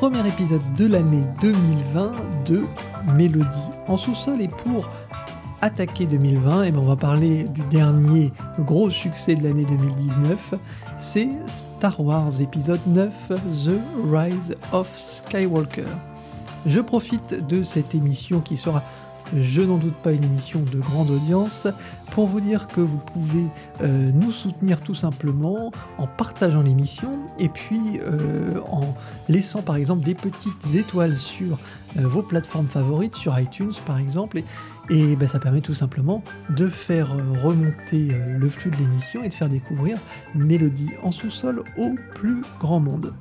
premier 0.00 0.26
épisode 0.26 0.62
de 0.78 0.86
l'année 0.86 1.22
2020 1.42 2.12
de 2.46 2.62
Mélodie 3.16 3.58
en 3.86 3.98
sous-sol. 3.98 4.40
Et 4.40 4.48
pour 4.48 4.88
attaquer 5.62 6.06
2020, 6.06 6.64
et 6.64 6.70
ben 6.70 6.78
on 6.78 6.86
va 6.86 6.96
parler 6.96 7.44
du 7.44 7.60
dernier 7.62 8.32
gros 8.60 8.90
succès 8.90 9.34
de 9.34 9.42
l'année 9.42 9.64
2019, 9.64 10.54
c'est 10.96 11.30
Star 11.46 12.00
Wars 12.00 12.40
épisode 12.40 12.80
9, 12.86 13.10
The 13.28 14.12
Rise 14.12 14.56
of 14.72 14.88
Skywalker. 14.98 15.84
Je 16.66 16.80
profite 16.80 17.46
de 17.46 17.62
cette 17.62 17.94
émission 17.94 18.40
qui 18.40 18.56
sera 18.56 18.82
je 19.36 19.60
n'en 19.60 19.76
doute 19.76 19.94
pas 19.94 20.12
une 20.12 20.24
émission 20.24 20.60
de 20.60 20.78
grande 20.78 21.10
audience, 21.10 21.66
pour 22.10 22.26
vous 22.26 22.40
dire 22.40 22.66
que 22.66 22.80
vous 22.80 22.98
pouvez 22.98 23.44
euh, 23.82 24.10
nous 24.12 24.32
soutenir 24.32 24.80
tout 24.80 24.94
simplement 24.94 25.70
en 25.98 26.06
partageant 26.06 26.62
l'émission 26.62 27.10
et 27.38 27.48
puis 27.48 28.00
euh, 28.00 28.60
en 28.70 28.94
laissant 29.28 29.62
par 29.62 29.76
exemple 29.76 30.02
des 30.02 30.14
petites 30.14 30.74
étoiles 30.74 31.16
sur 31.16 31.58
euh, 31.98 32.06
vos 32.06 32.22
plateformes 32.22 32.66
favorites, 32.66 33.14
sur 33.14 33.38
iTunes 33.38 33.72
par 33.86 33.98
exemple, 33.98 34.42
et 34.90 35.14
ben, 35.16 35.28
ça 35.28 35.38
permet 35.38 35.60
tout 35.60 35.74
simplement 35.74 36.22
de 36.50 36.68
faire 36.68 37.14
remonter 37.42 38.08
le 38.38 38.48
flux 38.48 38.70
de 38.70 38.76
l'émission 38.76 39.22
et 39.22 39.28
de 39.28 39.34
faire 39.34 39.48
découvrir 39.48 39.96
Mélodie 40.34 40.90
en 41.02 41.12
sous-sol 41.12 41.62
au 41.78 41.94
plus 42.14 42.42
grand 42.58 42.80
monde. 42.80 43.14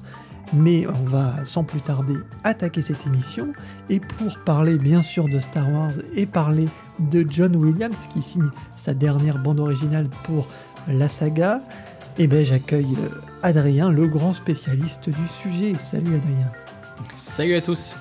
Mais 0.54 0.88
on 0.88 1.04
va 1.06 1.46
sans 1.46 1.64
plus 1.64 1.80
tarder 1.80 2.16
attaquer 2.44 2.82
cette 2.82 3.06
émission 3.06 3.54
et 3.88 4.00
pour 4.00 4.40
parler 4.40 4.78
bien 4.78 5.04
sûr 5.04 5.30
de 5.30 5.40
Star 5.40 5.72
Wars 5.72 5.92
et 6.16 6.26
parler 6.26 6.68
de 6.98 7.24
John 7.30 7.56
Williams 7.56 8.08
qui 8.12 8.24
signe 8.24 8.50
sa 8.76 8.96
dernière 8.96 9.38
bande 9.38 9.60
originale 9.60 10.10
pour 10.24 10.48
la 10.88 11.08
saga, 11.08 11.62
eh 12.18 12.26
ben 12.26 12.44
j'accueille 12.44 12.98
Adrien, 13.44 13.92
le 13.92 14.08
grand 14.08 14.34
spécialiste 14.34 15.10
du 15.10 15.28
sujet. 15.42 15.76
Salut 15.76 16.16
Adrien. 16.16 16.48
Salut 17.16 17.56
à 17.56 17.62
tous. 17.62 17.96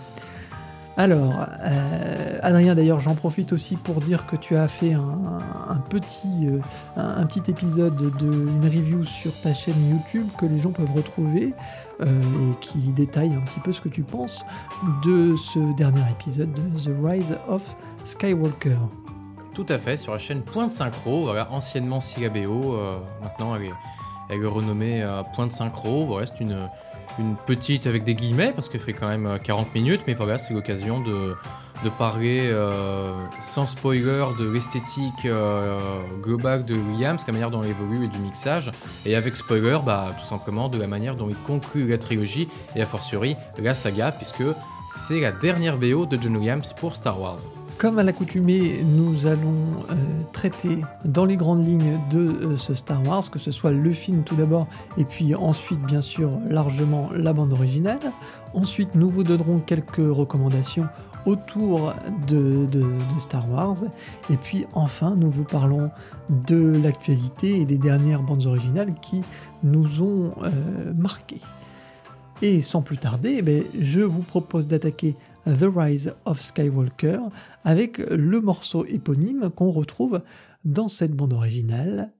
Alors, 0.98 1.46
euh, 1.62 2.38
Adrien, 2.42 2.74
d'ailleurs, 2.74 2.98
j'en 2.98 3.14
profite 3.14 3.52
aussi 3.52 3.76
pour 3.76 4.00
dire 4.00 4.26
que 4.26 4.34
tu 4.34 4.56
as 4.56 4.66
fait 4.66 4.94
un, 4.94 5.76
petit, 5.88 6.48
euh, 6.48 6.58
un, 6.96 7.24
petit 7.24 7.48
épisode 7.48 8.16
d'une 8.16 8.64
review 8.64 9.04
sur 9.04 9.30
ta 9.40 9.54
chaîne 9.54 9.76
YouTube 9.90 10.26
que 10.36 10.44
les 10.44 10.58
gens 10.58 10.72
peuvent 10.72 10.92
retrouver 10.92 11.54
euh, 12.00 12.04
et 12.04 12.58
qui 12.58 12.78
détaille 12.78 13.32
un 13.32 13.40
petit 13.42 13.60
peu 13.60 13.72
ce 13.72 13.80
que 13.80 13.88
tu 13.88 14.02
penses 14.02 14.44
de 15.04 15.34
ce 15.34 15.60
dernier 15.76 16.02
épisode 16.10 16.52
de 16.52 16.62
The 16.80 16.94
Rise 17.00 17.36
of 17.46 17.76
Skywalker. 18.04 18.78
Tout 19.54 19.66
à 19.68 19.78
fait, 19.78 19.96
sur 19.96 20.10
la 20.10 20.18
chaîne 20.18 20.42
Point 20.42 20.66
de 20.66 20.72
Synchro, 20.72 21.22
voilà, 21.22 21.48
anciennement 21.52 22.00
Silabéo, 22.00 22.76
maintenant 23.22 23.54
elle 23.54 23.66
est, 23.66 23.72
elle 24.30 24.42
est 24.42 24.46
renommée 24.46 25.06
Point 25.34 25.46
de 25.46 25.52
Synchro, 25.52 26.06
voilà, 26.06 26.26
c'est 26.26 26.40
une 26.40 26.68
une 27.18 27.36
petite 27.36 27.86
avec 27.86 28.04
des 28.04 28.14
guillemets 28.14 28.52
parce 28.52 28.68
qu'elle 28.68 28.80
fait 28.80 28.92
quand 28.92 29.08
même 29.08 29.38
40 29.42 29.66
euh, 29.66 29.70
minutes, 29.74 30.02
mais 30.06 30.14
voilà, 30.14 30.38
c'est 30.38 30.54
l'occasion 30.54 31.00
de, 31.00 31.34
de 31.84 31.88
parler 31.90 32.42
euh, 32.44 33.12
sans 33.40 33.66
spoiler 33.66 34.24
de 34.38 34.50
l'esthétique 34.50 35.24
euh, 35.24 35.78
globale 36.22 36.64
de 36.64 36.74
Williams, 36.74 37.24
la 37.26 37.32
manière 37.32 37.50
dont 37.50 37.62
il 37.62 37.70
évolue 37.70 38.04
et 38.04 38.08
du 38.08 38.18
mixage, 38.18 38.70
et 39.06 39.16
avec 39.16 39.36
spoiler, 39.36 39.78
bah, 39.84 40.14
tout 40.20 40.26
simplement 40.26 40.68
de 40.68 40.78
la 40.78 40.86
manière 40.86 41.14
dont 41.14 41.28
il 41.28 41.36
conclut 41.36 41.88
la 41.88 41.98
trilogie 41.98 42.48
et 42.74 42.82
a 42.82 42.86
fortiori 42.86 43.36
la 43.58 43.74
saga, 43.74 44.12
puisque 44.12 44.44
c'est 44.94 45.20
la 45.20 45.32
dernière 45.32 45.76
BO 45.76 46.06
de 46.06 46.20
John 46.20 46.36
Williams 46.36 46.72
pour 46.72 46.96
Star 46.96 47.20
Wars. 47.20 47.57
Comme 47.78 48.00
à 48.00 48.02
l'accoutumée, 48.02 48.80
nous 48.82 49.28
allons 49.28 49.54
euh, 49.90 49.94
traiter 50.32 50.78
dans 51.04 51.24
les 51.24 51.36
grandes 51.36 51.64
lignes 51.64 52.00
de 52.10 52.18
euh, 52.18 52.56
ce 52.56 52.74
Star 52.74 53.06
Wars, 53.06 53.30
que 53.30 53.38
ce 53.38 53.52
soit 53.52 53.70
le 53.70 53.92
film 53.92 54.24
tout 54.24 54.34
d'abord, 54.34 54.66
et 54.96 55.04
puis 55.04 55.36
ensuite 55.36 55.80
bien 55.82 56.00
sûr 56.00 56.28
largement 56.50 57.08
la 57.14 57.32
bande 57.32 57.52
originale. 57.52 58.00
Ensuite, 58.52 58.96
nous 58.96 59.08
vous 59.08 59.22
donnerons 59.22 59.60
quelques 59.60 59.98
recommandations 59.98 60.88
autour 61.24 61.94
de, 62.26 62.66
Star 63.20 63.48
Wars. 63.48 63.76
Et 64.28 64.36
puis 64.36 64.66
enfin, 64.72 65.14
nous 65.16 65.30
vous 65.30 65.44
parlons 65.44 65.92
de 66.48 66.80
l'actualité 66.82 67.60
et 67.60 67.64
des 67.64 67.78
dernières 67.78 68.22
bandes 68.22 68.46
originales 68.46 68.94
qui 69.00 69.20
nous 69.62 70.02
ont 70.02 70.32
euh, 70.42 70.50
marqués. 70.96 71.40
Et 72.42 72.60
sans 72.60 72.82
plus 72.82 72.98
tarder, 72.98 73.36
eh 73.38 73.42
ben, 73.42 73.62
je 73.78 74.00
vous 74.00 74.22
propose 74.22 74.66
d'attaquer 74.66 75.14
The 75.48 75.64
Rise 75.74 76.14
of 76.26 76.42
Skywalker 76.42 77.20
avec 77.64 77.98
le 77.98 78.40
morceau 78.42 78.84
éponyme 78.84 79.48
qu'on 79.48 79.70
retrouve 79.70 80.22
dans 80.64 80.88
cette 80.88 81.12
bande 81.12 81.32
originale. 81.32 82.12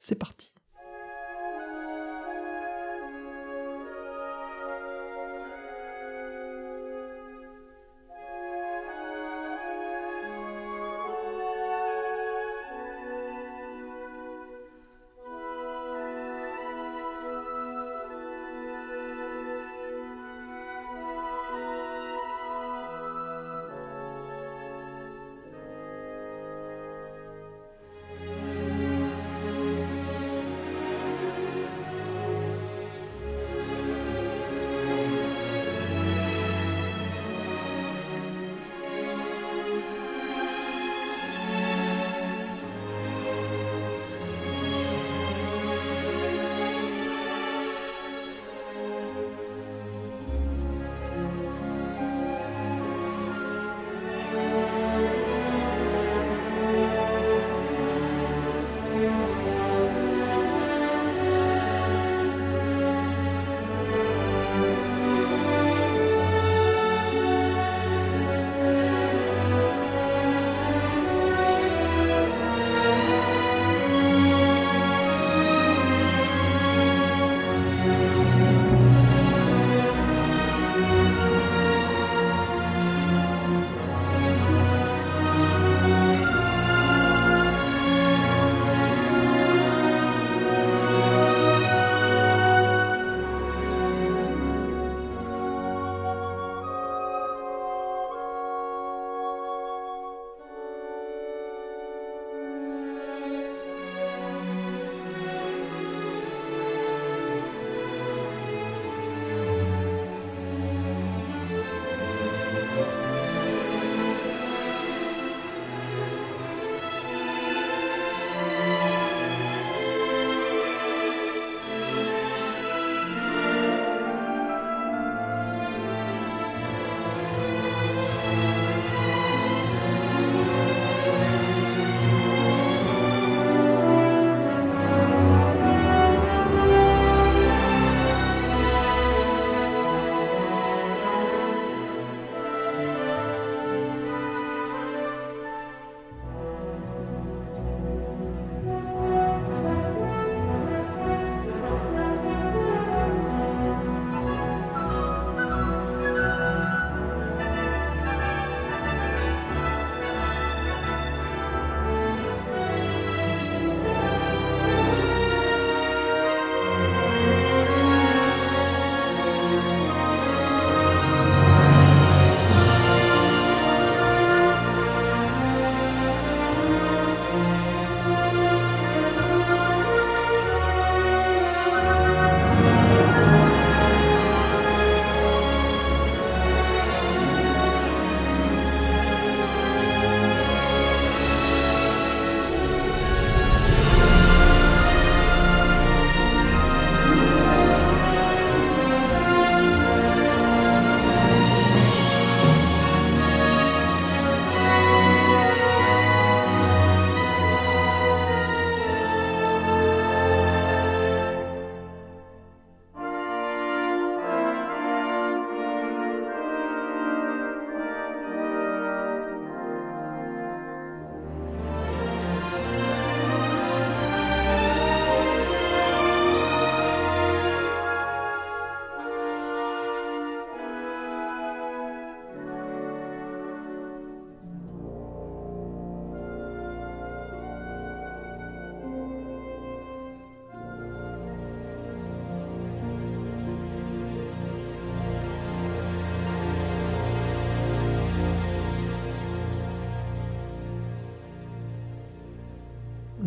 C'est 0.00 0.16
parti. 0.16 0.55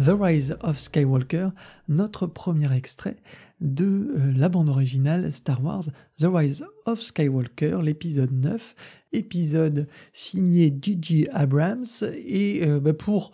The 0.09 0.15
Rise 0.19 0.57
of 0.63 0.79
Skywalker, 0.79 1.49
notre 1.87 2.25
premier 2.25 2.75
extrait 2.75 3.17
de 3.61 3.85
euh, 3.85 4.33
la 4.35 4.49
bande 4.49 4.67
originale 4.67 5.31
Star 5.31 5.63
Wars 5.63 5.83
The 6.17 6.25
Rise 6.25 6.65
of 6.87 6.99
Skywalker, 6.99 7.77
l'épisode 7.83 8.31
9, 8.31 8.73
épisode 9.13 9.87
signé 10.11 10.75
Gigi 10.81 11.27
Abrams. 11.29 11.85
Et 12.25 12.63
euh, 12.63 12.79
bah, 12.79 12.93
pour 12.93 13.33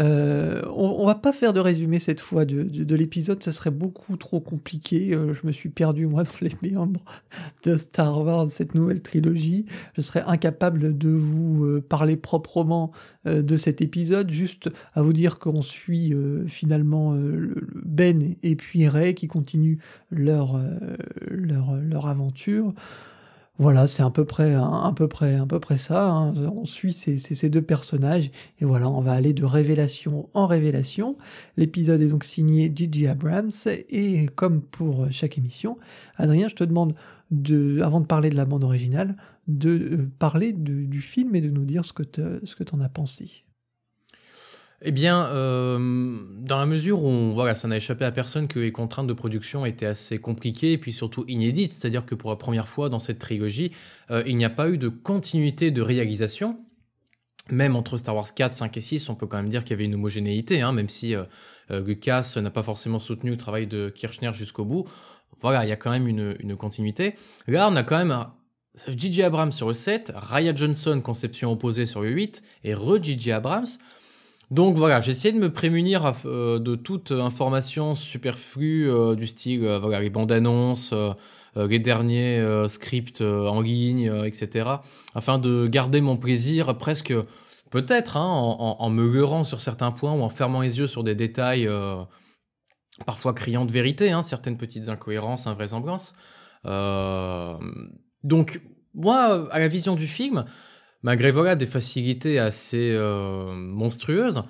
euh, 0.00 0.62
on, 0.74 1.06
va 1.06 1.14
pas 1.14 1.32
faire 1.32 1.52
de 1.52 1.60
résumé 1.60 2.00
cette 2.00 2.20
fois 2.20 2.44
de, 2.44 2.94
l'épisode, 2.94 3.42
ce 3.42 3.52
serait 3.52 3.70
beaucoup 3.70 4.16
trop 4.16 4.40
compliqué. 4.40 5.14
Euh, 5.14 5.34
je 5.34 5.46
me 5.46 5.52
suis 5.52 5.68
perdu 5.68 6.06
moi 6.06 6.24
dans 6.24 6.30
les 6.40 6.52
méandres 6.62 7.04
de 7.64 7.76
Star 7.76 8.24
Wars, 8.24 8.48
cette 8.48 8.74
nouvelle 8.74 9.02
trilogie. 9.02 9.66
Je 9.94 10.00
serais 10.00 10.22
incapable 10.26 10.98
de 10.98 11.10
vous 11.10 11.64
euh, 11.64 11.80
parler 11.80 12.16
proprement 12.16 12.90
de 13.24 13.56
cet 13.56 13.80
épisode, 13.80 14.30
juste 14.30 14.68
à 14.92 15.00
vous 15.00 15.14
dire 15.14 15.38
qu'on 15.38 15.62
suit 15.62 16.12
finalement 16.46 17.16
Ben 17.82 18.34
et 18.42 18.54
puis 18.54 18.86
Ray 18.86 19.14
qui 19.14 19.28
continuent 19.28 19.78
leur, 20.10 20.60
leur, 21.30 21.74
leur 21.76 22.06
aventure. 22.06 22.74
Voilà, 23.58 23.86
c'est 23.86 24.02
à 24.02 24.10
peu 24.10 24.24
près, 24.24 24.52
à 24.54 24.92
peu 24.96 25.06
près, 25.06 25.36
à 25.36 25.46
peu 25.46 25.60
près 25.60 25.78
ça. 25.78 26.10
Hein. 26.10 26.34
On 26.48 26.64
suit 26.64 26.92
ces, 26.92 27.18
ces, 27.18 27.48
deux 27.48 27.62
personnages 27.62 28.32
et 28.60 28.64
voilà, 28.64 28.90
on 28.90 29.00
va 29.00 29.12
aller 29.12 29.32
de 29.32 29.44
révélation 29.44 30.28
en 30.34 30.48
révélation. 30.48 31.16
L'épisode 31.56 32.00
est 32.00 32.08
donc 32.08 32.24
signé 32.24 32.72
Gigi 32.74 33.06
Abrams 33.06 33.52
et 33.90 34.26
comme 34.34 34.60
pour 34.60 35.06
chaque 35.12 35.38
émission, 35.38 35.78
Adrien, 36.16 36.48
je 36.48 36.56
te 36.56 36.64
demande 36.64 36.94
de, 37.30 37.80
avant 37.80 38.00
de 38.00 38.06
parler 38.06 38.28
de 38.28 38.36
la 38.36 38.44
bande 38.44 38.64
originale, 38.64 39.16
de 39.46 39.70
euh, 39.70 40.10
parler 40.18 40.52
du 40.52 41.00
film 41.00 41.36
et 41.36 41.40
de 41.40 41.50
nous 41.50 41.64
dire 41.64 41.84
ce 41.84 41.92
que 41.92 42.02
tu 42.02 42.74
en 42.74 42.80
as 42.80 42.88
pensé. 42.88 43.43
Eh 44.86 44.92
bien, 44.92 45.28
euh, 45.28 45.78
dans 46.40 46.58
la 46.58 46.66
mesure 46.66 47.02
où 47.02 47.32
voilà, 47.32 47.54
ça 47.54 47.66
n'a 47.68 47.78
échappé 47.78 48.04
à 48.04 48.12
personne 48.12 48.48
que 48.48 48.58
les 48.58 48.70
contraintes 48.70 49.06
de 49.06 49.14
production 49.14 49.64
étaient 49.64 49.86
assez 49.86 50.18
compliquées 50.18 50.72
et 50.72 50.78
puis 50.78 50.92
surtout 50.92 51.24
inédites, 51.26 51.72
c'est-à-dire 51.72 52.04
que 52.04 52.14
pour 52.14 52.28
la 52.28 52.36
première 52.36 52.68
fois 52.68 52.90
dans 52.90 52.98
cette 52.98 53.18
trilogie, 53.18 53.72
euh, 54.10 54.22
il 54.26 54.36
n'y 54.36 54.44
a 54.44 54.50
pas 54.50 54.68
eu 54.68 54.76
de 54.76 54.90
continuité 54.90 55.70
de 55.70 55.80
réalisation. 55.80 56.58
Même 57.50 57.76
entre 57.76 57.96
Star 57.96 58.14
Wars 58.14 58.34
4, 58.34 58.52
5 58.52 58.76
et 58.76 58.80
6, 58.82 59.08
on 59.08 59.14
peut 59.14 59.26
quand 59.26 59.38
même 59.38 59.48
dire 59.48 59.64
qu'il 59.64 59.70
y 59.70 59.74
avait 59.74 59.86
une 59.86 59.94
homogénéité, 59.94 60.60
hein, 60.60 60.72
même 60.72 60.90
si 60.90 61.14
euh, 61.14 61.24
Lucas 61.70 62.34
n'a 62.42 62.50
pas 62.50 62.62
forcément 62.62 62.98
soutenu 62.98 63.30
le 63.30 63.36
travail 63.38 63.66
de 63.66 63.88
Kirchner 63.88 64.32
jusqu'au 64.34 64.66
bout. 64.66 64.86
Voilà, 65.40 65.64
il 65.64 65.68
y 65.68 65.72
a 65.72 65.76
quand 65.76 65.90
même 65.90 66.08
une, 66.08 66.36
une 66.40 66.56
continuité. 66.56 67.14
Là, 67.46 67.70
on 67.70 67.76
a 67.76 67.82
quand 67.84 67.96
même 67.96 68.26
J.J. 68.88 69.22
Abrams 69.22 69.52
sur 69.52 69.68
le 69.68 69.74
7, 69.74 70.12
Raya 70.14 70.54
Johnson, 70.54 71.00
conception 71.02 71.52
opposée 71.52 71.86
sur 71.86 72.02
le 72.02 72.10
8, 72.10 72.42
et 72.64 72.74
re-J.J. 72.74 73.32
Abrams. 73.32 73.66
Donc 74.54 74.76
voilà, 74.76 75.00
j'ai 75.00 75.10
essayé 75.10 75.34
de 75.34 75.38
me 75.40 75.52
prémunir 75.52 76.12
euh, 76.26 76.60
de 76.60 76.76
toute 76.76 77.10
information 77.10 77.96
superflue 77.96 78.88
euh, 78.88 79.16
du 79.16 79.26
style 79.26 79.64
euh, 79.64 79.80
voilà, 79.80 79.98
les 79.98 80.10
bandes 80.10 80.30
annonces, 80.30 80.94
les 81.56 81.80
derniers 81.80 82.44
scripts 82.68 83.20
en 83.20 83.60
ligne, 83.60 84.12
etc. 84.24 84.70
Afin 85.14 85.38
de 85.38 85.68
garder 85.68 86.00
mon 86.00 86.16
plaisir 86.16 86.76
presque, 86.78 87.14
peut-être, 87.70 88.16
hein, 88.16 88.26
en, 88.26 88.90
me 88.90 89.08
leurrant 89.08 89.44
sur 89.44 89.60
certains 89.60 89.92
points 89.92 90.12
ou 90.12 90.22
en 90.22 90.28
fermant 90.28 90.62
les 90.62 90.78
yeux 90.78 90.88
sur 90.88 91.04
des 91.04 91.14
détails 91.14 91.68
parfois 93.06 93.34
criants 93.34 93.64
de 93.66 93.70
vérité, 93.70 94.10
hein, 94.10 94.24
certaines 94.24 94.56
petites 94.56 94.88
incohérences, 94.88 95.46
invraisemblances. 95.46 96.16
donc 98.24 98.60
moi, 98.92 99.48
à 99.52 99.60
la 99.60 99.68
vision 99.68 99.94
du 99.94 100.08
film, 100.08 100.44
malgré 101.04 101.30
voilà 101.30 101.54
des 101.54 101.66
facilités 101.66 102.40
assez 102.40 102.90
euh, 102.92 103.52
monstrueuses, 103.52 104.42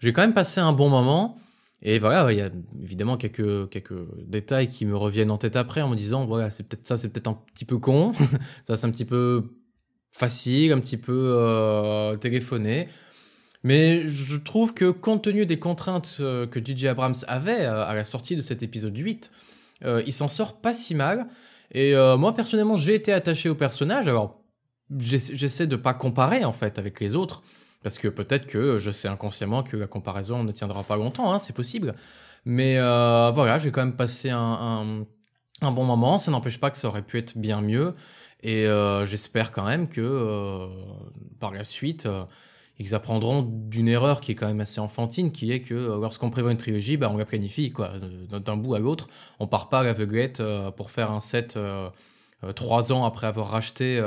j'ai 0.00 0.12
quand 0.12 0.22
même 0.22 0.34
passé 0.34 0.58
un 0.58 0.72
bon 0.72 0.88
moment. 0.88 1.36
Et 1.80 2.00
voilà, 2.00 2.32
il 2.32 2.38
y 2.38 2.42
a 2.42 2.50
évidemment 2.82 3.16
quelques, 3.16 3.68
quelques 3.68 3.94
détails 4.26 4.66
qui 4.66 4.84
me 4.84 4.96
reviennent 4.96 5.30
en 5.30 5.38
tête 5.38 5.54
après 5.54 5.80
en 5.80 5.88
me 5.88 5.94
disant, 5.94 6.26
voilà, 6.26 6.50
c'est 6.50 6.64
peut-être 6.64 6.84
ça, 6.84 6.96
c'est 6.96 7.10
peut-être 7.10 7.28
un 7.28 7.38
petit 7.54 7.64
peu 7.64 7.78
con, 7.78 8.12
ça 8.64 8.74
c'est 8.74 8.86
un 8.86 8.90
petit 8.90 9.04
peu 9.04 9.44
facile, 10.10 10.72
un 10.72 10.80
petit 10.80 10.96
peu 10.96 11.34
euh, 11.36 12.16
téléphoné. 12.16 12.88
Mais 13.62 14.06
je 14.06 14.36
trouve 14.36 14.74
que 14.74 14.90
compte 14.90 15.22
tenu 15.22 15.46
des 15.46 15.58
contraintes 15.58 16.16
euh, 16.20 16.46
que 16.46 16.64
J.J. 16.64 16.88
Abrams 16.88 17.14
avait 17.28 17.64
à 17.64 17.94
la 17.94 18.04
sortie 18.04 18.34
de 18.34 18.40
cet 18.40 18.62
épisode 18.62 18.96
8, 18.96 19.30
il 19.84 20.12
s'en 20.12 20.28
sort 20.28 20.60
pas 20.60 20.72
si 20.72 20.94
mal. 20.94 21.28
Et 21.70 21.94
moi 22.16 22.34
personnellement, 22.34 22.76
j'ai 22.76 22.94
été 22.94 23.12
attaché 23.12 23.48
au 23.48 23.54
personnage. 23.54 24.08
Alors 24.08 24.37
j'essaie 24.96 25.66
de 25.66 25.76
pas 25.76 25.94
comparer 25.94 26.44
en 26.44 26.52
fait 26.52 26.78
avec 26.78 27.00
les 27.00 27.14
autres 27.14 27.42
parce 27.82 27.98
que 27.98 28.08
peut-être 28.08 28.46
que 28.46 28.78
je 28.78 28.90
sais 28.90 29.08
inconsciemment 29.08 29.62
que 29.62 29.76
la 29.76 29.86
comparaison 29.86 30.42
ne 30.42 30.52
tiendra 30.52 30.82
pas 30.84 30.96
longtemps, 30.96 31.32
hein, 31.32 31.38
c'est 31.38 31.54
possible. 31.54 31.94
Mais 32.44 32.76
euh, 32.78 33.30
voilà, 33.32 33.58
j'ai 33.58 33.70
quand 33.70 33.84
même 33.84 33.96
passé 33.96 34.30
un, 34.30 35.06
bon 35.62 35.84
moment. 35.84 36.18
Ça 36.18 36.30
n'empêche 36.30 36.58
pas 36.58 36.70
que 36.70 36.78
ça 36.78 36.88
aurait 36.88 37.02
pu 37.02 37.18
être 37.18 37.38
bien 37.38 37.60
mieux. 37.60 37.94
Et 38.42 38.66
euh, 38.66 39.04
j'espère 39.06 39.50
quand 39.50 39.64
même 39.64 39.88
que 39.88 40.00
euh, 40.00 40.66
par 41.40 41.52
la 41.52 41.64
suite, 41.64 42.08
ils 42.78 42.94
apprendront 42.94 43.42
d'une 43.42 43.88
erreur 43.88 44.20
qui 44.20 44.32
est 44.32 44.34
quand 44.34 44.46
même 44.46 44.60
assez 44.60 44.80
enfantine, 44.80 45.32
qui 45.32 45.52
est 45.52 45.60
que 45.60 45.74
lorsqu'on 45.74 46.30
prévoit 46.30 46.52
une 46.52 46.58
trilogie, 46.58 46.96
bah, 46.96 47.10
on 47.12 47.16
la 47.16 47.24
planifie 47.24 47.72
quoi, 47.72 47.92
d'un 48.30 48.56
bout 48.56 48.74
à 48.74 48.78
l'autre. 48.78 49.08
On 49.40 49.46
part 49.46 49.68
pas 49.68 49.80
à 49.80 49.82
l'aveuglette 49.82 50.42
pour 50.76 50.90
faire 50.90 51.12
un 51.12 51.20
set 51.20 51.58
trois 52.54 52.92
ans 52.92 53.04
après 53.04 53.26
avoir 53.26 53.50
racheté 53.50 54.00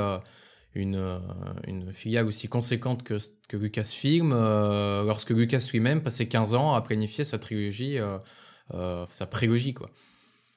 une, 0.74 0.96
euh, 0.96 1.18
une 1.66 1.92
filiale 1.92 2.26
aussi 2.26 2.48
conséquente 2.48 3.02
que, 3.02 3.18
que 3.48 3.56
Lucasfilm, 3.56 4.32
euh, 4.32 5.04
lorsque 5.04 5.30
Lucas 5.30 5.66
lui-même 5.72 6.02
passait 6.02 6.26
15 6.26 6.54
ans 6.54 6.74
à 6.74 6.80
planifier 6.80 7.24
sa 7.24 7.38
trilogie, 7.38 7.98
euh, 7.98 9.06
sa 9.10 9.26
prélogie, 9.26 9.74
quoi. 9.74 9.90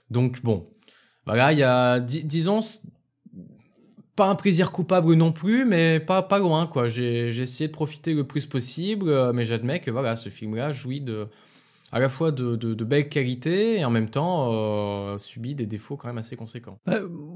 Donc, 0.09 0.41
bon, 0.43 0.69
voilà, 1.25 1.51
il 1.51 1.59
y 1.59 1.63
a, 1.63 1.99
disons, 1.99 2.59
pas 4.15 4.27
un 4.27 4.35
plaisir 4.35 4.71
coupable 4.71 5.13
non 5.15 5.31
plus, 5.31 5.65
mais 5.65 5.99
pas, 5.99 6.21
pas 6.21 6.39
loin, 6.39 6.67
quoi. 6.67 6.87
J'ai 6.87 7.29
essayé 7.29 7.67
de 7.67 7.73
profiter 7.73 8.13
le 8.13 8.23
plus 8.23 8.45
possible, 8.45 9.33
mais 9.33 9.43
j'admets 9.43 9.81
que, 9.81 9.91
voilà, 9.91 10.15
ce 10.15 10.29
film-là 10.29 10.71
jouit 10.71 11.01
de 11.01 11.27
à 11.95 11.99
la 11.99 12.09
fois 12.09 12.33
de, 12.33 12.57
de, 12.57 12.83
belles 12.83 13.07
qualités 13.07 13.79
et 13.79 13.85
en 13.85 13.89
même 13.89 14.09
temps 14.09 14.49
euh, 14.51 15.17
subit 15.17 15.55
des 15.55 15.65
défauts 15.65 15.95
quand 15.95 16.09
même 16.09 16.17
assez 16.17 16.35
conséquents. 16.35 16.77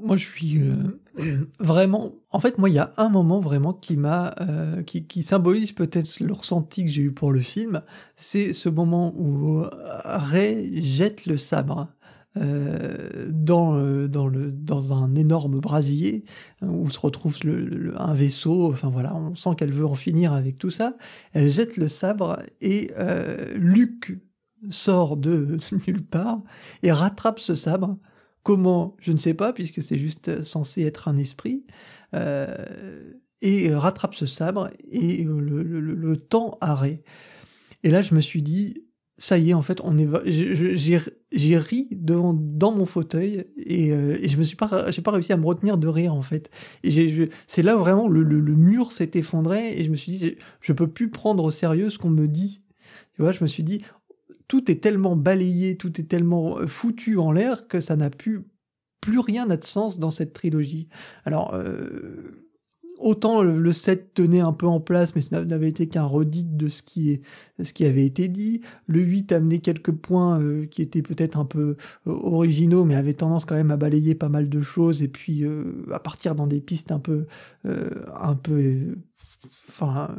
moi, 0.04 0.18
je 0.18 0.26
suis 0.26 0.60
euh, 0.60 1.48
vraiment. 1.62 2.12
En 2.34 2.42
fait, 2.42 2.58
moi, 2.58 2.68
il 2.68 2.76
y 2.76 2.80
a 2.80 2.92
un 2.98 3.08
moment 3.08 3.40
vraiment 3.40 3.72
qui 3.72 3.96
m'a, 3.96 4.36
euh, 4.42 4.84
qui, 4.84 5.08
qui, 5.08 5.24
symbolise 5.24 5.72
peut-être 5.72 6.20
le 6.20 6.34
ressenti 6.34 6.84
que 6.84 6.92
j'ai 6.92 7.04
eu 7.04 7.14
pour 7.14 7.32
le 7.32 7.40
film. 7.40 7.82
C'est 8.18 8.52
ce 8.52 8.68
moment 8.68 9.14
où 9.18 9.64
Ray 10.04 10.82
jette 10.82 11.26
le 11.26 11.38
sabre. 11.38 11.88
dans, 12.36 14.08
dans, 14.08 14.28
le, 14.28 14.52
dans 14.52 14.94
un 14.94 15.16
énorme 15.16 15.60
brasier 15.60 16.26
où 16.62 16.90
se 16.90 17.00
retrouve 17.00 17.38
le, 17.46 17.94
un 17.98 18.14
vaisseau. 18.14 18.72
Enfin 18.72 18.90
voilà, 18.90 19.16
on 19.16 19.36
sent 19.36 19.52
qu'elle 19.58 19.72
veut 19.72 19.86
en 19.88 19.96
finir 19.96 20.34
avec 20.34 20.58
tout 20.58 20.70
ça. 20.70 20.98
Elle 21.32 21.50
jette 21.50 21.78
le 21.78 21.88
sabre 21.88 22.40
et 22.60 22.92
Luc 23.56 24.20
sort 24.70 25.18
de 25.18 25.58
nulle 25.88 26.04
part 26.04 26.42
et 26.84 26.92
rattrape 26.92 27.40
ce 27.40 27.56
sabre. 27.56 27.98
Comment 28.44 28.96
Je 29.00 29.12
ne 29.12 29.18
sais 29.18 29.34
pas, 29.34 29.54
puisque 29.54 29.84
c'est 29.84 29.98
juste 29.98 30.44
censé 30.44 30.84
être 30.84 31.08
un 31.08 31.18
esprit. 31.18 31.66
Euh, 32.16 33.14
et 33.42 33.74
rattrape 33.74 34.16
ce 34.16 34.26
sabre 34.26 34.70
et 34.92 35.24
le, 35.24 36.18
temps 36.18 36.58
arrête. 36.62 37.04
Et 37.84 37.90
là, 37.90 38.02
je 38.02 38.14
me 38.14 38.20
suis 38.20 38.42
dit, 38.42 38.74
ça 39.18 39.38
y 39.38 39.52
est, 39.52 39.54
en 39.54 39.62
fait, 39.62 39.80
on 39.84 39.98
est. 39.98 40.08
J'ai 41.32 41.58
ri 41.58 41.88
devant, 41.92 42.34
dans 42.34 42.72
mon 42.72 42.86
fauteuil 42.86 43.46
et, 43.58 43.92
euh, 43.94 44.18
et 44.22 44.28
je 44.28 44.38
me 44.38 44.44
suis 44.44 44.56
pas, 44.56 44.90
j'ai 44.92 45.02
pas 45.02 45.12
réussi 45.12 45.32
à 45.32 45.38
me 45.38 45.46
retenir 45.46 45.78
de 45.78 45.88
rire 45.88 46.14
en 46.14 46.22
fait. 46.22 46.50
Et 46.84 47.30
c'est 47.48 47.64
là 47.64 47.78
où 47.78 47.80
vraiment 47.80 48.08
le, 48.08 48.24
mur 48.24 48.92
s'est 48.92 49.12
effondré 49.14 49.74
et 49.78 49.84
je 49.84 49.92
me 49.92 49.96
suis 49.96 50.12
dit, 50.12 50.36
je 50.62 50.74
peux 50.74 50.88
plus 50.88 51.10
prendre 51.10 51.44
au 51.44 51.52
sérieux 51.52 51.90
ce 51.90 51.98
qu'on 51.98 52.10
me 52.10 52.28
dit. 52.28 52.62
Tu 53.14 53.22
vois, 53.22 53.32
je 53.32 53.44
me 53.44 53.48
suis 53.48 53.64
dit, 53.64 53.84
tout 54.50 54.70
est 54.70 54.82
tellement 54.82 55.16
balayé, 55.16 55.78
tout 55.78 56.02
est 56.02 56.06
tellement 56.06 56.58
euh, 56.58 56.68
foutu 56.68 57.18
en 57.18 57.32
l'air 57.32 57.70
que 57.70 57.80
ça 57.80 57.96
n'a 57.96 58.10
plus 58.10 58.46
plus 59.00 59.20
rien 59.20 59.46
n'a 59.46 59.56
de 59.56 59.64
sens 59.64 59.98
dans 59.98 60.10
cette 60.10 60.34
trilogie. 60.34 60.90
Alors 61.24 61.54
euh, 61.54 62.50
autant 62.98 63.42
le 63.42 63.72
7 63.72 64.14
tenait 64.14 64.42
un 64.42 64.52
peu 64.52 64.68
en 64.68 64.82
place, 64.82 65.16
mais 65.16 65.22
ça 65.22 65.46
n'avait 65.46 65.70
été 65.70 65.88
qu'un 65.88 66.04
redit 66.04 66.44
de 66.44 66.68
ce 66.68 66.82
qui, 66.84 67.22
avait 67.86 68.06
été 68.06 68.28
dit. 68.28 68.62
Le 68.88 69.00
8 69.00 69.32
amenait 69.32 69.60
quelques 69.60 69.94
points 69.94 70.42
euh, 70.42 70.66
qui 70.66 70.82
étaient 70.82 71.02
peut-être 71.02 71.38
un 71.38 71.46
peu 71.46 71.78
originaux, 72.06 72.84
mais 72.84 72.96
avait 72.96 73.14
tendance 73.14 73.46
quand 73.46 73.56
même 73.56 73.72
à 73.72 73.78
balayer 73.78 74.16
pas 74.16 74.30
mal 74.30 74.50
de 74.50 74.60
choses 74.60 75.02
et 75.02 75.08
puis 75.08 75.46
à 75.94 76.00
partir 76.00 76.36
dans 76.36 76.48
des 76.48 76.60
pistes 76.60 76.92
un 76.92 77.00
peu, 77.00 77.28
un 77.64 78.36
peu, 78.36 78.98
enfin, 79.70 80.14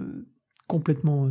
complètement 0.69 1.31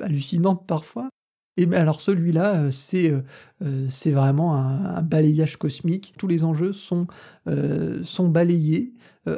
hallucinantes 0.00 0.66
parfois. 0.66 1.10
Et 1.58 1.66
ben, 1.66 1.80
alors 1.80 2.00
celui-là, 2.00 2.54
euh, 2.54 2.70
c'est 2.70 3.12
euh, 3.12 3.20
euh, 3.62 3.86
c'est 3.90 4.10
vraiment 4.10 4.54
un, 4.56 5.02
balayage 5.02 5.56
cosmique. 5.58 6.14
Tous 6.18 6.26
les 6.26 6.44
enjeux 6.44 6.72
sont, 6.72 7.06
balayés 8.20 8.94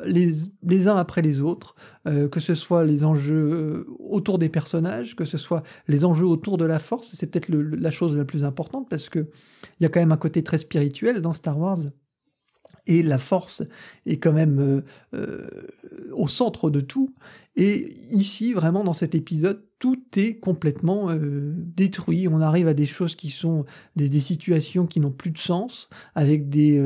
les, 0.06 0.30
les 0.62 0.88
uns 0.88 0.96
après 0.96 1.20
les 1.20 1.40
autres, 1.40 1.74
que 2.06 2.40
ce 2.40 2.54
soit 2.54 2.84
les 2.84 3.04
enjeux 3.04 3.86
autour 3.98 4.38
des 4.38 4.48
personnages, 4.48 5.14
que 5.14 5.26
ce 5.26 5.36
soit 5.36 5.62
les 5.88 6.04
enjeux 6.04 6.24
autour 6.24 6.56
de 6.56 6.64
la 6.64 6.78
force. 6.78 7.10
C'est 7.14 7.26
peut-être 7.26 7.50
la 7.50 7.90
chose 7.90 8.16
la 8.16 8.24
plus 8.24 8.44
importante 8.44 8.88
parce 8.88 9.10
que 9.10 9.28
il 9.78 9.82
y 9.82 9.86
a 9.86 9.88
quand 9.90 10.00
même 10.00 10.12
un 10.12 10.16
côté 10.16 10.42
très 10.42 10.58
spirituel 10.58 11.20
dans 11.20 11.34
Star 11.34 11.58
Wars 11.58 11.80
et 12.86 13.02
la 13.02 13.18
force 13.18 13.62
est 14.06 14.18
quand 14.18 14.32
même 14.32 14.58
euh, 14.60 14.82
euh, 15.14 15.48
au 16.12 16.28
centre 16.28 16.70
de 16.70 16.80
tout. 16.80 17.14
Et 17.56 17.94
ici, 18.10 18.52
vraiment, 18.52 18.82
dans 18.82 18.92
cet 18.92 19.14
épisode, 19.14 19.62
tout 19.78 20.02
est 20.16 20.40
complètement 20.40 21.10
euh, 21.10 21.54
détruit. 21.56 22.26
On 22.26 22.40
arrive 22.40 22.66
à 22.66 22.74
des 22.74 22.86
choses 22.86 23.14
qui 23.14 23.30
sont 23.30 23.64
des, 23.94 24.08
situations 24.20 24.86
qui 24.86 24.98
n'ont 24.98 25.12
plus 25.12 25.30
de 25.30 25.38
sens, 25.38 25.88
avec 26.14 26.48
des 26.48 26.82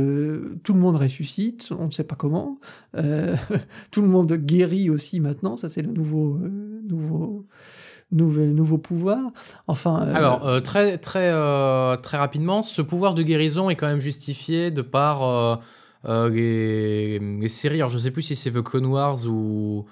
tout 0.63 0.75
le 0.75 0.81
monde 0.81 0.97
ressuscite, 0.97 1.71
on 1.79 1.87
ne 1.87 1.91
sait 1.91 2.05
pas 2.05 2.17
comment. 2.17 2.59
tout 3.91 4.03
le 4.03 4.09
monde 4.09 4.33
guérit 4.35 4.91
aussi 4.91 5.21
maintenant. 5.21 5.57
Ça, 5.57 5.69
c'est 5.69 5.83
le 5.83 5.93
nouveau 5.93 6.39
nouveau 6.85 7.47
nouveau, 8.11 8.41
nouveau 8.41 8.79
pouvoir. 8.79 9.21
Enfin. 9.69 9.97
Alors 9.97 10.63
très 10.63 10.99
très 10.99 11.31
très 12.03 12.19
rapidement, 12.19 12.63
ce 12.63 12.83
pouvoir 12.83 13.15
de 13.15 13.23
guérison 13.23 13.71
est 13.71 13.77
quand 13.77 13.89
même 13.89 14.01
justifié 14.01 14.71
de 14.71 14.83
par 14.83 15.61
euh, 16.05 16.29
les, 16.31 17.49
séries, 17.49 17.79
alors 17.79 17.91
je 17.91 17.99
sais 17.99 18.11
plus 18.11 18.23
si 18.23 18.37
c'est 18.37 18.51
The 18.51 18.63
Clone 18.63 18.87
Wars 18.87 19.27
ou, 19.27 19.87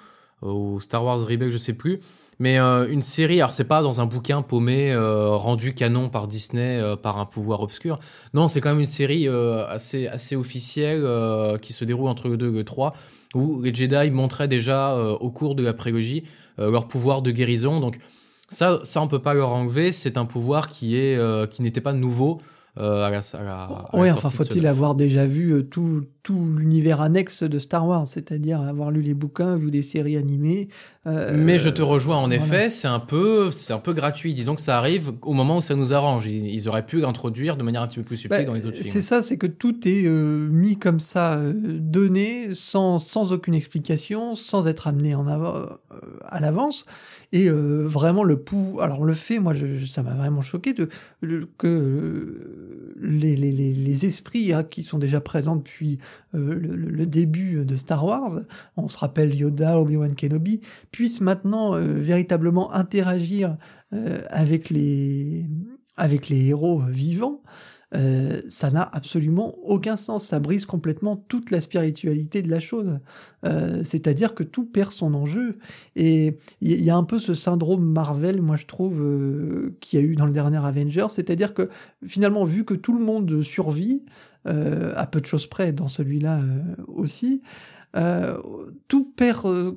Star 0.80 1.04
Wars 1.04 1.20
Rebels, 1.26 1.50
je 1.50 1.58
sais 1.58 1.72
plus. 1.72 2.00
Mais 2.38 2.58
euh, 2.58 2.86
une 2.88 3.00
série, 3.00 3.40
alors 3.40 3.54
c'est 3.54 3.64
pas 3.64 3.80
dans 3.80 4.02
un 4.02 4.06
bouquin 4.06 4.42
paumé 4.42 4.92
euh, 4.92 5.30
rendu 5.30 5.72
canon 5.72 6.10
par 6.10 6.28
Disney 6.28 6.82
par 7.02 7.18
un 7.18 7.24
pouvoir 7.24 7.62
obscur. 7.62 7.98
Non, 8.34 8.46
c'est 8.46 8.60
quand 8.60 8.70
même 8.70 8.80
une 8.80 8.86
série 8.86 9.26
assez 9.28 10.06
assez 10.06 10.36
officielle 10.36 11.04
qui 11.60 11.72
se 11.72 11.84
déroule 11.84 12.08
entre 12.08 12.28
le 12.28 12.36
2 12.36 12.48
et 12.48 12.52
le 12.52 12.64
3 12.64 12.94
où 13.34 13.62
les 13.62 13.74
Jedi 13.74 14.10
montraient 14.10 14.48
déjà 14.48 14.96
au 14.96 15.30
cours 15.30 15.54
de 15.54 15.62
la 15.62 15.72
prélogie 15.72 16.24
leur 16.58 16.86
pouvoir 16.88 17.22
de 17.22 17.30
guérison. 17.30 17.80
Donc 17.80 17.98
ça 18.48 18.80
ça 18.82 19.00
on 19.00 19.08
peut 19.08 19.22
pas 19.22 19.32
leur 19.32 19.54
enlever, 19.54 19.90
c'est 19.90 20.18
un 20.18 20.26
pouvoir 20.26 20.68
qui 20.68 20.96
est 20.96 21.18
qui 21.50 21.62
n'était 21.62 21.80
pas 21.80 21.94
nouveau 21.94 22.42
euh, 22.78 23.20
oui, 23.94 24.10
enfin, 24.10 24.28
faut-il 24.28 24.66
avoir 24.66 24.94
déjà 24.94 25.24
vu 25.24 25.52
euh, 25.52 25.62
tout, 25.62 26.04
tout 26.22 26.44
l'univers 26.58 27.00
annexe 27.00 27.42
de 27.42 27.58
Star 27.58 27.88
Wars, 27.88 28.06
c'est-à-dire 28.06 28.60
avoir 28.60 28.90
lu 28.90 29.00
les 29.00 29.14
bouquins, 29.14 29.56
vu 29.56 29.70
les 29.70 29.82
séries 29.82 30.18
animées. 30.18 30.68
Euh, 31.06 31.32
Mais 31.34 31.58
je 31.58 31.70
te 31.70 31.80
rejoins 31.80 32.18
en 32.18 32.30
effet, 32.30 32.68
c'est 32.68 32.88
un 32.88 33.00
peu, 33.00 33.50
c'est 33.50 33.72
un 33.72 33.78
peu 33.78 33.94
gratuit. 33.94 34.34
Disons 34.34 34.54
que 34.54 34.60
ça 34.60 34.76
arrive 34.76 35.12
au 35.22 35.32
moment 35.32 35.58
où 35.58 35.62
ça 35.62 35.74
nous 35.74 35.94
arrange. 35.94 36.26
Ils, 36.26 36.68
auraient 36.68 36.84
pu 36.84 37.00
l'introduire 37.00 37.56
de 37.56 37.62
manière 37.62 37.80
un 37.80 37.86
petit 37.86 38.00
peu 38.00 38.04
plus 38.04 38.16
subtile 38.18 38.40
bah, 38.40 38.44
dans 38.44 38.54
les 38.54 38.66
autres 38.66 38.76
films. 38.76 38.90
C'est 38.90 39.02
ça, 39.02 39.22
c'est 39.22 39.38
que 39.38 39.46
tout 39.46 39.88
est 39.88 40.06
mis 40.06 40.78
comme 40.78 41.00
ça, 41.00 41.40
donné, 41.54 42.54
sans, 42.54 42.98
sans 42.98 43.32
aucune 43.32 43.54
explication, 43.54 44.34
sans 44.34 44.66
être 44.66 44.86
amené 44.86 45.14
en 45.14 45.26
à 45.26 46.40
l'avance. 46.40 46.84
Et 47.32 47.48
euh, 47.48 47.84
vraiment, 47.86 48.22
le 48.22 48.38
pouls. 48.38 48.80
Alors, 48.80 49.04
le 49.04 49.14
fait, 49.14 49.38
moi, 49.38 49.54
ça 49.86 50.02
m'a 50.02 50.14
vraiment 50.14 50.42
choqué 50.42 50.74
de, 50.74 50.88
que 51.58 51.66
euh, 51.66 52.94
les, 53.00 53.36
les, 53.36 53.52
les, 53.52 54.06
esprits 54.06 54.52
hein, 54.52 54.62
qui 54.62 54.82
sont 54.82 54.98
déjà 54.98 55.20
présents 55.20 55.56
depuis 55.56 55.98
euh, 56.34 56.54
le, 56.54 57.06
début 57.06 57.64
de 57.64 57.76
Star 57.76 58.04
Wars, 58.04 58.40
on 58.76 58.88
se 58.88 58.98
rappelle 58.98 59.34
Yoda, 59.34 59.80
Obi-Wan 59.80 60.14
Kenobi, 60.14 60.60
puissent 60.90 61.20
maintenant 61.20 61.78
véritablement 61.78 62.72
interagir 62.72 63.56
avec, 64.30 64.70
les, 64.70 65.46
avec 65.96 66.28
les 66.28 66.46
héros 66.46 66.80
vivants. 66.80 67.42
Euh, 67.94 68.40
ça 68.48 68.70
n'a 68.70 68.82
absolument 68.82 69.54
aucun 69.62 69.96
sens. 69.96 70.26
Ça 70.26 70.40
brise 70.40 70.66
complètement 70.66 71.16
toute 71.16 71.50
la 71.50 71.60
spiritualité 71.60 72.42
de 72.42 72.50
la 72.50 72.60
chose. 72.60 72.98
Euh, 73.44 73.82
c'est-à-dire 73.84 74.34
que 74.34 74.42
tout 74.42 74.64
perd 74.64 74.92
son 74.92 75.14
enjeu. 75.14 75.58
Et 75.94 76.38
il 76.60 76.82
y, 76.82 76.90
a 76.90 76.96
un 76.96 77.04
peu 77.04 77.18
ce 77.18 77.34
syndrome 77.34 77.84
Marvel, 77.84 78.42
moi 78.42 78.56
je 78.56 78.66
trouve, 78.66 79.00
euh, 79.02 79.76
qu'il 79.80 80.00
y 80.00 80.02
a 80.02 80.04
eu 80.04 80.16
dans 80.16 80.26
le 80.26 80.32
dernier 80.32 80.64
Avenger. 80.64 81.06
C'est-à-dire 81.10 81.54
que 81.54 81.68
finalement, 82.04 82.44
vu 82.44 82.64
que 82.64 82.74
tout 82.74 82.96
le 82.96 83.04
monde 83.04 83.42
survit, 83.42 84.02
à 84.44 85.08
peu 85.08 85.20
de 85.20 85.26
choses 85.26 85.48
près 85.48 85.72
dans 85.72 85.88
celui-là 85.88 86.40
aussi, 86.86 87.42
tout 88.86 89.12
perd 89.16 89.76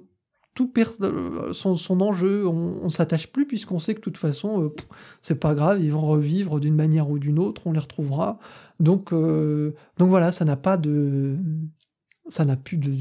tout 0.54 0.68
perd 0.68 1.04
euh, 1.04 1.54
son, 1.54 2.02
enjeu, 2.02 2.48
on, 2.48 2.80
on 2.84 2.90
s'attache 2.90 3.28
plus 3.28 3.46
puisqu'on 3.46 3.80
sait 3.80 3.94
que 3.94 4.00
de 4.00 4.04
toute 4.04 4.18
façon, 4.18 4.64
euh, 4.64 4.76
c'est 5.22 5.40
pas 5.40 5.54
grave, 5.54 5.82
ils 5.82 5.92
vont 5.92 6.06
revivre 6.06 6.60
d'une 6.60 6.76
manière 6.76 7.10
ou 7.10 7.20
d'une 7.20 7.40
autre, 7.40 7.64
on 7.66 7.72
les 7.72 7.80
retrouvera. 7.80 8.40
Donc, 8.80 9.14
euh, 9.14 9.74
donc 9.98 10.10
voilà, 10.10 10.32
ça 10.32 10.46
n'a 10.46 10.58
pas 10.58 10.78
de, 10.78 11.38
ça 12.28 12.46
n'a 12.46 12.56
plus 12.56 12.78
de, 12.78 12.92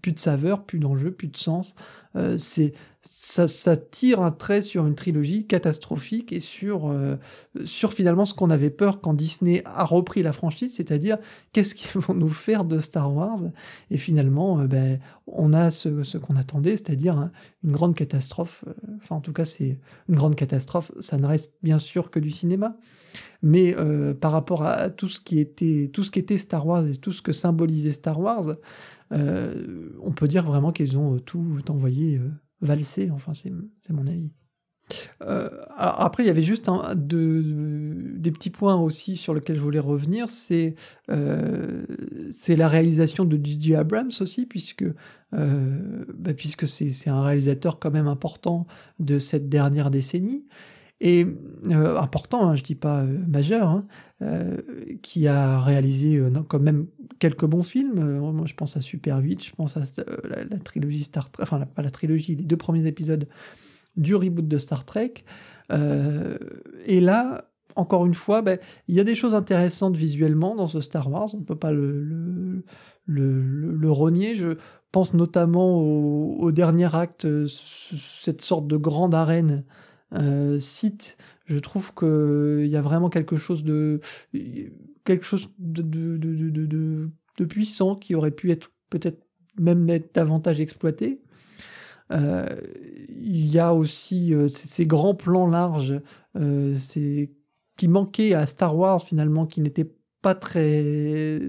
plus 0.00 0.12
de 0.12 0.18
saveur, 0.18 0.64
plus 0.64 0.78
d'enjeu, 0.78 1.10
plus 1.10 1.28
de 1.28 1.36
sens. 1.36 1.74
Euh, 2.16 2.38
c'est 2.38 2.72
ça, 3.10 3.48
ça, 3.48 3.76
tire 3.76 4.20
un 4.20 4.30
trait 4.30 4.62
sur 4.62 4.86
une 4.86 4.94
trilogie 4.94 5.46
catastrophique 5.46 6.32
et 6.32 6.40
sur 6.40 6.88
euh, 6.88 7.16
sur 7.64 7.92
finalement 7.92 8.24
ce 8.24 8.34
qu'on 8.34 8.50
avait 8.50 8.70
peur 8.70 9.00
quand 9.00 9.14
Disney 9.14 9.62
a 9.66 9.84
repris 9.84 10.22
la 10.22 10.32
franchise, 10.32 10.74
c'est-à-dire 10.74 11.18
qu'est-ce 11.52 11.74
qu'ils 11.74 11.90
vont 12.00 12.14
nous 12.14 12.30
faire 12.30 12.64
de 12.64 12.78
Star 12.78 13.14
Wars 13.14 13.40
Et 13.90 13.98
finalement, 13.98 14.60
euh, 14.60 14.66
ben 14.66 14.98
on 15.26 15.52
a 15.52 15.70
ce, 15.70 16.02
ce 16.02 16.18
qu'on 16.18 16.36
attendait, 16.36 16.72
c'est-à-dire 16.72 17.30
une 17.62 17.72
grande 17.72 17.94
catastrophe. 17.94 18.64
Enfin, 19.02 19.16
en 19.16 19.20
tout 19.20 19.32
cas, 19.32 19.44
c'est 19.44 19.78
une 20.08 20.16
grande 20.16 20.34
catastrophe. 20.34 20.92
Ça 21.00 21.16
ne 21.16 21.26
reste 21.26 21.52
bien 21.62 21.78
sûr 21.78 22.10
que 22.10 22.18
du 22.18 22.30
cinéma, 22.30 22.76
mais 23.42 23.74
euh, 23.76 24.14
par 24.14 24.32
rapport 24.32 24.64
à 24.64 24.90
tout 24.90 25.08
ce 25.08 25.20
qui 25.20 25.38
était 25.38 25.90
tout 25.92 26.04
ce 26.04 26.10
qui 26.10 26.18
était 26.18 26.38
Star 26.38 26.66
Wars 26.66 26.86
et 26.86 26.96
tout 26.96 27.12
ce 27.12 27.22
que 27.22 27.32
symbolisait 27.32 27.92
Star 27.92 28.18
Wars, 28.18 28.56
euh, 29.14 29.90
on 30.02 30.12
peut 30.12 30.28
dire 30.28 30.44
vraiment 30.44 30.72
qu'ils 30.72 30.98
ont 30.98 31.18
tout 31.18 31.62
envoyé 31.68 32.18
euh, 32.18 32.30
valser. 32.60 33.10
Enfin, 33.10 33.32
c'est 33.34 33.52
mon 33.90 34.06
avis. 34.06 34.30
après, 35.76 36.24
il 36.24 36.26
y 36.26 36.30
avait 36.30 36.42
juste 36.42 36.68
un, 36.68 36.94
des 36.94 38.30
petits 38.30 38.50
points 38.50 38.76
aussi 38.76 39.16
sur 39.16 39.34
lesquels 39.34 39.56
je 39.56 39.60
voulais 39.60 39.78
revenir. 39.78 40.28
C'est 40.30 40.74
la 41.08 42.68
réalisation 42.68 43.24
de 43.24 43.38
J.J. 43.42 43.76
Abrams 43.76 44.12
aussi, 44.20 44.46
puisque 44.46 44.84
bah, 45.32 46.34
puisque 46.36 46.68
c'est 46.68 47.10
un 47.10 47.22
réalisateur 47.22 47.78
quand 47.78 47.90
même 47.90 48.08
important 48.08 48.66
de 48.98 49.18
cette 49.18 49.48
dernière 49.48 49.90
décennie 49.90 50.44
et 51.04 51.26
euh, 51.70 51.98
important, 51.98 52.48
hein, 52.48 52.56
je 52.56 52.62
dis 52.62 52.74
pas 52.74 53.02
euh, 53.02 53.18
majeur, 53.28 53.68
hein, 53.68 53.86
euh, 54.22 54.56
qui 55.02 55.28
a 55.28 55.60
réalisé 55.60 56.20
quand 56.48 56.58
même 56.58 56.86
quelques 57.18 57.44
bons 57.44 57.62
films. 57.62 58.46
je 58.46 58.54
pense 58.54 58.78
à 58.78 58.80
Super 58.80 59.18
8, 59.18 59.44
je 59.44 59.52
pense 59.52 59.76
à 59.76 59.82
la, 60.24 60.58
trilogie 60.58 61.04
Star 61.04 61.30
Trek, 61.30 61.42
enfin 61.42 61.60
pas 61.66 61.82
la 61.82 61.90
trilogie, 61.90 62.36
les 62.36 62.44
deux 62.44 62.56
premiers 62.56 62.86
épisodes 62.86 63.28
du 63.96 64.14
reboot 64.14 64.48
de 64.48 64.56
Star 64.56 64.86
Trek. 64.86 65.12
et 66.86 67.00
là, 67.00 67.50
encore 67.76 68.06
une 68.06 68.14
fois, 68.14 68.40
ben, 68.40 68.58
il 68.88 68.94
y 68.94 69.00
a 69.00 69.04
des 69.04 69.14
choses 69.14 69.34
intéressantes 69.34 69.98
visuellement 69.98 70.56
dans 70.56 70.68
ce 70.68 70.80
Star 70.80 71.10
Wars, 71.10 71.28
on 71.34 71.40
ne 71.40 71.44
peut 71.44 71.54
pas 71.54 71.72
le, 71.72 72.02
le, 73.04 73.42
le, 73.42 73.90
renier. 73.90 74.36
Je 74.36 74.56
pense 74.90 75.12
notamment 75.12 75.80
au 75.80 76.50
dernier 76.50 76.94
acte, 76.94 77.26
cette 77.46 78.40
sorte 78.40 78.66
de 78.66 78.78
grande 78.78 79.14
arène 79.14 79.64
euh, 80.14 80.60
site, 80.60 81.16
je 81.46 81.58
trouve 81.58 81.94
qu'il 81.94 82.66
y 82.66 82.76
a 82.76 82.82
vraiment 82.82 83.10
quelque 83.10 83.36
chose 83.36 83.64
de 83.64 84.00
quelque 85.04 85.24
chose 85.24 85.50
de, 85.58 87.10
puissant 87.48 87.94
qui 87.94 88.14
aurait 88.14 88.30
pu 88.30 88.50
être 88.50 88.70
peut-être 88.90 89.22
même 89.58 89.88
être 89.90 90.14
davantage 90.14 90.60
exploité. 90.60 91.20
Euh, 92.12 92.46
il 93.08 93.46
y 93.46 93.58
a 93.58 93.74
aussi 93.74 94.34
euh, 94.34 94.46
ces, 94.48 94.86
grands 94.86 95.14
plans 95.14 95.46
larges 95.46 96.00
qui 97.76 97.88
manquaient 97.88 98.34
à 98.34 98.46
Star 98.46 98.76
Wars 98.76 99.02
finalement, 99.02 99.46
qui 99.46 99.60
n'étaient 99.60 99.92
pas 100.22 100.34
très 100.34 101.40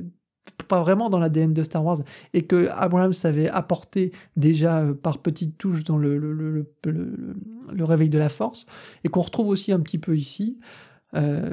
pas 0.68 0.82
vraiment 0.82 1.10
dans 1.10 1.20
l'ADN 1.20 1.54
de 1.54 1.64
Star 1.64 1.84
Wars 1.84 2.00
et 2.34 2.44
que 2.44 2.70
Abrams 2.72 3.14
avait 3.24 3.50
apporté 3.50 4.12
déjà 4.36 4.80
euh, 4.80 4.94
par 4.94 5.20
petites 5.20 5.58
touches 5.58 5.84
dans 5.84 5.98
le, 5.98 6.18
le, 6.18 6.66
le, 6.86 7.36
le 7.72 7.84
réveil 7.84 8.10
de 8.10 8.18
la 8.18 8.30
force 8.30 8.66
et 9.04 9.10
qu'on 9.10 9.22
retrouve 9.22 9.48
aussi 9.48 9.72
un 9.72 9.80
petit 9.80 9.98
peu 9.98 10.16
ici. 10.16 10.58
Euh, 11.16 11.50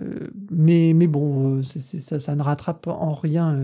mais, 0.50 0.92
mais 0.94 1.06
bon, 1.06 1.58
euh, 1.58 1.62
ça, 1.62 2.18
ça, 2.18 2.34
ne 2.34 2.42
rattrape 2.42 2.86
en 2.88 3.14
rien, 3.14 3.56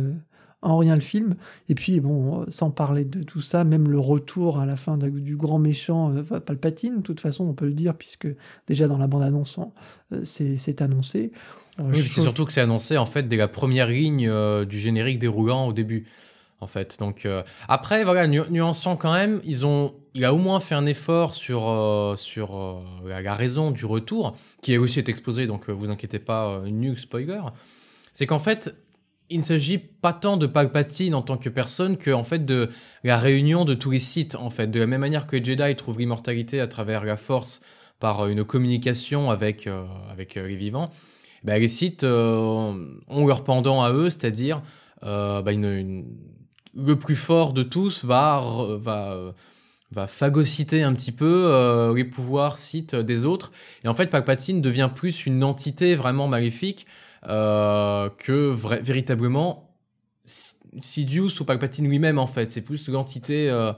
en 0.62 0.78
rien 0.78 0.94
le 0.94 1.00
film. 1.00 1.34
Et 1.68 1.74
puis, 1.74 1.98
bon, 1.98 2.44
sans 2.50 2.70
parler 2.70 3.04
de 3.04 3.22
tout 3.22 3.40
ça, 3.40 3.64
même 3.64 3.88
le 3.88 3.98
retour 3.98 4.60
à 4.60 4.66
la 4.66 4.76
fin 4.76 4.96
du 4.96 5.36
grand 5.36 5.58
méchant 5.58 6.12
Palpatine, 6.46 6.98
de 6.98 7.02
toute 7.02 7.20
façon, 7.20 7.44
on 7.44 7.54
peut 7.54 7.66
le 7.66 7.72
dire, 7.72 7.96
puisque 7.96 8.28
déjà 8.68 8.86
dans 8.86 8.98
la 8.98 9.08
bande-annonce, 9.08 9.58
c'est 10.22 10.82
annoncé. 10.82 11.32
Oui, 11.78 12.06
c'est 12.08 12.22
surtout 12.22 12.44
que 12.44 12.52
c'est 12.52 12.60
annoncé 12.60 12.96
en 12.96 13.06
fait 13.06 13.28
dès 13.28 13.36
la 13.36 13.48
première 13.48 13.88
ligne 13.88 14.28
euh, 14.28 14.64
du 14.64 14.78
générique 14.78 15.18
déroulant 15.18 15.66
au 15.66 15.72
début. 15.72 16.06
En 16.60 16.66
fait, 16.66 16.98
donc 16.98 17.24
euh, 17.24 17.44
après 17.68 18.02
voilà, 18.02 18.26
nuançant 18.26 18.96
quand 18.96 19.12
même, 19.12 19.40
ils 19.44 19.64
ont, 19.64 19.94
il 20.14 20.24
a 20.24 20.34
au 20.34 20.38
moins 20.38 20.58
fait 20.58 20.74
un 20.74 20.86
effort 20.86 21.32
sur 21.32 21.68
euh, 21.68 22.16
sur 22.16 22.82
la, 23.04 23.34
raison 23.36 23.70
du 23.70 23.86
retour, 23.86 24.36
qui 24.60 24.74
a 24.74 24.80
aussi 24.80 24.98
été 24.98 25.10
exposé, 25.10 25.46
donc 25.46 25.70
vous 25.70 25.90
inquiétez 25.90 26.18
pas, 26.18 26.62
nul 26.66 26.98
spoiler. 26.98 27.42
C'est 28.12 28.26
qu'en 28.26 28.40
fait, 28.40 28.74
il 29.30 29.38
ne 29.38 29.44
s'agit 29.44 29.78
pas 29.78 30.12
tant 30.12 30.36
de 30.36 30.46
Palpatine 30.46 31.14
en 31.14 31.22
tant 31.22 31.36
que 31.36 31.48
personne 31.48 31.96
que 31.96 32.10
en 32.10 32.24
fait 32.24 32.44
de 32.44 32.70
la 33.04 33.18
réunion 33.18 33.64
de 33.64 33.74
tous 33.74 33.92
les 33.92 34.00
sites 34.00 34.34
en 34.34 34.50
fait 34.50 34.66
de 34.66 34.80
la 34.80 34.88
même 34.88 35.02
manière 35.02 35.28
que 35.28 35.36
les 35.36 35.44
Jedi 35.44 35.76
trouvent 35.76 36.00
l'immortalité 36.00 36.60
à 36.60 36.66
travers 36.66 37.04
la 37.04 37.16
Force 37.16 37.60
par 38.00 38.26
une 38.26 38.44
communication 38.44 39.30
avec 39.30 39.68
avec 40.10 40.34
les 40.34 40.56
vivants 40.56 40.90
bah, 41.48 41.58
les 41.58 41.68
sites 41.68 42.04
ont 42.04 43.26
leur 43.26 43.44
pendant 43.44 43.82
à 43.82 43.92
eux 43.92 44.10
c'est-à-dire 44.10 44.62
bah, 45.02 45.52
une, 45.52 46.04
le 46.74 46.96
plus 46.96 47.16
fort 47.16 47.52
de 47.52 47.62
tous 47.62 48.04
va 48.04 48.42
va 48.80 49.34
va 49.90 50.06
phagocyter 50.06 50.82
un 50.82 50.92
petit 50.92 51.12
peu 51.12 51.46
euh, 51.46 51.94
les 51.94 52.04
pouvoirs 52.04 52.58
sites 52.58 52.94
des 52.94 53.24
autres. 53.24 53.52
Et 53.84 53.88
en 53.88 53.94
fait, 53.94 54.08
Palpatine 54.08 54.60
devient 54.60 54.90
plus 54.94 55.26
une 55.26 55.42
entité 55.42 55.94
vraiment 55.94 56.28
maléfique 56.28 56.86
euh, 57.28 58.10
que 58.18 58.54
véritablement 58.82 59.64
Sidious 60.82 61.40
ou 61.40 61.44
Palpatine 61.44 61.88
lui-même, 61.88 62.18
en 62.18 62.26
fait. 62.26 62.50
C'est 62.50 62.60
plus 62.60 62.88
l'entité 62.88 63.48
euh, 63.48 63.72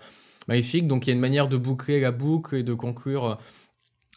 maléfique. 0.49 0.89
Donc 0.89 1.07
il 1.07 1.11
y 1.11 1.13
a 1.13 1.15
une 1.15 1.21
manière 1.21 1.47
de 1.47 1.57
boucler 1.57 2.01
la 2.01 2.11
boucle 2.11 2.57
et 2.57 2.63
de 2.65 2.75
conclure 2.75 3.39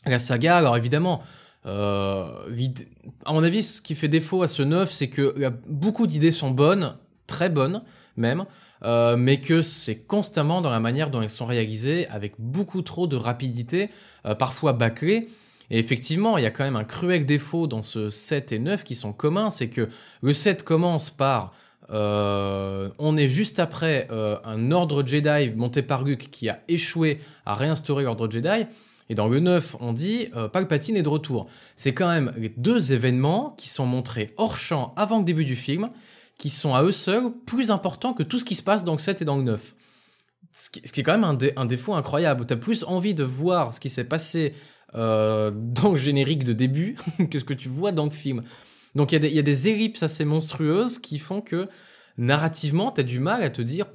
la 0.06 0.18
saga. 0.18 0.58
Alors 0.58 0.76
évidemment, 0.76 1.22
à 1.66 3.34
mon 3.34 3.44
avis, 3.44 3.64
ce 3.64 3.82
qui 3.82 3.96
fait 3.96 4.08
défaut 4.08 4.44
à 4.44 4.48
ce 4.48 4.64
9, 4.64 4.92
c'est 4.92 5.10
que 5.10 5.52
beaucoup 5.68 6.08
d'idées 6.08 6.32
sont 6.32 6.52
bonnes, 6.52 6.96
très 7.28 7.50
bonnes 7.50 7.84
même. 8.18 8.46
Euh, 8.84 9.16
mais 9.16 9.40
que 9.40 9.62
c'est 9.62 9.96
constamment 9.96 10.62
dans 10.62 10.70
la 10.70 10.82
manière 10.82 11.10
dont 11.10 11.22
elles 11.22 11.30
sont 11.30 11.46
réalisées, 11.46 12.08
avec 12.10 12.34
beaucoup 12.38 12.82
trop 12.82 13.08
de 13.08 13.16
rapidité, 13.16 13.90
euh, 14.26 14.36
parfois 14.36 14.74
bâclées. 14.74 15.30
Et 15.70 15.80
effectivement, 15.80 16.38
il 16.38 16.44
y 16.44 16.46
a 16.46 16.52
quand 16.52 16.66
même 16.66 16.76
un 16.76 16.84
cruel 16.84 17.26
défaut 17.26 17.68
dans 17.68 17.82
ce 17.82 18.10
7 18.10 18.52
et 18.52 18.60
9 18.60 18.84
qui 18.84 18.96
sont 18.96 19.14
communs, 19.14 19.50
c'est 19.50 19.70
que 19.70 19.90
le 20.22 20.34
7 20.34 20.64
commence 20.64 21.10
par... 21.10 21.54
Euh, 21.90 22.90
on 22.98 23.18
est 23.18 23.28
juste 23.28 23.60
après 23.60 24.08
un 24.10 24.72
ordre 24.72 25.06
Jedi 25.06 25.52
monté 25.56 25.82
par 25.82 26.04
Luke 26.04 26.30
qui 26.32 26.50
a 26.50 26.62
échoué 26.68 27.20
à 27.46 27.56
réinstaurer 27.56 28.04
l'ordre 28.04 28.30
Jedi. 28.30 28.66
Et 29.10 29.16
dans 29.16 29.28
le 29.28 29.40
9, 29.40 29.78
on 29.80 29.94
dit 29.94 30.28
Palpatine 30.54 30.96
est 30.96 31.04
de 31.04 31.10
retour. 31.10 31.48
C'est 31.76 31.94
quand 31.94 32.08
même 32.08 32.32
les 32.38 32.50
deux 32.50 32.94
événements 32.94 33.54
qui 33.58 33.68
sont 33.68 33.86
montrés 33.86 34.34
hors 34.38 34.56
champ 34.56 34.94
avant 34.96 35.20
le 35.20 35.26
début 35.26 35.46
du 35.46 35.56
film 35.56 35.90
qui 36.38 36.50
sont 36.50 36.76
à 36.76 36.84
eux 36.84 36.92
seuls 36.92 37.32
plus 37.46 37.72
importants 37.72 38.14
que 38.14 38.24
tout 38.24 38.40
ce 38.40 38.46
qui 38.46 38.56
se 38.56 38.64
passe 38.64 38.84
dans 38.84 38.94
le 38.94 39.00
7 39.00 39.22
et 39.22 39.26
dans 39.26 39.38
le 39.38 39.44
9. 39.44 39.76
Ce 40.52 40.70
qui, 40.70 41.00
est 41.00 41.04
quand 41.04 41.18
même 41.18 41.38
un, 41.56 41.66
défaut 41.66 41.94
incroyable. 41.96 42.46
Tu 42.46 42.54
as 42.54 42.58
plus 42.58 42.84
envie 42.84 43.16
de 43.16 43.24
voir 43.24 43.74
ce 43.74 43.80
qui 43.80 43.90
s'est 43.90 44.04
passé 44.04 44.54
euh, 44.94 45.52
dans 45.54 45.92
le 45.92 45.98
générique 45.98 46.44
de 46.44 46.54
début 46.54 46.96
que 47.32 47.40
ce 47.40 47.44
que 47.44 47.54
tu 47.54 47.70
vois 47.70 47.92
dans 47.92 48.06
le 48.06 48.12
film. 48.12 48.44
Donc 48.94 49.12
il 49.12 49.24
y, 49.24 49.36
y, 49.36 49.40
a 49.40 49.44
des 49.44 49.70
ellipses 49.70 50.04
assez 50.04 50.26
monstrueuses 50.26 51.00
qui 51.00 51.18
font 51.18 51.42
que 51.42 51.70
narrativement, 52.18 52.92
tu 52.92 53.02
as 53.02 53.04
du 53.04 53.20
mal 53.20 53.42
à 53.42 53.50
te 53.50 53.64
dire 53.64 53.88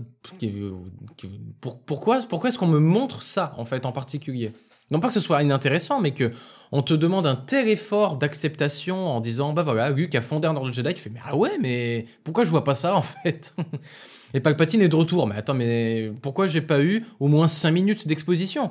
pourquoi, 1.60 2.20
pourquoi 2.22 2.48
est-ce 2.48 2.58
qu'on 2.58 2.66
me 2.66 2.80
montre 2.80 3.22
ça 3.22 3.54
en 3.56 3.64
fait 3.64 3.86
en 3.86 3.92
particulier? 3.92 4.52
Non 4.90 5.00
pas 5.00 5.08
que 5.08 5.14
ce 5.14 5.20
soit 5.20 5.42
inintéressant, 5.42 6.00
mais 6.00 6.12
que 6.12 6.32
on 6.72 6.82
te 6.82 6.94
demande 6.94 7.26
un 7.26 7.36
tel 7.36 7.68
effort 7.68 8.16
d'acceptation 8.16 9.06
en 9.08 9.20
disant 9.20 9.52
bah 9.52 9.62
voilà, 9.62 9.90
Luke 9.90 10.14
a 10.14 10.22
fondé 10.22 10.48
un 10.48 10.56
ordre 10.56 10.72
Jedi, 10.72 10.94
tu 10.94 11.02
fais 11.02 11.10
mais 11.10 11.20
ah 11.24 11.36
ouais, 11.36 11.58
mais 11.60 12.06
pourquoi 12.24 12.44
je 12.44 12.50
vois 12.50 12.64
pas 12.64 12.74
ça 12.74 12.94
en 12.94 13.02
fait 13.02 13.54
Et 14.34 14.40
Palpatine 14.40 14.82
est 14.82 14.88
de 14.88 14.96
retour, 14.96 15.26
mais 15.26 15.36
attends, 15.36 15.54
mais 15.54 16.12
pourquoi 16.20 16.46
j'ai 16.46 16.60
pas 16.60 16.80
eu 16.80 17.04
au 17.18 17.28
moins 17.28 17.48
5 17.48 17.70
minutes 17.70 18.06
d'exposition? 18.06 18.70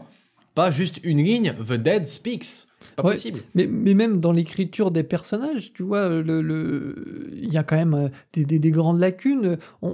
Pas 0.54 0.70
juste 0.70 1.00
une 1.04 1.24
ligne, 1.24 1.54
The 1.54 1.74
Dead 1.74 2.06
Speaks. 2.06 2.68
Pas 2.98 3.04
possible. 3.04 3.42
Mais, 3.54 3.68
mais, 3.68 3.94
même 3.94 4.20
dans 4.20 4.32
l'écriture 4.32 4.90
des 4.90 5.04
personnages, 5.04 5.72
tu 5.72 5.84
vois, 5.84 6.10
le, 6.10 6.42
le, 6.42 7.30
il 7.32 7.54
y 7.54 7.58
a 7.58 7.64
quand 7.64 7.76
même 7.76 7.94
euh, 7.94 8.08
des, 8.34 8.44
des, 8.44 8.58
des 8.58 8.72
grandes 8.72 9.00
lacunes. 9.00 9.58
On, 9.84 9.94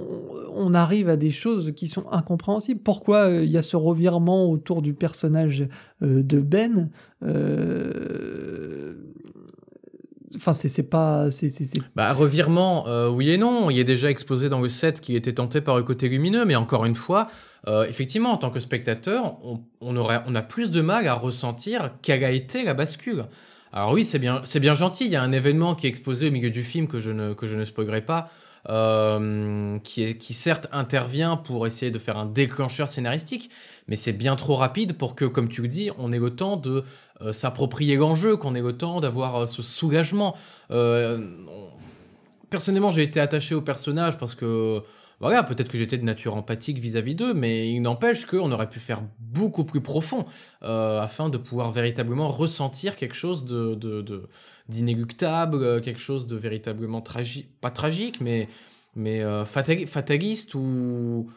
on, 0.54 0.72
arrive 0.72 1.10
à 1.10 1.16
des 1.16 1.30
choses 1.30 1.72
qui 1.76 1.86
sont 1.86 2.06
incompréhensibles. 2.10 2.80
Pourquoi 2.80 3.28
euh, 3.28 3.44
il 3.44 3.50
y 3.50 3.58
a 3.58 3.62
ce 3.62 3.76
revirement 3.76 4.50
autour 4.50 4.80
du 4.80 4.94
personnage 4.94 5.68
euh, 6.02 6.22
de 6.22 6.40
Ben 6.40 6.88
euh, 7.22 8.94
Enfin, 10.36 10.52
c'est 10.52 10.88
pas. 10.88 11.28
Bah, 11.94 12.12
revirement, 12.12 12.86
euh, 12.88 13.08
oui 13.08 13.30
et 13.30 13.38
non. 13.38 13.70
Il 13.70 13.78
est 13.78 13.84
déjà 13.84 14.10
exposé 14.10 14.48
dans 14.48 14.60
le 14.60 14.68
set 14.68 15.00
qu'il 15.00 15.16
était 15.16 15.32
tenté 15.34 15.60
par 15.60 15.76
le 15.76 15.82
côté 15.82 16.08
lumineux, 16.08 16.44
mais 16.44 16.56
encore 16.56 16.84
une 16.84 16.94
fois, 16.94 17.28
euh, 17.68 17.86
effectivement, 17.86 18.32
en 18.32 18.36
tant 18.36 18.50
que 18.50 18.60
spectateur, 18.60 19.36
on, 19.80 19.96
aurait, 19.96 20.22
on 20.26 20.34
a 20.34 20.42
plus 20.42 20.70
de 20.70 20.80
mal 20.80 21.06
à 21.06 21.14
ressentir 21.14 21.92
quelle 22.02 22.24
a 22.24 22.30
été 22.30 22.64
la 22.64 22.74
bascule. 22.74 23.24
Alors 23.72 23.92
oui, 23.92 24.04
c'est 24.04 24.18
bien, 24.18 24.40
c'est 24.44 24.60
bien 24.60 24.74
gentil. 24.74 25.04
Il 25.06 25.10
y 25.10 25.16
a 25.16 25.22
un 25.22 25.32
événement 25.32 25.74
qui 25.74 25.86
est 25.86 25.88
exposé 25.88 26.28
au 26.28 26.30
milieu 26.30 26.50
du 26.50 26.62
film 26.62 26.86
que 26.86 27.00
je 27.00 27.10
ne, 27.10 27.34
que 27.34 27.46
je 27.46 27.56
ne 27.58 27.64
spoilerai 27.64 28.02
pas, 28.02 28.30
euh, 28.70 29.78
qui, 29.80 30.32
certes 30.32 30.68
intervient 30.72 31.36
pour 31.36 31.66
essayer 31.66 31.90
de 31.90 31.98
faire 31.98 32.16
un 32.16 32.24
déclencheur 32.24 32.88
scénaristique, 32.88 33.50
mais 33.88 33.96
c'est 33.96 34.12
bien 34.12 34.36
trop 34.36 34.54
rapide 34.54 34.94
pour 34.94 35.14
que, 35.14 35.26
comme 35.26 35.48
tu 35.48 35.60
le 35.60 35.68
dis, 35.68 35.90
on 35.98 36.12
ait 36.12 36.18
le 36.18 36.30
temps 36.30 36.56
de 36.56 36.82
euh, 37.20 37.32
s'approprier 37.32 37.96
l'enjeu, 37.96 38.36
qu'on 38.38 38.54
ait 38.54 38.62
le 38.62 38.74
temps 38.74 39.00
d'avoir 39.00 39.42
euh, 39.42 39.46
ce 39.46 39.60
soulagement. 39.62 40.34
Personnellement, 42.48 42.90
j'ai 42.90 43.02
été 43.02 43.20
attaché 43.20 43.54
au 43.54 43.60
personnage 43.60 44.16
parce 44.16 44.34
que, 44.34 44.80
voilà, 45.20 45.42
peut-être 45.42 45.68
que 45.68 45.76
j'étais 45.76 45.98
de 45.98 46.04
nature 46.04 46.36
empathique 46.36 46.78
vis-à-vis 46.78 47.14
d'eux, 47.14 47.34
mais 47.34 47.70
il 47.70 47.80
n'empêche 47.80 48.26
qu'on 48.26 48.50
aurait 48.52 48.70
pu 48.70 48.78
faire 48.78 49.02
beaucoup 49.18 49.64
plus 49.64 49.80
profond 49.80 50.24
afin 50.62 51.28
de 51.30 51.38
pouvoir 51.38 51.72
véritablement 51.72 52.28
ressentir 52.28 52.94
quelque 52.94 53.16
chose 53.16 53.44
de, 53.44 53.74
d'inéluctable, 54.68 55.80
quelque 55.80 56.00
chose 56.00 56.26
de 56.26 56.36
véritablement 56.36 57.00
tragique, 57.00 57.48
pas 57.60 57.70
tragique, 57.70 58.20
mais, 58.20 58.48
mais 58.96 59.22
fataliste 59.44 60.54
ou 60.54 61.30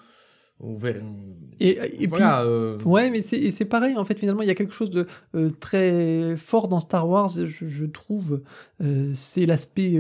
et, 1.60 2.04
et 2.04 2.08
puis, 2.08 2.24
euh, 2.24 2.80
ouais, 2.84 3.12
mais 3.12 3.22
c'est 3.22 3.66
pareil 3.66 3.96
en 3.96 4.04
fait. 4.04 4.20
Finalement, 4.20 4.42
il 4.42 4.48
y 4.48 4.52
a 4.52 4.56
quelque 4.56 4.74
chose 4.74 4.90
de 4.90 5.06
euh, 5.36 5.50
très 5.50 6.36
fort 6.36 6.68
dans 6.68 6.80
Star 6.80 7.08
Wars, 7.08 7.30
je, 7.30 7.86
trouve. 7.86 8.42
Euh, 8.82 9.12
c'est 9.14 9.46
l'aspect 9.46 10.00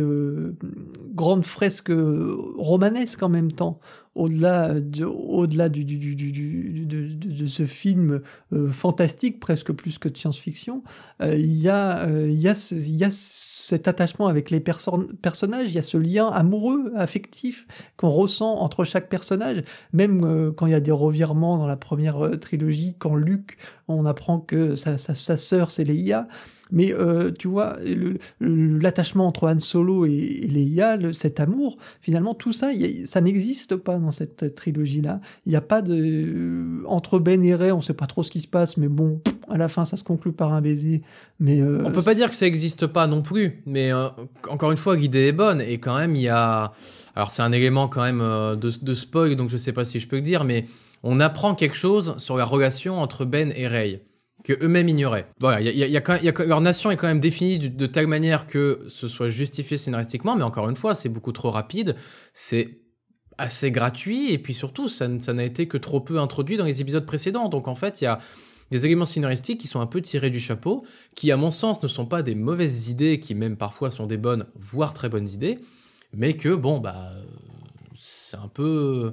grande 1.13 1.45
fresque 1.45 1.91
romanesque 2.57 3.21
en 3.21 3.29
même 3.29 3.51
temps. 3.51 3.79
Au-delà 4.15 4.79
de, 4.79 5.05
au-delà 5.05 5.69
du, 5.69 5.85
du, 5.85 5.97
du, 5.99 6.15
du 6.15 6.85
de, 6.87 7.13
de, 7.13 7.45
ce 7.45 7.67
film 7.67 8.21
fantastique, 8.71 9.39
presque 9.39 9.71
plus 9.73 9.99
que 9.99 10.09
de 10.09 10.17
science-fiction, 10.17 10.81
il 11.21 11.53
y 11.55 11.69
a, 11.69 12.09
il 12.09 12.39
y 12.39 12.47
a, 12.47 12.71
il 12.71 12.95
y 12.95 13.03
a 13.03 13.11
cet 13.67 13.89
attachement 13.89 14.27
avec 14.27 14.49
les 14.49 14.61
personnages, 14.61 15.67
il 15.67 15.73
y 15.73 15.77
a 15.77 15.81
ce 15.81 15.97
lien 15.97 16.29
amoureux, 16.29 16.93
affectif 16.95 17.67
qu'on 17.97 18.09
ressent 18.09 18.59
entre 18.59 18.85
chaque 18.85 19.09
personnage, 19.09 19.61
même 19.91 20.23
euh, 20.23 20.53
quand 20.53 20.67
il 20.67 20.71
y 20.71 20.75
a 20.75 20.79
des 20.79 20.93
revirements 20.93 21.57
dans 21.57 21.67
la 21.67 21.75
première 21.75 22.25
euh, 22.25 22.37
trilogie, 22.37 22.95
quand 22.97 23.15
Luke, 23.15 23.57
on 23.89 24.05
apprend 24.05 24.39
que 24.39 24.77
sa, 24.77 24.97
sa, 24.97 25.15
sa 25.15 25.35
sœur 25.35 25.71
c'est 25.71 25.83
Leia, 25.83 26.29
mais 26.71 26.93
euh, 26.93 27.31
tu 27.31 27.47
vois, 27.47 27.77
l'attachement 28.39 29.27
entre 29.27 29.47
Han 29.47 29.59
Solo 29.59 30.05
et, 30.05 30.11
et 30.11 30.47
Leia, 30.47 30.97
cet 31.13 31.39
amour, 31.39 31.77
finalement, 32.01 32.33
tout 32.33 32.51
ça, 32.51 32.69
ça 33.05 33.21
n'existe 33.21 33.75
pas 33.75 33.97
dans 33.97 34.11
cette 34.11 34.55
trilogie-là. 34.55 35.19
Il 35.45 35.49
n'y 35.49 35.55
a 35.55 35.61
pas 35.61 35.81
de... 35.81 35.95
Euh, 35.95 36.83
entre 36.87 37.19
Ben 37.19 37.43
et 37.43 37.55
Rey, 37.55 37.71
on 37.71 37.77
ne 37.77 37.81
sait 37.81 37.93
pas 37.93 38.07
trop 38.07 38.23
ce 38.23 38.31
qui 38.31 38.41
se 38.41 38.47
passe, 38.47 38.77
mais 38.77 38.87
bon, 38.87 39.21
à 39.49 39.57
la 39.57 39.67
fin, 39.67 39.85
ça 39.85 39.97
se 39.97 40.03
conclut 40.03 40.31
par 40.31 40.53
un 40.53 40.61
baiser. 40.61 41.01
Mais 41.39 41.61
euh, 41.61 41.83
on 41.85 41.91
peut 41.91 42.01
pas 42.01 42.15
dire 42.15 42.29
que 42.29 42.35
ça 42.35 42.45
n'existe 42.45 42.87
pas 42.87 43.07
non 43.07 43.21
plus, 43.21 43.61
mais 43.65 43.91
euh, 43.91 44.07
encore 44.49 44.71
une 44.71 44.77
fois, 44.77 44.95
l'idée 44.95 45.27
est 45.27 45.31
bonne, 45.31 45.61
et 45.61 45.79
quand 45.79 45.97
même, 45.97 46.15
il 46.15 46.23
y 46.23 46.29
a... 46.29 46.73
Alors 47.15 47.31
c'est 47.31 47.41
un 47.41 47.51
élément 47.51 47.87
quand 47.87 48.03
même 48.03 48.19
de, 48.19 48.71
de 48.79 48.93
spoil, 48.93 49.35
donc 49.35 49.49
je 49.49 49.57
sais 49.57 49.71
pas 49.73 49.85
si 49.85 49.99
je 49.99 50.07
peux 50.07 50.17
le 50.17 50.21
dire, 50.21 50.43
mais 50.43 50.65
on 51.01 51.19
apprend 51.19 51.55
quelque 51.55 51.75
chose 51.75 52.15
sur 52.17 52.37
la 52.37 52.45
relation 52.45 52.99
entre 52.99 53.25
Ben 53.25 53.51
et 53.55 53.67
Rey 53.67 54.03
que 54.47 54.63
eux-mêmes 54.63 54.87
ignoraient. 54.87 55.27
Voilà, 55.41 55.59
y 55.59 55.77
y 55.77 55.97
a, 55.97 56.43
leur 56.45 56.61
nation 56.61 56.89
est 56.89 56.95
quand 56.95 57.07
même 57.07 57.19
définie 57.19 57.59
de, 57.59 57.85
telle 57.85 58.07
manière 58.07 58.47
que 58.47 58.85
ce 58.87 59.09
soit 59.09 59.27
justifié 59.27 59.75
scénaristiquement, 59.75 60.37
mais 60.37 60.43
encore 60.43 60.69
une 60.69 60.77
fois, 60.77 60.95
c'est 60.95 61.09
beaucoup 61.09 61.33
trop 61.33 61.51
rapide, 61.51 61.97
c'est 62.31 62.79
assez 63.37 63.71
gratuit, 63.71 64.31
et 64.31 64.37
puis 64.37 64.53
surtout, 64.53 64.87
ça, 64.87 65.09
ça 65.19 65.33
n'a 65.33 65.43
été 65.43 65.67
que 65.67 65.77
trop 65.77 65.99
peu 65.99 66.17
introduit 66.19 66.55
dans 66.55 66.63
les 66.63 66.79
épisodes 66.79 67.05
précédents. 67.05 67.49
Donc 67.49 67.67
en 67.67 67.75
fait, 67.75 67.99
il 67.99 68.05
y 68.05 68.07
a 68.07 68.19
des 68.71 68.85
éléments 68.85 69.03
scénaristiques 69.03 69.59
qui 69.59 69.67
sont 69.67 69.81
un 69.81 69.85
peu 69.85 70.01
tirés 70.01 70.29
du 70.29 70.39
chapeau, 70.39 70.85
qui 71.13 71.29
à 71.33 71.35
mon 71.35 71.51
sens 71.51 71.83
ne 71.83 71.89
sont 71.89 72.05
pas 72.05 72.23
des 72.23 72.33
mauvaises 72.33 72.87
idées, 72.87 73.19
qui 73.19 73.35
même 73.35 73.57
parfois 73.57 73.91
sont 73.91 74.05
des 74.07 74.17
bonnes, 74.17 74.45
voire 74.55 74.93
très 74.93 75.09
bonnes 75.09 75.27
idées, 75.27 75.59
mais 76.13 76.37
que 76.37 76.55
bon, 76.55 76.79
bah, 76.79 77.11
c'est 77.97 78.37
un 78.37 78.47
peu 78.47 79.11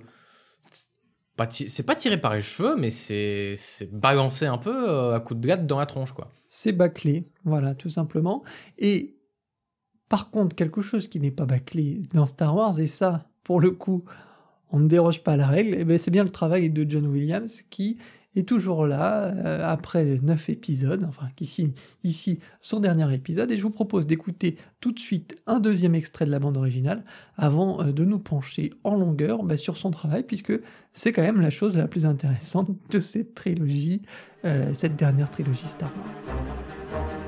c'est 1.50 1.86
pas 1.86 1.94
tiré 1.94 2.20
par 2.20 2.34
les 2.34 2.42
cheveux, 2.42 2.76
mais 2.76 2.90
c'est 2.90 3.56
balancé 3.92 4.46
un 4.46 4.58
peu 4.58 4.88
euh, 4.88 5.14
à 5.14 5.20
coup 5.20 5.34
de 5.34 5.40
glatte 5.40 5.66
dans 5.66 5.78
la 5.78 5.86
tronche, 5.86 6.12
quoi. 6.12 6.30
C'est 6.48 6.72
bâclé, 6.72 7.28
voilà, 7.44 7.74
tout 7.74 7.90
simplement. 7.90 8.44
Et 8.78 9.16
par 10.08 10.30
contre, 10.30 10.54
quelque 10.54 10.82
chose 10.82 11.08
qui 11.08 11.18
n'est 11.18 11.32
pas 11.32 11.46
bâclé 11.46 12.02
dans 12.12 12.26
Star 12.26 12.54
Wars, 12.54 12.78
et 12.78 12.86
ça, 12.86 13.28
pour 13.42 13.60
le 13.60 13.72
coup, 13.72 14.04
on 14.70 14.78
ne 14.78 14.88
déroge 14.88 15.22
pas 15.22 15.32
à 15.32 15.36
la 15.36 15.46
règle, 15.46 15.76
eh 15.78 15.84
ben 15.84 15.98
c'est 15.98 16.10
bien 16.10 16.24
le 16.24 16.30
travail 16.30 16.70
de 16.70 16.88
John 16.88 17.06
Williams 17.06 17.62
qui 17.70 17.98
est 18.36 18.48
toujours 18.48 18.86
là, 18.86 19.26
euh, 19.34 19.66
après 19.66 20.16
neuf 20.22 20.48
épisodes, 20.48 21.04
enfin 21.08 21.28
ici, 21.40 21.72
ici 22.02 22.40
son 22.60 22.80
dernier 22.80 23.12
épisode, 23.14 23.50
et 23.50 23.56
je 23.56 23.62
vous 23.62 23.70
propose 23.70 24.06
d'écouter 24.06 24.56
tout 24.80 24.92
de 24.92 24.98
suite 24.98 25.36
un 25.46 25.60
deuxième 25.60 25.94
extrait 25.94 26.24
de 26.24 26.30
la 26.30 26.38
bande 26.38 26.56
originale, 26.56 27.04
avant 27.36 27.80
euh, 27.80 27.92
de 27.92 28.04
nous 28.04 28.18
pencher 28.18 28.70
en 28.84 28.96
longueur 28.96 29.42
bah, 29.44 29.56
sur 29.56 29.76
son 29.76 29.90
travail, 29.90 30.24
puisque 30.24 30.52
c'est 30.92 31.12
quand 31.12 31.22
même 31.22 31.40
la 31.40 31.50
chose 31.50 31.76
la 31.76 31.88
plus 31.88 32.06
intéressante 32.06 32.70
de 32.90 32.98
cette 32.98 33.34
trilogie, 33.34 34.02
euh, 34.44 34.72
cette 34.74 34.96
dernière 34.96 35.30
trilogie 35.30 35.68
Star 35.68 35.92
Wars. 35.96 37.23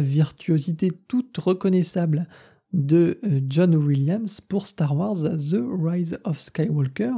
Virtuosité 0.00 0.90
toute 1.08 1.36
reconnaissable 1.38 2.26
de 2.72 3.18
euh, 3.24 3.40
John 3.48 3.74
Williams 3.74 4.40
pour 4.40 4.66
Star 4.66 4.96
Wars 4.96 5.16
The 5.22 5.56
Rise 5.82 6.18
of 6.24 6.38
Skywalker, 6.38 7.12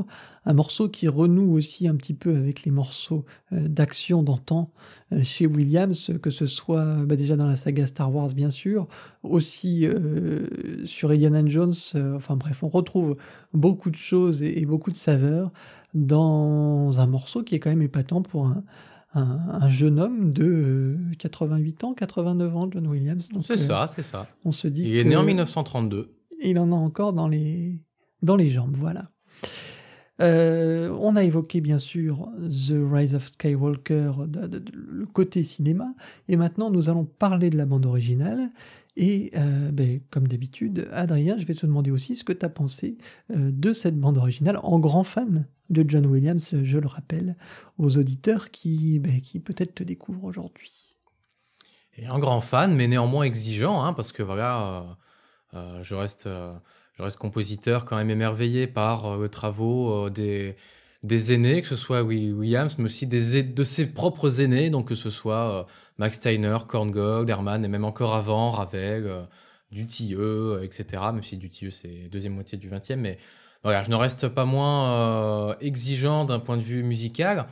un 0.45 0.53
morceau 0.53 0.89
qui 0.89 1.09
renoue 1.09 1.55
aussi 1.55 1.89
un 1.89 1.97
petit 1.97 2.15
peu 2.15 2.37
avec 2.37 2.65
les 2.65 2.71
morceaux 2.71 3.25
euh, 3.53 3.67
d'action 3.67 4.23
d'antan 4.23 4.71
euh, 5.13 5.23
chez 5.25 5.47
Williams, 5.47 6.13
que 6.23 6.31
ce 6.31 6.47
soit 6.47 7.05
bah, 7.07 7.17
déjà 7.17 7.35
dans 7.37 7.47
la 7.47 7.57
saga 7.57 7.87
Star 7.87 8.15
Wars 8.15 8.35
bien 8.35 8.51
sûr, 8.51 8.87
aussi 9.23 9.87
sur 10.85 11.11
Indiana 11.11 11.43
Jones, 11.45 11.75
enfin 12.15 12.37
bref, 12.37 12.63
on 12.63 12.69
retrouve 12.69 13.17
beaucoup 13.53 13.91
de 13.91 13.97
choses 13.97 14.43
et 14.43 14.65
beaucoup 14.65 14.91
de 14.91 14.97
saveurs 14.97 15.51
dans 15.95 17.01
un 17.01 17.07
morceau 17.07 17.43
qui 17.43 17.55
est 17.55 17.59
quand 17.59 17.71
même 17.71 17.83
épatant 17.83 18.23
pour 18.23 18.47
un, 18.47 18.63
un, 19.15 19.69
jeune 19.71 19.99
homme 19.99 20.33
de 20.33 20.97
88 21.19 21.83
euh, 21.83 21.87
ans, 21.87 21.95
89 21.95 22.57
ans, 22.57 22.69
John 22.71 22.87
Williams. 22.87 23.29
C'est 23.43 23.57
ça, 23.57 23.87
c'est 23.87 24.03
ça. 24.03 24.27
On 24.45 24.51
se 24.51 24.69
dit 24.69 24.85
Il 24.85 24.97
est 24.97 25.05
né 25.05 25.17
en 25.17 25.23
1932. 25.23 26.15
Il 26.43 26.59
en 26.59 26.71
a 26.73 26.77
encore 26.77 27.13
dans 27.13 27.29
les, 27.29 27.81
dans 28.23 28.37
les 28.37 28.49
jambes, 28.49 28.77
voilà. 28.77 29.11
Euh, 30.21 30.91
on 31.01 31.15
a 31.15 31.23
évoqué 31.23 31.61
bien 31.61 31.79
sûr 31.79 32.29
The 32.41 32.75
Rise 32.75 33.15
of 33.15 33.29
Skywalker, 33.29 34.13
le 34.73 35.07
côté 35.07 35.45
cinéma, 35.45 35.95
et 36.29 36.37
maintenant 36.37 36.71
nous 36.71 36.89
allons 36.89 37.05
parler 37.05 37.51
de 37.51 37.57
la 37.57 37.67
bande 37.67 37.87
originale. 37.87 38.51
Et 39.01 39.31
euh, 39.37 39.71
ben, 39.71 40.01
comme 40.11 40.29
d'habitude, 40.29 40.89
Adrien, 40.93 41.39
je 41.39 41.45
vais 41.45 41.55
te 41.55 41.65
demander 41.65 41.91
aussi 41.91 42.17
ce 42.17 42.25
que 42.25 42.33
tu 42.33 42.45
as 42.45 42.51
pensé 42.51 42.99
de 43.31 43.73
cette 43.73 43.99
bande 43.99 44.19
originale 44.19 44.59
en 44.63 44.79
grand 44.79 45.05
fan 45.05 45.47
de 45.71 45.85
John 45.87 46.07
Williams, 46.07 46.51
je 46.63 46.79
le 46.79 46.87
rappelle, 46.87 47.37
aux 47.79 47.97
auditeurs 47.97 48.51
qui, 48.51 48.99
ben, 48.99 49.21
qui 49.21 49.39
peut-être 49.41 49.75
te 49.75 49.85
découvrent 49.85 50.25
aujourd'hui. 50.25 50.73
Et 51.99 52.07
un 52.07 52.19
grand 52.19 52.41
fan, 52.41 52.75
mais 52.75 52.87
néanmoins 52.87 53.25
exigeant, 53.25 53.83
hein, 53.83 53.93
parce 53.93 54.13
que 54.13 54.23
voilà, 54.23 54.87
euh, 55.53 55.59
euh, 55.59 55.83
je, 55.83 55.95
reste, 55.97 56.29
euh, 56.29 56.53
je 56.95 57.03
reste 57.03 57.17
compositeur 57.19 57.85
quand 57.85 57.97
même 57.97 58.11
émerveillé 58.11 58.69
par 58.69 59.19
les 59.19 59.29
travaux 59.29 60.09
des, 60.09 60.55
des 61.03 61.33
aînés, 61.33 61.61
que 61.61 61.67
ce 61.67 61.75
soit 61.75 62.03
Williams, 62.03 62.79
mais 62.79 62.85
aussi 62.85 63.09
des, 63.09 63.43
de 63.43 63.63
ses 63.65 63.87
propres 63.87 64.41
aînés, 64.41 64.71
donc 64.71 64.89
que 64.89 64.95
ce 64.95 65.11
soit 65.11 65.67
Max 65.99 66.17
Steiner, 66.17 66.59
Korngold, 66.67 67.29
Herman, 67.29 67.65
et 67.65 67.69
même 67.69 67.85
encore 67.85 68.15
avant, 68.15 68.51
Ravel, 68.51 69.27
du 69.71 69.87
Tilleux, 69.87 70.61
etc. 70.63 71.03
Même 71.13 71.23
si 71.23 71.37
du 71.37 71.49
Tilleux, 71.49 71.71
c'est 71.71 72.09
deuxième 72.11 72.35
moitié 72.35 72.57
du 72.57 72.71
20e, 72.71 72.97
mais 72.97 73.19
voilà, 73.65 73.83
je 73.83 73.91
ne 73.91 73.97
reste 73.97 74.29
pas 74.29 74.45
moins 74.45 75.57
exigeant 75.59 76.25
d'un 76.25 76.39
point 76.39 76.57
de 76.57 76.63
vue 76.63 76.83
musical. 76.83 77.47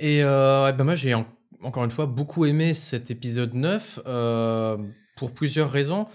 Et, 0.00 0.22
ben 0.22 0.84
moi, 0.84 0.94
j'ai 0.94 1.14
encore 1.14 1.84
une 1.84 1.90
fois 1.90 2.06
beaucoup 2.06 2.44
aimé 2.44 2.74
cet 2.74 3.10
épisode 3.10 3.54
9 3.54 4.00
pour 5.16 5.32
plusieurs 5.32 5.70
raisons. 5.70 6.06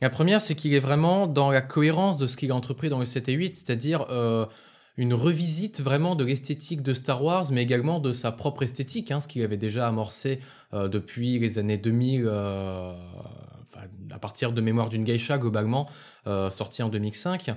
La 0.00 0.10
première, 0.10 0.42
c'est 0.42 0.54
qu'il 0.54 0.74
est 0.74 0.80
vraiment 0.80 1.26
dans 1.26 1.50
la 1.50 1.60
cohérence 1.60 2.18
de 2.18 2.26
ce 2.26 2.36
qu'il 2.36 2.52
a 2.52 2.54
entrepris 2.54 2.88
dans 2.88 3.00
le 3.00 3.04
7 3.04 3.28
et 3.28 3.32
8, 3.32 3.54
c'est-à-dire 3.54 4.06
euh, 4.10 4.46
une 4.98 5.14
revisite 5.14 5.80
vraiment 5.80 6.14
de 6.14 6.24
l'esthétique 6.24 6.82
de 6.82 6.92
Star 6.92 7.24
Wars, 7.24 7.46
mais 7.50 7.62
également 7.62 8.00
de 8.00 8.12
sa 8.12 8.32
propre 8.32 8.64
esthétique, 8.64 9.10
hein, 9.10 9.20
ce 9.20 9.28
qu'il 9.28 9.42
avait 9.42 9.56
déjà 9.56 9.88
amorcé 9.88 10.40
euh, 10.74 10.88
depuis 10.88 11.38
les 11.38 11.58
années 11.58 11.78
2000, 11.78 12.24
euh, 12.26 12.92
à 14.10 14.18
partir 14.18 14.52
de 14.52 14.60
Mémoire 14.60 14.90
d'une 14.90 15.04
geisha 15.04 15.38
globalement, 15.38 15.88
sorti 16.50 16.82
en 16.82 16.88
2005, 16.88 17.54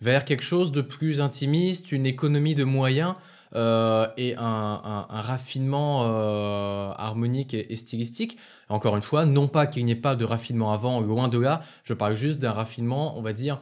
vers 0.00 0.24
quelque 0.24 0.42
chose 0.42 0.72
de 0.72 0.80
plus 0.80 1.20
intimiste, 1.20 1.92
une 1.92 2.06
économie 2.06 2.54
de 2.54 2.64
moyens. 2.64 3.14
Euh, 3.54 4.06
et 4.18 4.34
un, 4.36 5.06
raffinement 5.08 6.02
euh, 6.04 6.92
harmonique 6.96 7.54
et, 7.54 7.76
stylistique. 7.76 8.36
Encore 8.68 8.94
une 8.94 9.02
fois, 9.02 9.24
non 9.24 9.48
pas 9.48 9.66
qu'il 9.66 9.84
n'y 9.86 9.92
ait 9.92 9.96
pas 9.96 10.16
de 10.16 10.24
raffinement 10.24 10.72
avant, 10.72 11.00
loin 11.00 11.28
de 11.28 11.38
là, 11.38 11.62
je 11.84 11.94
parle 11.94 12.14
juste 12.14 12.40
d'un 12.40 12.52
raffinement, 12.52 13.18
on 13.18 13.22
va 13.22 13.32
dire, 13.32 13.60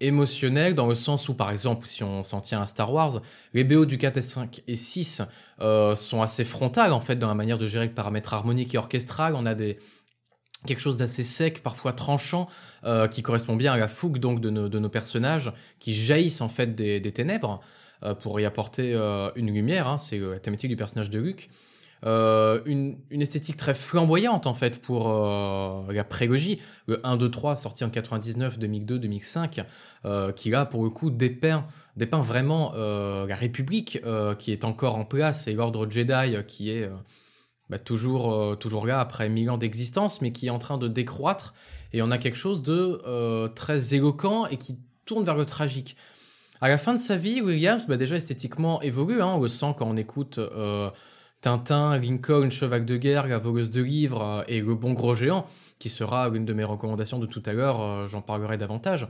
émotionnel, 0.00 0.74
dans 0.74 0.86
le 0.86 0.94
sens 0.94 1.28
où, 1.28 1.34
par 1.34 1.50
exemple, 1.50 1.86
si 1.86 2.02
on 2.02 2.24
s'en 2.24 2.40
tient 2.40 2.60
à 2.60 2.66
Star 2.66 2.92
Wars, 2.92 3.22
les 3.54 3.64
BO 3.64 3.84
du 3.84 3.98
4 3.98 4.16
et 4.16 4.22
5 4.22 4.62
et 4.66 4.76
6 4.76 5.22
euh, 5.60 5.94
sont 5.94 6.22
assez 6.22 6.44
frontales, 6.44 6.92
en 6.92 7.00
fait, 7.00 7.16
dans 7.16 7.28
la 7.28 7.34
manière 7.34 7.58
de 7.58 7.66
gérer 7.66 7.86
le 7.86 7.94
paramètre 7.94 8.34
harmonique 8.34 8.74
et 8.74 8.78
orchestral. 8.78 9.34
On 9.34 9.46
a 9.46 9.54
des 9.54 9.78
quelque 10.66 10.80
chose 10.80 10.98
d'assez 10.98 11.22
sec, 11.22 11.62
parfois 11.62 11.94
tranchant, 11.94 12.46
qui 13.10 13.22
correspond 13.22 13.56
bien 13.56 13.72
à 13.72 13.78
la 13.78 13.88
fougue 13.88 14.18
donc 14.18 14.42
de 14.42 14.50
nos, 14.50 14.88
personnages, 14.90 15.54
qui 15.78 15.94
jaillissent 15.94 16.42
en 16.42 16.50
fait 16.50 16.74
des 16.74 17.12
ténèbres. 17.12 17.62
Euh, 18.02 18.14
pour 18.14 18.40
y 18.40 18.46
apporter 18.46 18.94
euh, 18.94 19.30
une 19.36 19.52
lumière. 19.52 19.86
Hein, 19.86 19.98
c'est 19.98 20.18
la 20.18 20.38
thématique 20.38 20.70
du 20.70 20.76
personnage 20.76 21.10
de 21.10 21.18
Luke. 21.18 21.50
Euh, 22.06 22.62
une, 22.64 22.96
esthétique 23.10 23.56
très 23.58 23.74
flamboyante 23.74 24.46
en 24.46 24.54
fait 24.54 24.80
pour 24.80 25.08
la 25.08 26.04
prélogie, 26.04 26.60
le 26.86 27.06
1, 27.06 27.16
2, 27.16 27.30
3 27.30 27.56
sorti 27.56 27.84
en 27.84 27.90
99, 27.90 28.58
2002, 28.58 28.98
2005, 28.98 29.64
qui 30.34 30.50
là 30.50 30.64
pour 30.64 30.82
le 30.84 30.90
coup 30.90 31.10
dépeint, 31.10 31.66
dépeint 31.96 32.22
vraiment 32.22 32.72
la 32.74 33.36
République 33.36 34.00
qui 34.38 34.52
est 34.52 34.64
encore 34.64 34.96
en 34.96 35.04
place 35.04 35.46
et 35.46 35.52
l'ordre 35.52 35.90
Jedi 35.90 36.36
qui 36.48 36.70
est 36.70 36.90
bah, 37.68 37.78
toujours, 37.78 38.58
toujours 38.58 38.86
là 38.86 39.00
après 39.00 39.28
mille 39.28 39.50
ans 39.50 39.58
d'existence 39.58 40.22
mais 40.22 40.32
qui 40.32 40.46
est 40.46 40.50
en 40.50 40.58
train 40.58 40.78
de 40.78 40.88
décroître 40.88 41.52
et 41.92 42.00
on 42.00 42.10
a 42.10 42.16
quelque 42.16 42.38
chose 42.38 42.62
de 42.62 43.48
très 43.54 43.94
éloquent 43.94 44.46
et 44.46 44.56
qui 44.56 44.78
tourne 45.04 45.24
vers 45.24 45.36
le 45.36 45.44
tragique. 45.44 45.96
À 46.60 46.68
la 46.68 46.76
fin 46.76 46.92
de 46.92 46.98
sa 46.98 47.16
vie, 47.16 47.40
Williams, 47.40 47.86
bah 47.88 47.96
déjà 47.96 48.16
esthétiquement 48.16 48.82
évolue. 48.82 49.22
Hein, 49.22 49.32
on 49.36 49.40
le 49.40 49.48
sent 49.48 49.74
quand 49.78 49.86
on 49.86 49.96
écoute 49.96 50.38
euh, 50.38 50.90
Tintin, 51.40 51.96
Lincoln, 51.98 52.50
Cheval 52.50 52.84
de 52.84 52.96
guerre, 52.96 53.26
La 53.26 53.38
voleuse 53.38 53.70
de 53.70 53.82
livres 53.82 54.22
euh, 54.22 54.42
et 54.48 54.60
Le 54.60 54.74
bon 54.74 54.92
gros 54.92 55.14
géant, 55.14 55.46
qui 55.78 55.88
sera 55.88 56.28
l'une 56.28 56.44
de 56.44 56.52
mes 56.52 56.64
recommandations 56.64 57.18
de 57.18 57.26
tout 57.26 57.42
à 57.46 57.52
l'heure. 57.52 57.80
Euh, 57.80 58.06
j'en 58.08 58.20
parlerai 58.20 58.58
davantage. 58.58 59.08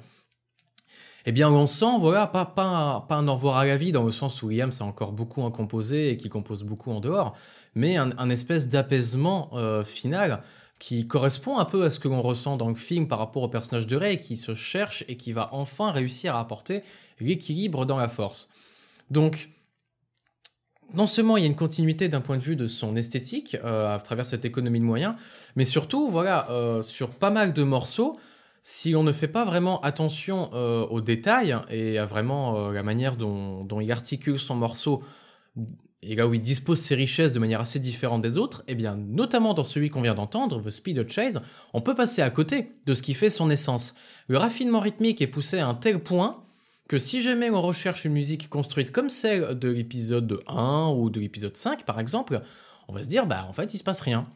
Eh 1.27 1.33
bien, 1.33 1.51
on 1.51 1.67
sent, 1.67 1.99
voilà, 1.99 2.27
pas, 2.27 2.47
pas, 2.47 3.05
pas 3.09 3.17
un 3.17 3.29
au 3.29 3.35
revoir 3.35 3.59
à 3.59 3.67
la 3.67 3.77
vie, 3.77 3.93
dans 3.93 4.05
le 4.05 4.11
sens 4.11 4.43
où 4.43 4.47
Williams 4.47 4.81
a 4.81 4.85
encore 4.85 5.13
beaucoup 5.13 5.45
à 5.45 5.51
composer 5.51 6.11
et 6.11 6.17
qui 6.17 6.31
compose 6.31 6.63
beaucoup 6.63 6.93
en 6.93 7.01
dehors, 7.01 7.37
mais 7.75 7.97
un, 7.99 8.31
espèce 8.31 8.71
d'apaisement 8.71 9.51
final 9.85 10.43
qui 10.79 11.07
correspond 11.07 11.59
un 11.59 11.67
peu 11.67 11.85
à 11.85 11.91
ce 11.91 11.99
que 11.99 12.09
l'on 12.09 12.23
ressent 12.23 12.57
dans 12.57 12.71
le 12.71 12.75
film 12.75 13.07
par 13.07 13.19
rapport 13.19 13.43
au 13.43 13.49
personnage 13.49 13.87
de 13.87 13.97
Rey, 13.97 14.17
qui 14.17 14.39
se 14.39 14.55
cherche 14.55 15.05
et 15.09 15.19
qui 15.19 15.35
va 15.35 15.51
enfin 15.53 15.93
réussir 15.93 16.35
à 16.35 16.41
apporter 16.41 16.83
l'équilibre 17.21 17.85
dans 17.85 17.99
la 17.99 18.09
force. 18.09 18.49
Donc, 19.11 19.51
non 20.95 21.07
seulement 21.07 21.37
il 21.37 21.43
y 21.43 21.45
a 21.45 21.47
une 21.47 21.57
continuité 21.57 22.09
d'un 22.09 22.21
point 22.21 22.37
de 22.37 22.43
vue 22.43 22.57
de 22.57 22.67
son 22.67 22.97
esthétique 22.97 23.57
euh, 23.65 23.95
à 23.95 23.99
travers 23.99 24.27
cette 24.27 24.45
économie 24.45 24.81
de 24.81 24.85
moyens, 24.85 25.15
mais 25.57 25.65
surtout, 25.65 26.09
voilà, 26.09 26.51
euh, 26.51 26.83
sur 26.83 27.11
pas 27.11 27.31
mal 27.31 27.53
de 27.53 27.63
morceaux, 27.63 28.19
si 28.63 28.95
on 28.95 29.03
ne 29.03 29.13
fait 29.13 29.29
pas 29.29 29.45
vraiment 29.45 29.81
attention 29.81 30.51
euh, 30.53 30.85
aux 30.87 31.01
détails 31.01 31.57
et 31.71 31.99
à 31.99 32.07
vraiment 32.07 32.71
la 32.71 32.83
manière 32.83 33.17
dont, 33.17 33.67
il 33.81 33.91
articule 33.91 34.39
son 34.39 34.55
morceau 34.55 35.03
et 36.03 36.15
là 36.15 36.27
où 36.27 36.35
il 36.35 36.41
dispose 36.41 36.81
ses 36.81 36.95
richesses 36.95 37.33
de 37.33 37.39
manière 37.39 37.61
assez 37.61 37.79
différente 37.79 38.23
des 38.23 38.39
autres, 38.39 38.65
eh 38.69 38.75
bien, 38.75 38.97
notamment 38.97 39.53
dans 39.53 39.65
celui 39.65 39.91
qu'on 39.91 40.01
vient 40.01 40.15
d'entendre, 40.15 40.63
The 40.63 40.71
Speed 40.71 40.99
of 40.99 41.09
Chase, 41.09 41.43
on 41.75 41.83
peut 41.83 41.95
passer 41.95 42.23
à 42.23 42.31
côté 42.31 42.73
de 42.87 42.95
ce 42.95 43.03
qui 43.03 43.13
fait 43.13 43.29
son 43.29 43.51
essence. 43.51 43.95
Le 44.27 44.39
raffinement 44.39 44.81
rythmique 44.81 45.21
est 45.21 45.27
poussé 45.27 45.59
à 45.59 45.69
un 45.69 45.75
tel 45.75 46.03
point 46.03 46.43
que 46.91 46.99
si 46.99 47.23
jamais 47.23 47.51
on 47.51 47.63
recherche 47.63 48.05
une 48.05 48.15
musique 48.15 48.49
construite 48.49 48.91
comme 48.91 49.11
celle 49.11 49.57
de 49.57 49.69
l'épisode 49.69 50.41
1 50.49 50.89
ou 50.89 51.09
de 51.09 51.21
l'épisode 51.21 51.57
5 51.57 51.85
par 51.85 52.01
exemple, 52.01 52.43
on 52.89 52.93
va 52.93 53.05
se 53.05 53.09
dire 53.09 53.29
bah 53.29 53.47
en 53.49 53.53
fait 53.53 53.73
il 53.75 53.79
se 53.79 53.85
passe 53.85 54.01
rien. 54.01 54.29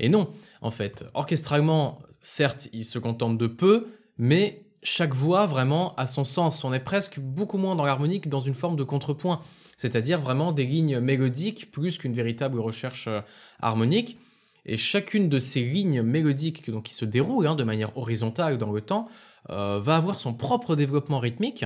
Et 0.00 0.08
non, 0.08 0.32
en 0.60 0.72
fait, 0.72 1.04
orchestralement, 1.14 2.00
certes, 2.20 2.68
il 2.72 2.84
se 2.84 2.98
contente 2.98 3.38
de 3.38 3.46
peu, 3.46 3.86
mais 4.18 4.64
chaque 4.82 5.14
voix 5.14 5.46
vraiment 5.46 5.94
a 5.94 6.08
son 6.08 6.24
sens. 6.24 6.64
On 6.64 6.72
est 6.72 6.80
presque 6.80 7.20
beaucoup 7.20 7.58
moins 7.58 7.76
dans 7.76 7.84
l'harmonique, 7.84 8.28
dans 8.28 8.40
une 8.40 8.54
forme 8.54 8.74
de 8.74 8.82
contrepoint, 8.82 9.40
c'est-à-dire 9.76 10.20
vraiment 10.20 10.50
des 10.50 10.66
lignes 10.66 10.98
mélodiques 10.98 11.70
plus 11.70 11.96
qu'une 11.96 12.14
véritable 12.14 12.58
recherche 12.58 13.06
euh, 13.06 13.20
harmonique. 13.62 14.18
Et 14.66 14.76
chacune 14.76 15.28
de 15.28 15.38
ces 15.38 15.62
lignes 15.62 16.02
mélodiques 16.02 16.72
donc, 16.72 16.86
qui 16.86 16.94
se 16.94 17.04
déroulent 17.04 17.46
hein, 17.46 17.54
de 17.54 17.62
manière 17.62 17.96
horizontale 17.96 18.58
dans 18.58 18.72
le 18.72 18.80
temps 18.80 19.08
euh, 19.50 19.78
va 19.80 19.94
avoir 19.94 20.18
son 20.18 20.34
propre 20.34 20.74
développement 20.74 21.20
rythmique 21.20 21.64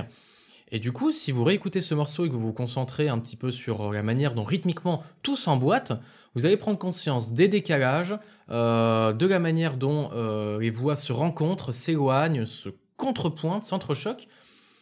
et 0.75 0.79
du 0.79 0.91
coup, 0.91 1.13
si 1.13 1.31
vous 1.31 1.45
réécoutez 1.45 1.79
ce 1.79 1.95
morceau 1.95 2.25
et 2.25 2.27
que 2.27 2.33
vous 2.33 2.47
vous 2.47 2.51
concentrez 2.51 3.07
un 3.07 3.17
petit 3.17 3.37
peu 3.37 3.49
sur 3.49 3.93
la 3.93 4.03
manière 4.03 4.33
dont 4.33 4.43
rythmiquement 4.43 5.03
tout 5.23 5.37
s'emboîte, 5.37 5.93
vous 6.33 6.45
allez 6.45 6.57
prendre 6.57 6.77
conscience 6.77 7.31
des 7.31 7.47
décalages, 7.47 8.13
euh, 8.51 9.13
de 9.13 9.25
la 9.25 9.39
manière 9.39 9.77
dont 9.77 10.09
euh, 10.13 10.59
les 10.59 10.71
voix 10.71 10.97
se 10.97 11.13
rencontrent, 11.13 11.71
s'éloignent, 11.71 12.45
se 12.45 12.67
contrepointent, 12.97 13.63
s'entrechoquent. 13.63 14.27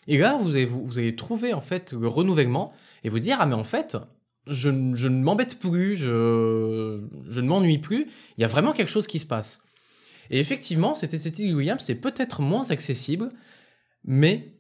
Et 0.08 0.18
là, 0.18 0.36
vous 0.42 0.56
allez, 0.56 0.66
vous, 0.66 0.98
allez 0.98 1.16
trouver 1.16 1.54
en 1.54 1.62
fait 1.62 1.94
le 1.94 2.08
renouvellement 2.08 2.74
et 3.04 3.10
vous 3.10 3.20
dire 3.20 3.38
ah 3.40 3.46
mais 3.46 3.54
en 3.54 3.64
fait 3.64 3.96
je, 4.48 4.70
ne 4.70 5.10
m'embête 5.10 5.60
plus, 5.60 5.96
je, 5.96 7.02
je 7.30 7.40
ne 7.40 7.48
m'ennuie 7.48 7.78
plus. 7.78 8.10
Il 8.40 8.42
y 8.42 8.44
a 8.44 8.48
vraiment 8.48 8.74
quelque 8.74 8.90
chose 8.90 9.06
qui 9.06 9.20
se 9.20 9.28
passe. 9.28 9.62
Et 10.32 10.40
effectivement, 10.40 10.96
cette 10.96 11.14
esthétique 11.14 11.52
de 11.52 11.54
Williams 11.54 11.84
c'est 11.84 12.02
peut-être 12.02 12.42
moins 12.42 12.72
accessible, 12.72 13.30
mais 14.06 14.54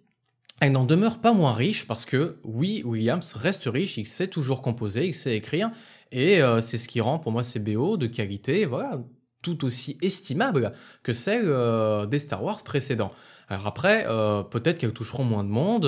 elle 0.59 0.71
n'en 0.71 0.85
demeure 0.85 1.19
pas 1.19 1.33
moins 1.33 1.53
riche 1.53 1.87
parce 1.87 2.05
que 2.05 2.37
oui, 2.43 2.83
Williams 2.85 3.33
reste 3.33 3.65
riche, 3.65 3.97
il 3.97 4.07
sait 4.07 4.27
toujours 4.27 4.61
composer, 4.61 5.07
il 5.07 5.13
sait 5.13 5.35
écrire, 5.35 5.71
et 6.11 6.41
euh, 6.41 6.61
c'est 6.61 6.77
ce 6.77 6.87
qui 6.87 7.01
rend 7.01 7.19
pour 7.19 7.31
moi 7.31 7.43
ces 7.43 7.59
BO 7.59 7.97
de 7.97 8.07
qualité, 8.07 8.65
voilà, 8.65 9.01
tout 9.41 9.65
aussi 9.65 9.97
estimable 10.01 10.71
que 11.01 11.11
celles 11.11 11.47
euh, 11.47 12.05
des 12.05 12.19
Star 12.19 12.43
Wars 12.43 12.63
précédents. 12.63 13.11
Alors 13.49 13.67
après, 13.67 14.05
euh, 14.07 14.41
peut-être 14.43 14.77
qu'elles 14.77 14.93
toucheront 14.93 15.25
moins 15.25 15.43
de 15.43 15.49
monde, 15.49 15.85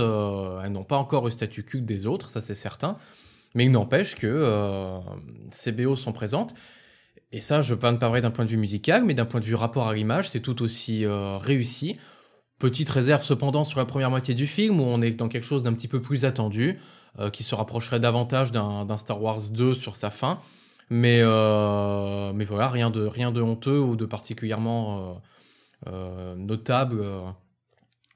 elles 0.64 0.72
n'ont 0.72 0.84
pas 0.84 0.98
encore 0.98 1.26
le 1.26 1.32
statut 1.32 1.64
culte 1.64 1.86
des 1.86 2.06
autres, 2.06 2.30
ça 2.30 2.42
c'est 2.42 2.56
certain, 2.56 2.98
mais 3.56 3.66
il 3.66 3.72
n'empêche 3.72 4.16
que 4.16 5.00
ces 5.52 5.72
BO 5.72 5.96
sont 5.96 6.12
présentes. 6.12 6.54
Et 7.32 7.42
ça, 7.42 7.62
je 7.62 7.74
peux 7.74 7.80
pas 7.80 7.94
parler 7.94 8.22
d'un 8.22 8.32
point 8.32 8.46
de 8.46 8.50
vue 8.50 8.58
musical, 8.58 9.04
mais 9.04 9.14
d'un 9.14 9.26
point 9.26 9.40
de 9.40 9.46
vue 9.46 9.56
rapport 9.56 9.88
à 9.88 9.94
l'image, 9.94 10.30
c'est 10.30 10.42
tout 10.42 10.62
aussi 10.62 11.06
réussi. 11.08 11.98
Petite 12.58 12.90
réserve 12.90 13.22
cependant 13.22 13.66
sur 13.66 13.80
la 13.80 13.86
première 13.86 14.10
moitié 14.10 14.34
du 14.34 14.48
film 14.48 14.80
où 14.80 14.86
on 14.86 15.02
est 15.02 15.12
dans 15.12 15.28
quelque 15.28 15.46
chose 15.46 15.62
d'un 15.62 15.74
petit 15.74 15.90
peu 15.90 16.02
plus 16.02 16.24
attendu, 16.24 16.80
euh, 17.20 17.30
qui 17.30 17.44
se 17.44 17.54
rapprocherait 17.54 18.00
davantage 18.00 18.54
d'un 18.54 18.98
Star 18.98 19.22
Wars 19.22 19.42
2 19.52 19.74
sur 19.74 19.98
sa 19.98 20.10
fin. 20.10 20.40
Mais, 20.90 21.20
euh, 21.22 22.32
mais 22.34 22.46
voilà, 22.46 22.70
rien 22.70 22.90
de, 22.90 23.06
rien 23.06 23.32
de 23.32 23.42
honteux 23.42 23.80
ou 23.80 23.98
de 23.98 24.06
particulièrement 24.06 25.22
euh, 25.88 26.36
notable 26.36 27.06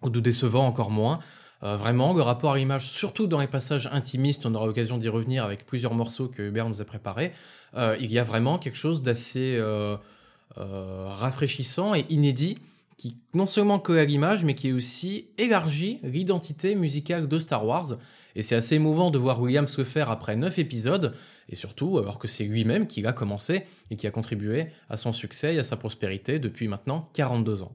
ou 0.03 0.09
de 0.09 0.19
décevant 0.21 0.65
encore 0.65 0.91
moins. 0.91 1.19
vraiment, 1.61 2.13
le 2.13 2.21
rapport 2.21 2.53
à 2.53 2.57
l'image, 2.57 2.89
surtout 2.89 3.27
dans 3.27 3.39
les 3.39 3.47
passages 3.47 3.89
intimistes, 3.91 4.45
on 4.45 4.55
aura 4.55 4.67
l'occasion 4.67 4.97
d'y 4.97 5.09
revenir 5.09 5.43
avec 5.43 5.65
plusieurs 5.65 5.93
morceaux 5.95 6.29
que 6.29 6.43
Hubert 6.43 6.69
nous 6.69 6.79
a 6.79 6.85
préparés, 6.85 7.33
il 7.77 8.11
y 8.11 8.19
a 8.19 8.23
vraiment 8.23 8.57
quelque 8.57 8.77
chose 8.77 9.01
d'assez 9.01 9.61
rafraîchissant 10.55 11.95
et 11.95 12.05
inédit 12.09 12.57
qui 12.99 13.17
non 13.33 13.45
seulement 13.45 13.79
colle 13.79 14.01
l'image, 14.01 14.43
mais 14.43 14.55
qui 14.55 14.73
aussi 14.73 15.29
élargit 15.37 15.99
l'identité 16.03 16.75
musicale 16.75 17.29
de 17.29 17.39
Star 17.39 17.65
Wars. 17.65 17.97
Et 18.35 18.41
c'est 18.41 18.55
assez 18.55 18.75
émouvant 18.75 19.09
de 19.09 19.17
voir 19.17 19.41
Williams 19.41 19.77
le 19.77 19.85
faire 19.85 20.11
après 20.11 20.35
9 20.35 20.59
épisodes, 20.59 21.15
et 21.47 21.55
surtout 21.55 21.97
alors 21.97 22.19
que 22.19 22.27
c'est 22.27 22.43
lui-même 22.43 22.87
qui 22.87 23.01
l'a 23.01 23.13
commencé 23.13 23.63
et 23.89 23.95
qui 23.95 24.05
a 24.05 24.11
contribué 24.11 24.67
à 24.89 24.97
son 24.97 25.13
succès 25.13 25.55
et 25.55 25.59
à 25.59 25.63
sa 25.63 25.77
prospérité 25.77 26.39
depuis 26.39 26.67
maintenant 26.67 27.09
42 27.13 27.63
ans. 27.63 27.73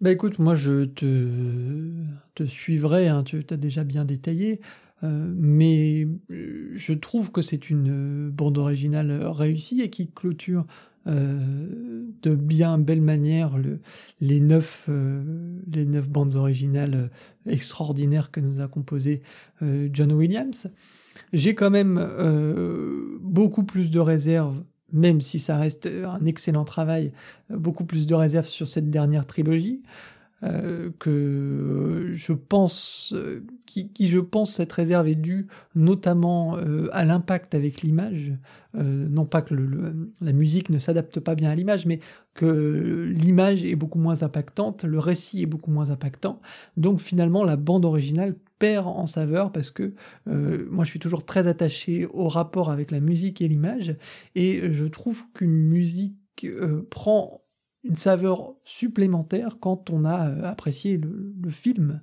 Bah 0.00 0.10
écoute, 0.10 0.40
moi 0.40 0.56
je 0.56 0.84
te, 0.84 1.88
te 2.34 2.42
suivrai, 2.42 3.06
hein, 3.06 3.22
tu 3.22 3.46
as 3.48 3.56
déjà 3.56 3.84
bien 3.84 4.04
détaillé, 4.04 4.60
euh, 5.04 5.32
mais 5.36 6.08
je 6.28 6.92
trouve 6.92 7.30
que 7.30 7.40
c'est 7.40 7.70
une 7.70 8.30
bande 8.30 8.58
originale 8.58 9.12
réussie 9.26 9.80
et 9.80 9.90
qui 9.90 10.10
clôture 10.10 10.66
de 11.06 12.34
bien 12.34 12.78
belle 12.78 13.00
manière 13.00 13.58
le, 13.58 13.80
les 14.20 14.40
neuf 14.40 14.88
les 15.70 15.86
neuf 15.86 16.08
bandes 16.08 16.34
originales 16.34 17.10
extraordinaires 17.46 18.30
que 18.30 18.40
nous 18.40 18.60
a 18.60 18.66
composé 18.66 19.22
John 19.60 20.12
Williams. 20.12 20.68
J'ai 21.32 21.54
quand 21.54 21.70
même 21.70 22.04
beaucoup 23.22 23.62
plus 23.64 23.90
de 23.90 24.00
réserves 24.00 24.62
même 24.92 25.20
si 25.20 25.38
ça 25.38 25.56
reste 25.56 25.86
un 25.86 26.24
excellent 26.24 26.64
travail, 26.64 27.12
beaucoup 27.50 27.84
plus 27.84 28.06
de 28.06 28.14
réserves 28.14 28.46
sur 28.46 28.68
cette 28.68 28.90
dernière 28.90 29.26
trilogie. 29.26 29.82
Euh, 30.42 30.90
que 30.98 32.10
je 32.12 32.34
pense, 32.34 33.14
euh, 33.16 33.42
qui, 33.66 33.90
qui, 33.90 34.10
je 34.10 34.18
pense 34.18 34.52
cette 34.52 34.72
réserve 34.72 35.08
est 35.08 35.14
due 35.14 35.46
notamment 35.74 36.58
euh, 36.58 36.88
à 36.92 37.06
l'impact 37.06 37.54
avec 37.54 37.80
l'image. 37.80 38.34
non 38.74 39.24
pas 39.24 39.40
que 39.40 39.54
le, 39.54 40.12
la 40.20 40.32
musique 40.34 40.68
ne 40.68 40.78
s'adapte 40.78 41.20
pas 41.20 41.34
bien 41.34 41.48
à 41.48 41.54
l'image, 41.54 41.86
mais 41.86 42.00
que 42.34 43.10
l'image 43.10 43.64
est 43.64 43.76
beaucoup 43.76 43.98
moins 43.98 44.22
impactante, 44.22 44.84
le 44.84 44.98
récit 44.98 45.42
est 45.42 45.46
beaucoup 45.46 45.70
moins 45.70 45.88
impactant. 45.88 46.42
Donc 46.76 47.00
finalement, 47.00 47.42
la 47.42 47.56
bande 47.56 47.86
originale 47.86 48.36
perd 48.58 48.86
en 48.86 49.06
saveur 49.06 49.52
parce 49.52 49.70
que 49.70 49.94
moi 50.26 50.84
je 50.84 50.90
suis 50.90 50.98
toujours 50.98 51.24
très 51.24 51.46
attaché 51.46 52.06
au 52.12 52.28
rapport 52.28 52.70
avec 52.70 52.90
la 52.90 53.00
musique 53.00 53.40
et 53.40 53.48
l'image, 53.48 53.96
et 54.34 54.70
je 54.70 54.84
trouve 54.84 55.24
qu'une 55.32 55.56
musique 55.56 56.46
prend 56.90 57.45
une 57.86 57.96
saveur 57.96 58.54
supplémentaire 58.64 59.58
quand 59.60 59.90
on 59.90 60.04
a 60.04 60.28
euh, 60.28 60.44
apprécié 60.44 60.98
le, 60.98 61.50
film. 61.50 62.00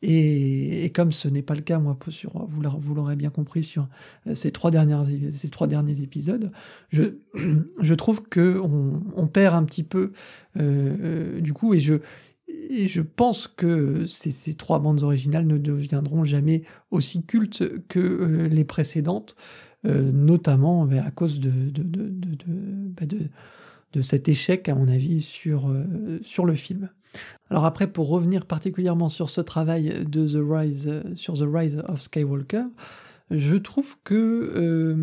Et, 0.00 0.92
comme 0.94 1.10
ce 1.10 1.26
n'est 1.26 1.42
pas 1.42 1.56
le 1.56 1.62
cas, 1.62 1.78
moi, 1.78 1.98
sur, 2.08 2.46
vous 2.46 2.94
l'aurez 2.94 3.16
bien 3.16 3.30
compris 3.30 3.64
sur 3.64 3.88
euh, 4.26 4.34
ces 4.34 4.52
trois, 4.52 4.70
dernières, 4.70 5.04
ces 5.32 5.50
trois 5.50 5.66
derniers 5.66 6.00
épisodes, 6.02 6.52
je, 6.90 7.02
je 7.80 7.94
trouve 7.94 8.22
que 8.22 8.60
on, 8.60 9.26
perd 9.26 9.54
un 9.54 9.64
petit 9.64 9.82
peu 9.82 10.12
euh, 10.60 11.40
du 11.40 11.52
coup, 11.52 11.74
et 11.74 11.80
je, 11.80 11.96
je 12.48 13.00
pense 13.02 13.48
que 13.48 14.06
ces, 14.06 14.54
trois 14.54 14.78
bandes 14.78 15.02
originales 15.02 15.46
ne 15.46 15.58
deviendront 15.58 16.24
jamais 16.24 16.62
aussi 16.90 17.24
cultes 17.24 17.86
que 17.88 18.48
les 18.50 18.64
précédentes, 18.64 19.34
notamment 19.84 20.86
ben, 20.86 21.04
à 21.04 21.10
cause 21.10 21.40
de, 21.40 21.50
bah, 22.96 23.06
de 23.92 24.02
cet 24.02 24.28
échec, 24.28 24.68
à 24.68 24.74
mon 24.74 24.88
avis, 24.88 25.22
sur, 25.22 25.68
euh, 25.68 26.18
sur 26.22 26.44
le 26.44 26.54
film. 26.54 26.90
Alors 27.50 27.64
après, 27.64 27.86
pour 27.86 28.08
revenir 28.08 28.44
particulièrement 28.44 29.08
sur 29.08 29.30
ce 29.30 29.40
travail 29.40 30.04
de 30.06 30.28
The 30.28 30.42
Rise, 30.42 30.88
euh, 30.88 31.02
sur 31.14 31.34
The 31.34 31.46
Rise 31.50 31.82
of 31.88 32.02
Skywalker, 32.02 32.64
je 33.30 33.56
trouve 33.56 33.96
que 34.04 34.14
euh, 34.14 34.96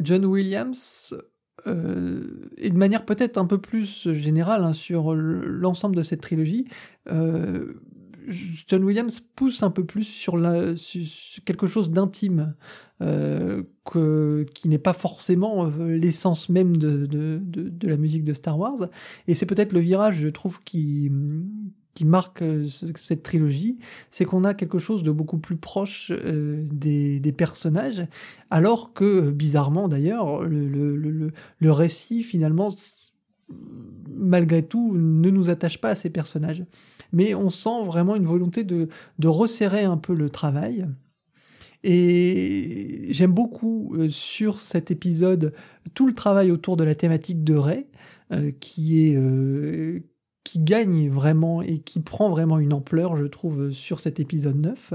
John 0.00 0.24
Williams, 0.24 1.16
et 1.64 2.70
de 2.70 2.76
manière 2.76 3.04
peut-être 3.04 3.38
un 3.38 3.46
peu 3.46 3.58
plus 3.58 4.12
générale 4.14 4.64
hein, 4.64 4.72
sur 4.72 5.14
l'ensemble 5.14 5.94
de 5.94 6.02
cette 6.02 6.20
trilogie, 6.20 6.66
John 7.06 8.82
Williams 8.82 9.20
pousse 9.20 9.62
un 9.62 9.70
peu 9.70 9.84
plus 9.84 10.02
sur, 10.02 10.36
la, 10.36 10.74
quelque 11.44 11.68
chose 11.68 11.92
d'intime, 11.92 12.56
qui 13.84 14.68
n'est 14.68 14.78
pas 14.78 14.92
forcément 14.92 15.66
euh, 15.66 15.96
l'essence 15.96 16.48
même 16.48 16.76
de, 16.76 17.06
de, 17.06 17.40
de, 17.42 17.88
la 17.88 17.96
musique 17.96 18.24
de 18.24 18.32
Star 18.32 18.58
Wars. 18.58 18.88
Et 19.26 19.34
c'est 19.34 19.46
peut-être 19.46 19.72
le 19.72 19.80
virage, 19.80 20.18
je 20.18 20.28
trouve, 20.28 20.62
qui, 20.62 21.10
qui 21.94 22.04
marque 22.04 22.42
euh, 22.42 22.66
cette 22.96 23.22
trilogie, 23.22 23.78
c'est 24.10 24.24
qu'on 24.24 24.44
a 24.44 24.54
quelque 24.54 24.78
chose 24.78 25.02
de 25.02 25.10
beaucoup 25.10 25.38
plus 25.38 25.56
proche 25.56 26.12
des, 26.12 27.18
des, 27.18 27.32
personnages, 27.32 28.06
alors 28.50 28.92
que, 28.92 29.30
bizarrement 29.30 29.88
d'ailleurs, 29.88 30.42
le, 30.44 30.68
le, 30.68 30.96
le, 30.96 31.32
le 31.58 31.72
récit, 31.72 32.22
finalement, 32.22 32.68
malgré 34.14 34.62
tout, 34.62 34.94
ne 34.96 35.30
nous 35.30 35.50
attache 35.50 35.80
pas 35.80 35.90
à 35.90 35.94
ces 35.94 36.10
personnages 36.10 36.64
mais 37.12 37.34
on 37.34 37.50
sent 37.50 37.84
vraiment 37.84 38.16
une 38.16 38.24
volonté 38.24 38.64
de, 38.64 38.88
resserrer 39.24 39.84
un 39.84 39.98
peu 39.98 40.14
le 40.14 40.28
travail. 40.28 40.88
Et 41.84 43.08
j'aime 43.10 43.32
beaucoup 43.32 43.94
euh, 43.96 44.08
sur 44.08 44.60
cet 44.60 44.90
épisode 44.90 45.52
tout 45.94 46.06
le 46.06 46.12
travail 46.12 46.50
autour 46.50 46.76
de 46.76 46.84
la 46.84 46.94
thématique 46.94 47.42
de 47.42 47.54
Ray, 47.54 47.86
euh, 48.32 48.52
qui 48.60 49.08
est 49.08 49.16
euh, 49.16 50.00
qui 50.44 50.58
gagne 50.58 51.08
vraiment 51.08 51.62
et 51.62 51.78
qui 51.78 52.00
prend 52.00 52.30
vraiment 52.30 52.58
une 52.58 52.72
ampleur, 52.72 53.16
je 53.16 53.24
trouve, 53.24 53.70
sur 53.70 54.00
cet 54.00 54.20
épisode 54.20 54.56
9, 54.56 54.92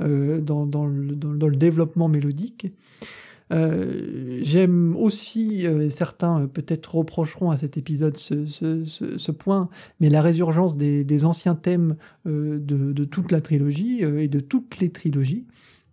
dans, 0.00 0.66
dans, 0.66 0.86
le, 0.86 1.56
développement 1.56 2.08
mélodique. 2.08 2.72
Euh, 3.52 4.40
j'aime 4.42 4.94
aussi, 4.96 5.66
euh, 5.66 5.88
certains 5.88 6.42
euh, 6.42 6.46
peut-être 6.46 6.96
reprocheront 6.96 7.50
à 7.50 7.56
cet 7.56 7.76
épisode 7.76 8.16
ce, 8.16 8.44
ce, 8.46 8.84
ce, 8.84 9.32
point, 9.32 9.68
mais 10.00 10.10
la 10.10 10.20
résurgence 10.20 10.76
des, 10.76 11.04
des 11.04 11.24
anciens 11.24 11.54
thèmes 11.54 11.96
de, 12.26 12.58
de, 12.58 13.04
toute 13.04 13.32
la 13.32 13.40
trilogie 13.40 14.02
et 14.02 14.28
de 14.28 14.40
toutes 14.40 14.78
les 14.80 14.90
trilogies 14.90 15.46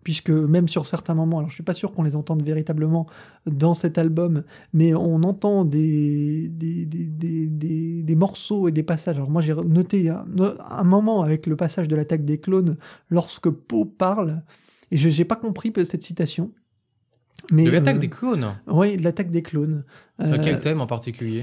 puisque 0.06 0.30
même 0.30 0.68
sur 0.68 0.86
certains 0.86 1.16
moments, 1.16 1.38
alors 1.38 1.50
je 1.50 1.54
suis 1.54 1.64
pas 1.64 1.74
sûr 1.74 1.90
qu'on 1.90 2.04
les 2.04 2.14
entende 2.14 2.40
véritablement 2.40 3.08
dans 3.44 3.74
cet 3.74 3.98
album, 3.98 4.44
mais 4.72 4.94
on 4.94 5.24
entend 5.24 5.64
des, 5.64 6.46
des, 6.48 6.86
des, 6.86 7.48
des, 7.48 8.04
des 8.04 8.14
morceaux 8.14 8.68
et 8.68 8.70
des 8.70 8.84
passages. 8.84 9.16
Alors 9.16 9.30
moi 9.30 9.42
j'ai 9.42 9.52
noté 9.52 10.08
un, 10.08 10.24
un, 10.70 10.84
moment 10.84 11.22
avec 11.22 11.48
le 11.48 11.56
passage 11.56 11.88
de 11.88 11.96
l'attaque 11.96 12.24
des 12.24 12.38
clones 12.38 12.76
lorsque 13.10 13.50
Poe 13.50 13.84
parle, 13.84 14.44
et 14.92 14.96
je 14.96 15.08
n'ai 15.08 15.24
pas 15.24 15.34
compris 15.34 15.72
cette 15.84 16.04
citation 16.04 16.52
de 17.50 17.68
l'attaque 17.68 17.96
euh, 17.96 17.98
des 17.98 18.08
clones? 18.08 18.56
Oui, 18.68 18.96
de 18.96 19.02
l'attaque 19.02 19.32
des 19.32 19.42
clones. 19.42 19.82
Euh, 20.20 20.38
quel 20.40 20.60
thème 20.60 20.80
en 20.80 20.86
particulier? 20.86 21.42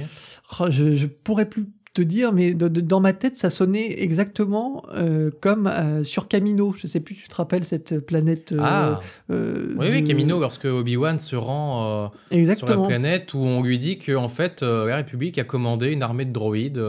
oh, 0.61 0.67
je, 0.69 0.95
je 0.95 1.07
pourrais 1.07 1.49
plus 1.49 1.67
te 1.93 2.01
dire, 2.01 2.33
mais 2.33 2.53
dans 2.53 2.99
ma 2.99 3.13
tête, 3.13 3.35
ça 3.35 3.49
sonnait 3.49 4.01
exactement 4.01 4.83
euh, 4.93 5.29
comme 5.41 5.71
sur 6.03 6.27
Camino. 6.27 6.73
Je 6.77 6.87
sais 6.87 6.99
plus, 6.99 7.15
tu 7.15 7.27
te 7.27 7.35
rappelles 7.35 7.65
cette 7.65 7.99
planète. 7.99 8.53
ah. 8.59 8.99
oui, 9.29 9.87
oui, 9.91 10.03
Camino, 10.03 10.39
lorsque 10.39 10.65
Obi-Wan 10.65 11.19
se 11.19 11.35
rend 11.35 12.11
sur 12.55 12.67
la 12.67 12.77
planète 12.77 13.33
où 13.33 13.39
on 13.39 13.61
lui 13.61 13.77
dit 13.77 13.97
que 13.97 14.15
en 14.15 14.29
fait, 14.29 14.61
la 14.63 14.95
République 14.95 15.37
a 15.37 15.43
commandé 15.43 15.91
une 15.91 16.03
armée 16.03 16.25
de 16.25 16.31
droïdes. 16.31 16.81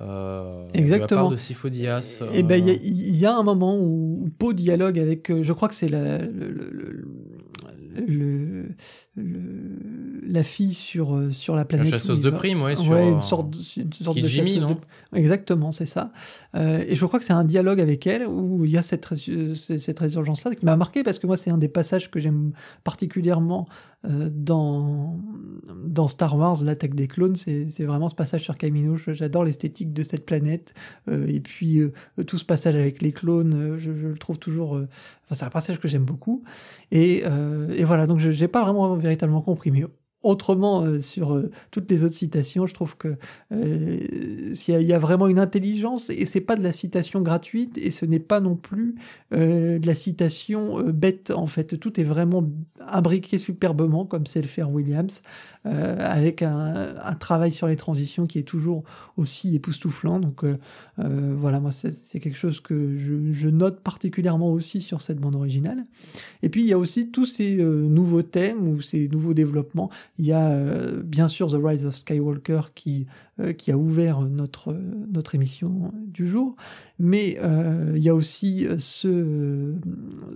Euh, 0.00 0.66
Exactement. 0.72 1.28
De, 1.28 1.34
de 1.34 1.40
Sifo-Dyas. 1.40 2.22
Et 2.32 2.42
ben 2.42 2.66
il 2.66 3.16
y, 3.16 3.26
a 3.26 3.36
un 3.36 3.42
moment 3.42 3.76
où, 3.76 4.22
où 4.24 4.30
Poe 4.30 4.54
dialogue 4.54 4.98
avec, 4.98 5.30
je 5.42 5.52
crois 5.52 5.68
que 5.68 5.74
c'est 5.74 5.88
la, 5.88 6.18
le, 6.18 6.58
le, 8.06 8.68
la 10.30 10.44
fille 10.44 10.74
sur, 10.74 11.16
euh, 11.16 11.32
sur 11.32 11.54
la 11.56 11.64
planète. 11.64 11.86
La 11.86 11.98
chasseuse 11.98 12.20
de 12.20 12.30
prime, 12.30 12.62
ouais, 12.62 12.76
sur, 12.76 12.94
une 12.94 13.22
sorte, 13.22 13.54
une 13.76 13.92
sorte 13.92 14.18
de 14.18 14.26
chasseuse 14.26 14.66
de... 14.66 14.76
Exactement, 15.16 15.70
c'est 15.70 15.86
ça. 15.86 16.12
Euh, 16.54 16.84
et 16.86 16.94
je 16.94 17.04
crois 17.04 17.18
que 17.18 17.24
c'est 17.24 17.32
un 17.32 17.44
dialogue 17.44 17.80
avec 17.80 18.06
elle 18.06 18.26
où 18.26 18.64
il 18.64 18.70
y 18.70 18.78
a 18.78 18.82
cette, 18.82 19.08
cette 19.54 19.98
résurgence-là 19.98 20.54
qui 20.54 20.64
m'a 20.64 20.76
marqué 20.76 21.02
parce 21.02 21.18
que 21.18 21.26
moi, 21.26 21.36
c'est 21.36 21.50
un 21.50 21.58
des 21.58 21.68
passages 21.68 22.10
que 22.10 22.20
j'aime 22.20 22.52
particulièrement 22.84 23.66
euh, 23.99 23.99
dans, 24.04 25.20
dans 25.84 26.08
Star 26.08 26.36
Wars, 26.36 26.62
l'attaque 26.64 26.94
des 26.94 27.06
clones. 27.06 27.36
C'est 27.36 27.84
vraiment 27.84 28.08
ce 28.08 28.14
passage 28.14 28.42
sur 28.42 28.56
Camino. 28.56 28.96
J'adore 28.96 29.44
l'esthétique 29.44 29.92
de 29.92 30.02
cette 30.02 30.24
planète. 30.24 30.74
et 31.10 31.40
puis, 31.40 31.80
tout 32.26 32.38
ce 32.38 32.44
passage 32.44 32.76
avec 32.76 33.02
les 33.02 33.12
clones, 33.12 33.76
je, 33.78 33.90
le 33.90 34.16
trouve 34.16 34.38
toujours. 34.38 34.72
Enfin, 34.74 35.34
c'est 35.34 35.44
un 35.44 35.50
passage 35.50 35.78
que 35.80 35.88
j'aime 35.88 36.04
beaucoup. 36.04 36.42
Et, 36.92 37.22
voilà, 37.84 38.06
donc 38.06 38.18
je 38.18 38.30
n'ai 38.30 38.48
pas 38.48 38.62
vraiment 38.62 38.94
véritablement 38.96 39.42
compris. 39.42 39.70
Mais 39.70 39.84
autrement 40.22 40.82
euh, 40.82 41.00
sur 41.00 41.34
euh, 41.34 41.50
toutes 41.70 41.90
les 41.90 42.04
autres 42.04 42.14
citations. 42.14 42.66
Je 42.66 42.74
trouve 42.74 42.96
que 42.96 43.16
euh, 43.52 44.54
s'il 44.54 44.80
y, 44.82 44.92
a 44.92 44.98
vraiment 44.98 45.28
une 45.28 45.38
intelligence 45.38 46.10
et 46.10 46.26
c'est 46.26 46.40
pas 46.40 46.56
de 46.56 46.62
la 46.62 46.72
citation 46.72 47.22
gratuite 47.22 47.78
et 47.78 47.90
ce 47.90 48.04
n'est 48.04 48.18
pas 48.18 48.40
non 48.40 48.56
plus 48.56 48.94
de 49.32 49.86
la 49.86 49.94
citation 49.94 50.82
bête 50.82 51.30
en 51.30 51.46
fait. 51.46 51.78
Tout 51.78 52.00
est 52.00 52.04
vraiment 52.04 52.44
imbriqué 52.86 53.38
superbement 53.38 53.89
comme 54.04 54.26
c'est 54.26 54.42
le 54.42 54.48
faire 54.48 54.70
Williams 54.70 55.22
avec 55.64 56.42
un, 56.42 56.94
travail 57.18 57.52
sur 57.52 57.66
les 57.66 57.76
transitions 57.76 58.26
qui 58.26 58.38
est 58.38 58.44
toujours 58.44 58.82
aussi 59.16 59.54
époustouflant. 59.54 60.20
Donc 60.20 60.44
voilà, 60.96 61.60
moi 61.60 61.70
c'est 61.70 62.20
quelque 62.20 62.38
chose 62.38 62.60
que 62.60 62.96
je, 62.96 63.32
je, 63.32 63.48
note 63.48 63.80
particulièrement 63.80 64.52
aussi 64.52 64.80
sur 64.80 65.00
cette 65.02 65.18
bande 65.18 65.36
originale. 65.36 65.84
Et 66.42 66.48
puis 66.48 66.62
il 66.62 66.66
y 66.66 66.72
a 66.72 66.78
aussi 66.78 67.10
tous 67.10 67.26
ces 67.26 67.56
nouveaux 67.56 68.22
thèmes 68.22 68.68
ou 68.68 68.80
ces 68.80 69.08
nouveaux 69.08 69.34
développements. 69.34 69.90
Il 70.18 70.26
y 70.26 70.32
a 70.32 70.50
euh, 70.50 71.02
bien 71.02 71.28
sûr 71.28 71.48
The 71.48 71.56
Rise 71.62 71.86
of 71.86 71.96
Skywalker 71.96 72.60
qui, 72.74 73.06
euh, 73.40 73.52
qui 73.52 73.72
a 73.72 73.78
ouvert 73.78 74.20
notre, 74.20 74.76
notre 75.12 75.34
émission 75.34 75.92
du 75.94 76.26
jour, 76.26 76.56
mais 76.98 77.38
euh, 77.42 77.92
il 77.96 78.02
y 78.02 78.08
a 78.08 78.14
aussi 78.14 78.66
ce, 78.78 79.74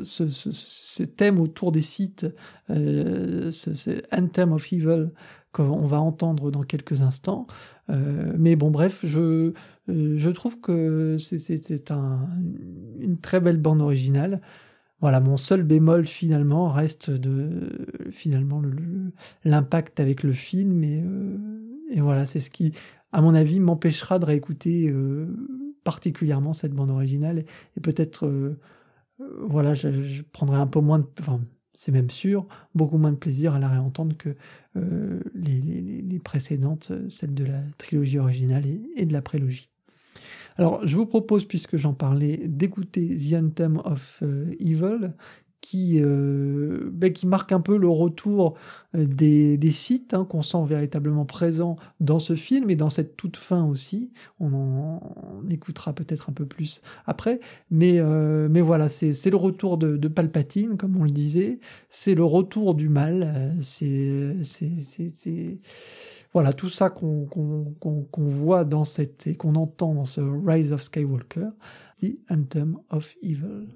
ce, 0.03 0.29
ce, 0.29 1.03
thème 1.03 1.41
autour 1.41 1.73
des 1.73 1.83
sites, 1.83 2.27
ce, 2.69 4.01
Anthem 4.13 4.53
of 4.53 4.73
Evil 4.73 5.11
qu'on 5.55 5.87
va 5.87 6.01
entendre 6.01 6.51
dans 6.51 6.65
quelques 6.65 7.03
instants. 7.03 7.47
mais 7.89 8.57
bon, 8.57 8.71
bref, 8.71 9.07
je, 9.07 9.53
je 9.89 10.31
trouve 10.31 10.61
que 10.61 11.17
c'est 11.19 11.91
un, 11.91 12.29
une 12.99 13.19
très 13.19 13.41
belle 13.41 13.59
bande 13.59 13.81
originale. 13.81 14.41
voilà, 15.01 15.21
mon 15.21 15.37
seul 15.37 15.63
bémol 15.63 16.07
finalement 16.07 16.69
reste 16.69 17.11
de 17.11 17.87
finalement 18.11 18.63
l'impact 19.45 20.01
avec 20.01 20.25
le 20.25 20.33
film 20.33 20.83
et, 20.83 21.05
et 21.93 22.01
voilà, 22.01 22.27
c'est 22.27 22.41
ce 22.41 22.51
qui, 22.51 22.73
à 23.13 23.23
mon 23.23 23.35
avis, 23.35 23.61
m'empêchera 23.61 24.19
de 24.19 24.25
réécouter 24.25 24.93
particulièrement 25.85 26.53
cette 26.53 26.73
bande 26.73 26.91
originale 26.91 27.45
et, 27.77 27.81
peut-être 27.81 28.57
voilà, 29.19 29.75
je, 29.75 30.23
prendrai 30.33 30.57
un 30.57 30.67
peu 30.67 30.81
moins 30.81 30.99
de, 30.99 31.07
c'est 31.75 31.93
même 31.93 32.11
sûr, 32.11 32.47
beaucoup 32.75 32.97
moins 32.97 33.13
de 33.13 33.17
plaisir 33.17 33.55
à 33.55 33.59
la 33.59 33.69
réentendre 33.69 34.17
que 34.17 34.35
euh, 34.77 35.21
les, 35.35 36.21
précédentes, 36.21 36.93
celles 37.11 37.35
de 37.35 37.45
la 37.45 37.61
trilogie 37.77 38.19
originale 38.19 38.65
et, 38.97 39.05
de 39.05 39.13
la 39.13 39.21
prélogie. 39.21 39.69
Alors, 40.57 40.87
je 40.87 40.97
vous 40.97 41.07
propose, 41.07 41.45
puisque 41.45 41.77
j'en 41.77 41.95
parlais, 41.95 42.37
d'écouter 42.47 43.17
The 43.17 43.35
Anthem 43.35 43.83
of 43.85 44.21
euh, 44.23 44.55
Evil, 44.61 45.13
qui, 45.65 45.99
euh, 45.99 46.91
ben, 46.93 47.11
qui 47.11 47.27
marque 47.27 47.51
un 47.51 47.61
peu 47.63 47.79
le 47.79 47.89
retour 47.89 48.55
euh, 48.95 49.07
des, 49.07 49.71
sites 49.71 50.13
hein, 50.13 50.27
qu'on 50.29 50.43
sent 50.43 50.63
véritablement 50.67 51.25
présents 51.25 51.77
dans 52.01 52.19
ce 52.19 52.35
film 52.35 52.69
et 52.69 52.77
dans 52.77 52.91
cette 52.91 53.17
toute 53.17 53.39
fin 53.39 53.65
aussi. 53.65 54.13
On 54.41 54.53
en 54.53 55.01
écoutera 55.49 55.95
peut-être 55.95 56.29
un 56.29 56.35
peu 56.35 56.45
plus 56.45 56.83
après. 57.07 57.41
Mais, 57.71 57.95
euh, 57.97 58.47
voilà, 58.63 58.91
c'est 58.91 59.31
le 59.31 59.37
retour 59.37 59.79
de, 59.79 60.09
Palpatine, 60.09 60.77
comme 60.77 60.99
on 60.99 61.05
le 61.05 61.11
disait. 61.11 61.61
C'est 61.89 62.15
le 62.15 62.25
retour 62.25 62.75
du 62.75 62.91
mal. 62.91 63.55
C'est 63.63 64.37
voilà 66.35 66.53
tout 66.53 66.69
ça 66.69 66.91
qu'on 66.91 67.27
voit 68.17 68.65
dans 68.65 68.85
cette 68.85 69.27
et 69.29 69.37
qu'on 69.37 69.55
entend 69.55 69.95
dans 69.95 70.05
ce 70.05 70.21
Rise 70.21 70.73
of 70.73 70.83
Skywalker, 70.83 71.49
The 72.03 72.19
Anthem 72.29 72.77
of 72.91 73.15
Evil. 73.23 73.69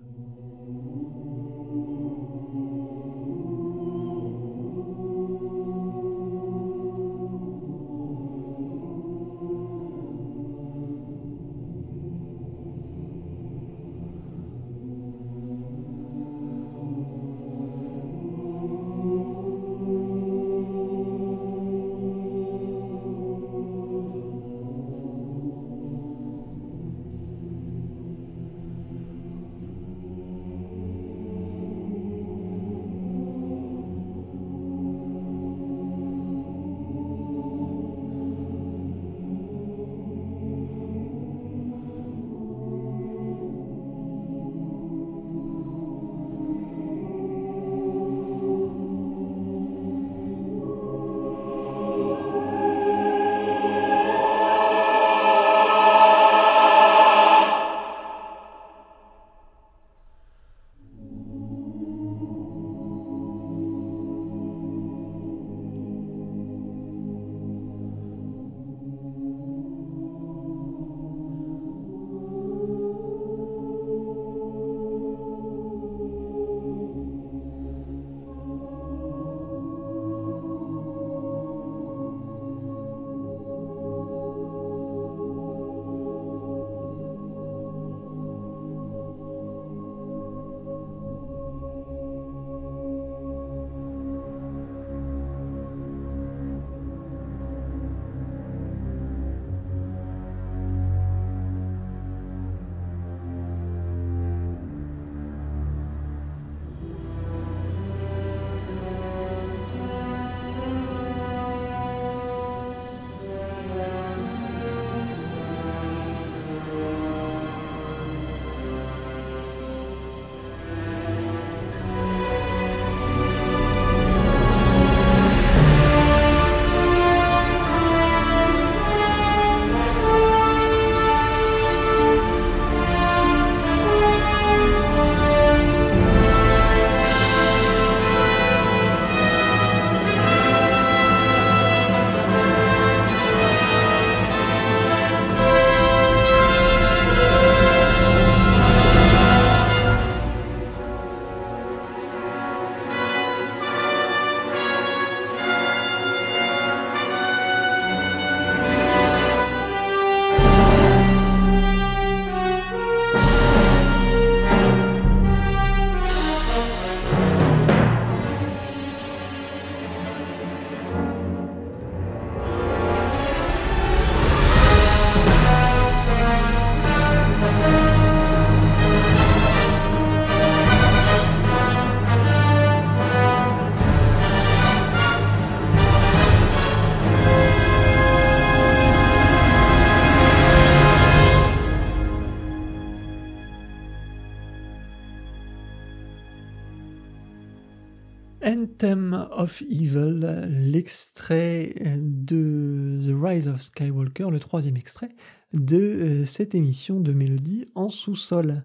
Of 199.49 199.63
Evil, 199.63 200.47
l'extrait 200.51 201.75
de 201.97 203.01
The 203.03 203.15
Rise 203.19 203.49
of 203.49 203.63
Skywalker, 203.63 204.29
le 204.31 204.39
troisième 204.39 204.77
extrait 204.77 205.09
de 205.55 205.79
euh, 205.79 206.25
cette 206.27 206.55
émission 206.55 207.01
de 207.01 207.15
Mélodie 207.15 207.67
en 207.75 207.89
sous-sol. 207.89 208.63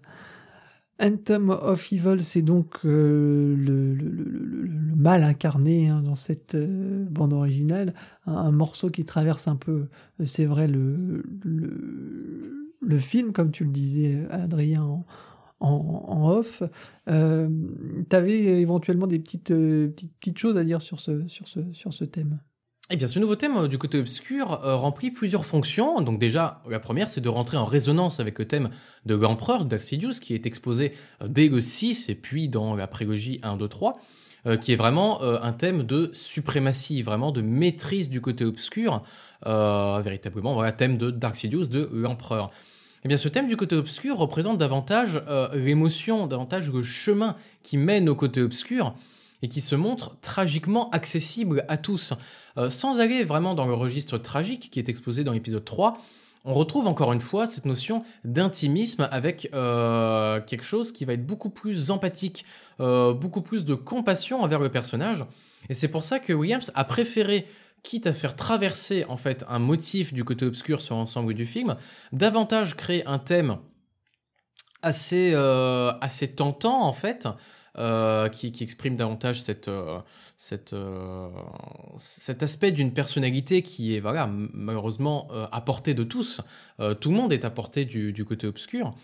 Anthem 1.00 1.48
of 1.48 1.90
Evil, 1.90 2.22
c'est 2.22 2.42
donc 2.42 2.80
euh, 2.84 3.56
le, 3.56 3.96
mal 4.94 5.22
incarné 5.22 5.88
hein, 5.88 6.02
dans 6.02 6.16
cette 6.16 6.54
euh, 6.54 7.06
bande 7.08 7.32
originale, 7.32 7.94
un, 8.26 8.52
morceau 8.52 8.90
qui 8.90 9.06
traverse 9.06 9.48
un 9.48 9.56
peu, 9.56 9.86
c'est 10.26 10.44
vrai, 10.44 10.68
le, 10.68 11.22
film, 12.98 13.32
comme 13.32 13.52
tu 13.52 13.64
le 13.64 13.70
disais, 13.70 14.26
Adrien, 14.28 14.82
en, 14.82 15.06
en, 15.64 16.30
off. 16.30 16.62
Euh, 17.08 17.48
tu 18.08 18.16
avais 18.16 18.38
éventuellement 18.60 19.06
des 19.06 19.18
petites, 19.18 19.50
euh, 19.50 19.88
petites, 19.88 20.14
petites, 20.18 20.38
choses 20.38 20.56
à 20.56 20.64
dire 20.64 20.82
sur 20.82 21.00
ce, 21.00 21.26
sur 21.28 21.48
ce, 21.48 21.60
sur 21.72 21.92
ce 21.92 22.04
thème? 22.04 22.38
Eh 22.90 22.96
bien, 22.96 23.08
ce 23.08 23.18
nouveau 23.18 23.34
thème 23.34 23.56
euh, 23.56 23.68
du 23.68 23.78
côté 23.78 23.98
obscur 23.98 24.64
euh, 24.64 24.76
remplit 24.76 25.10
plusieurs 25.10 25.46
fonctions. 25.46 26.00
Donc 26.00 26.18
déjà, 26.18 26.62
la 26.68 26.80
première, 26.80 27.08
c'est 27.08 27.20
de 27.20 27.28
rentrer 27.28 27.56
en 27.56 27.64
résonance 27.64 28.20
avec 28.20 28.38
le 28.38 28.46
thème 28.46 28.70
de 29.06 29.14
l'empereur 29.14 29.64
d'Axidius, 29.64 30.20
qui 30.20 30.34
est 30.34 30.46
exposé 30.46 30.92
dès 31.26 31.48
le 31.48 31.60
6 31.60 32.08
et 32.10 32.14
puis 32.14 32.48
dans 32.48 32.76
la 32.76 32.86
prélogie 32.86 33.40
1, 33.42 33.56
2, 33.56 33.68
3, 33.68 33.94
qui 34.60 34.72
est 34.72 34.76
vraiment 34.76 35.22
un 35.22 35.52
thème 35.54 35.84
de 35.84 36.10
suprématie, 36.12 37.00
vraiment 37.00 37.32
de 37.32 37.40
maîtrise 37.40 38.10
du 38.10 38.20
côté 38.20 38.44
obscur, 38.44 39.02
véritablement, 39.46 40.52
voilà, 40.52 40.70
thème 40.70 40.98
de 40.98 41.10
Darksidious, 41.10 41.68
de 41.68 41.88
l'empereur. 41.94 42.50
Eh 43.04 43.08
bien, 43.08 43.16
ce 43.18 43.28
thème 43.28 43.48
du 43.48 43.56
côté 43.56 43.76
obscur 43.76 44.16
représente 44.16 44.56
davantage 44.56 45.22
l'émotion, 45.52 46.26
davantage 46.26 46.70
le 46.70 46.82
chemin 46.82 47.36
qui 47.62 47.76
mène 47.76 48.08
au 48.08 48.14
côté 48.14 48.40
obscur, 48.40 48.94
et 49.44 49.48
qui 49.48 49.60
se 49.60 49.74
montre 49.74 50.16
tragiquement 50.22 50.88
accessible 50.88 51.66
à 51.68 51.76
tous. 51.76 52.14
Euh, 52.56 52.70
sans 52.70 52.98
aller 52.98 53.24
vraiment 53.24 53.54
dans 53.54 53.66
le 53.66 53.74
registre 53.74 54.16
tragique 54.16 54.70
qui 54.70 54.78
est 54.78 54.88
exposé 54.88 55.22
dans 55.22 55.32
l'épisode 55.32 55.66
3, 55.66 55.98
on 56.46 56.54
retrouve 56.54 56.86
encore 56.86 57.12
une 57.12 57.20
fois 57.20 57.46
cette 57.46 57.66
notion 57.66 58.04
d'intimisme 58.24 59.06
avec 59.10 59.50
euh, 59.52 60.40
quelque 60.40 60.64
chose 60.64 60.92
qui 60.92 61.04
va 61.04 61.12
être 61.12 61.26
beaucoup 61.26 61.50
plus 61.50 61.90
empathique, 61.90 62.46
euh, 62.80 63.12
beaucoup 63.12 63.42
plus 63.42 63.66
de 63.66 63.74
compassion 63.74 64.42
envers 64.42 64.60
le 64.60 64.70
personnage. 64.70 65.26
Et 65.68 65.74
c'est 65.74 65.88
pour 65.88 66.04
ça 66.04 66.18
que 66.18 66.32
Williams 66.32 66.72
a 66.74 66.84
préféré, 66.84 67.46
quitte 67.84 68.08
à 68.08 68.12
faire 68.12 68.34
traverser 68.34 69.04
en 69.08 69.16
fait 69.16 69.44
un 69.48 69.60
motif 69.60 70.12
du 70.12 70.24
côté 70.24 70.44
obscur 70.44 70.82
sur 70.82 70.96
l'ensemble 70.96 71.34
du 71.34 71.46
film, 71.46 71.76
davantage 72.12 72.74
créer 72.74 73.06
un 73.06 73.20
thème 73.20 73.58
assez, 74.82 75.34
assez 76.00 76.34
tentant 76.34 76.82
en 76.82 76.92
fait, 76.92 77.28
euh, 77.76 78.28
qui, 78.28 78.52
exprime 78.60 78.94
davantage 78.94 79.42
cette, 79.42 79.66
euh, 79.66 79.98
cette, 80.36 80.74
euh, 80.74 81.28
cet 81.96 82.44
aspect 82.44 82.70
d'une 82.70 82.92
personnalité 82.92 83.62
qui 83.62 83.96
est 83.96 84.00
voilà, 84.00 84.30
malheureusement 84.30 85.26
à 85.50 85.60
portée 85.60 85.92
de 85.92 86.04
tous. 86.04 86.40
tout 87.00 87.10
le 87.10 87.16
monde 87.16 87.32
est 87.32 87.44
à 87.44 87.50
portée 87.50 87.84
du, 87.84 88.12
du 88.12 88.24
côté 88.24 88.46
obscur. 88.46 88.94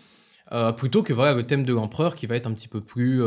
plutôt 0.77 1.03
que 1.03 1.11
voilà, 1.11 1.33
le 1.33 1.45
thème 1.45 1.65
de 1.65 1.73
l'empereur 1.73 2.15
qui 2.15 2.27
va 2.27 2.37
être 2.37 2.47
un 2.47 2.53
petit 2.53 2.69
peu 2.69 2.79
plus... 2.79 3.21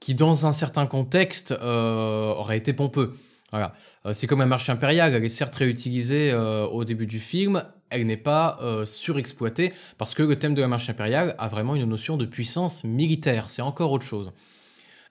qui 0.00 0.16
dans 0.16 0.46
un 0.46 0.52
certain 0.52 0.86
contexte 0.86 1.52
aurait 1.52 2.58
été 2.58 2.72
pompeux. 2.72 3.14
Voilà. 3.50 3.74
c'est 4.12 4.26
comme 4.26 4.40
un 4.40 4.46
marché 4.46 4.70
impérial, 4.70 5.12
elle 5.12 5.24
est 5.24 5.28
certes 5.28 5.56
réutilisée 5.56 6.32
au 6.34 6.84
début 6.84 7.06
du 7.06 7.18
film, 7.18 7.64
elle 7.90 8.06
n'est 8.06 8.16
pas 8.16 8.58
surexploitée 8.84 9.72
parce 9.98 10.14
que 10.14 10.22
le 10.22 10.38
thème 10.38 10.54
de 10.54 10.60
la 10.60 10.68
marche 10.68 10.88
impériale 10.88 11.34
a 11.38 11.48
vraiment 11.48 11.74
une 11.74 11.84
notion 11.84 12.16
de 12.16 12.26
puissance 12.26 12.84
militaire, 12.84 13.50
c'est 13.50 13.62
encore 13.62 13.90
autre 13.90 14.06
chose. 14.06 14.32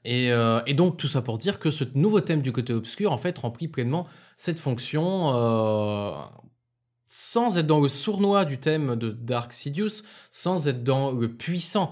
Et, 0.05 0.31
donc 0.73 0.97
tout 0.97 1.07
ça 1.07 1.21
pour 1.21 1.37
dire 1.37 1.59
que 1.59 1.71
ce 1.71 1.83
nouveau 1.95 2.21
thème 2.21 2.41
du 2.41 2.51
côté 2.51 2.73
obscur 2.73 3.11
en 3.11 3.17
fait 3.17 3.37
remplit 3.37 3.67
pleinement 3.67 4.07
cette 4.37 4.59
fonction 4.59 5.33
sans 7.11 7.57
être 7.57 7.67
dans 7.67 7.81
le 7.81 7.89
sournois 7.89 8.45
du 8.45 8.59
thème 8.59 8.95
de 8.95 9.09
Dark 9.09 9.51
Sidious, 9.51 10.03
sans 10.29 10.67
être 10.67 10.83
dans 10.83 11.11
le 11.11 11.27
puissant 11.27 11.91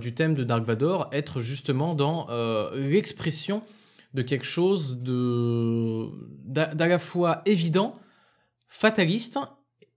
du 0.00 0.12
thème 0.12 0.34
de 0.34 0.44
Dark 0.44 0.64
Vador, 0.64 1.08
être 1.12 1.40
justement 1.40 1.94
dans 1.94 2.26
l'expression 2.74 3.62
de 4.16 4.22
quelque 4.22 4.46
chose 4.46 5.00
de 5.00 6.08
d'à 6.46 6.88
la 6.88 6.98
fois 6.98 7.42
évident, 7.44 7.96
fataliste 8.66 9.38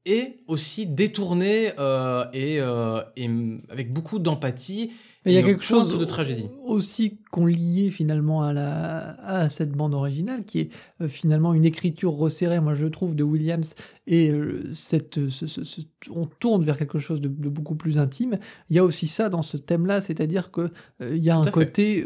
et 0.05 0.43
aussi 0.47 0.86
détourné 0.86 1.72
euh, 1.80 2.26
et, 2.34 2.59
euh, 2.59 3.01
et, 3.15 3.30
avec 3.70 3.93
beaucoup 3.93 4.20
d'empathie. 4.20 4.91
Il 5.26 5.32
y 5.32 5.38
a 5.38 5.43
quelque 5.43 5.63
chose 5.63 5.97
de 5.97 6.05
tragédie 6.05 6.49
aussi 6.65 7.20
qu'on 7.32 7.46
liait 7.46 7.90
finalement 7.92 8.44
à, 8.44 8.54
la, 8.54 9.16
à 9.26 9.50
cette 9.50 9.72
bande 9.72 9.94
originale, 9.94 10.44
qui 10.46 10.60
est 10.60 10.70
euh, 11.02 11.08
finalement 11.08 11.54
une 11.54 11.66
écriture 11.66 12.14
resserrée, 12.14 12.60
moi 12.60 12.76
je 12.76 12.88
trouve, 12.88 13.16
de 13.16 13.24
Williams, 13.24 13.76
et 14.08 14.34
cette, 14.74 15.20
on 16.10 16.26
tourne 16.26 16.64
vers 16.64 16.80
quelque 16.80 16.98
chose 16.98 17.22
de, 17.22 17.28
beaucoup 17.28 17.76
plus 17.76 18.00
intime. 18.00 18.40
Il 18.72 18.76
y 18.76 18.80
a 18.80 18.84
aussi 18.84 19.06
ça 19.06 19.30
dans 19.30 19.44
ce 19.44 19.56
thème-là, 19.56 20.02
c'est-à-dire 20.02 20.50
que 20.50 20.72
il 21.00 21.24
y 21.24 21.30
a 21.30 21.38
un 21.38 21.46
côté 21.46 22.04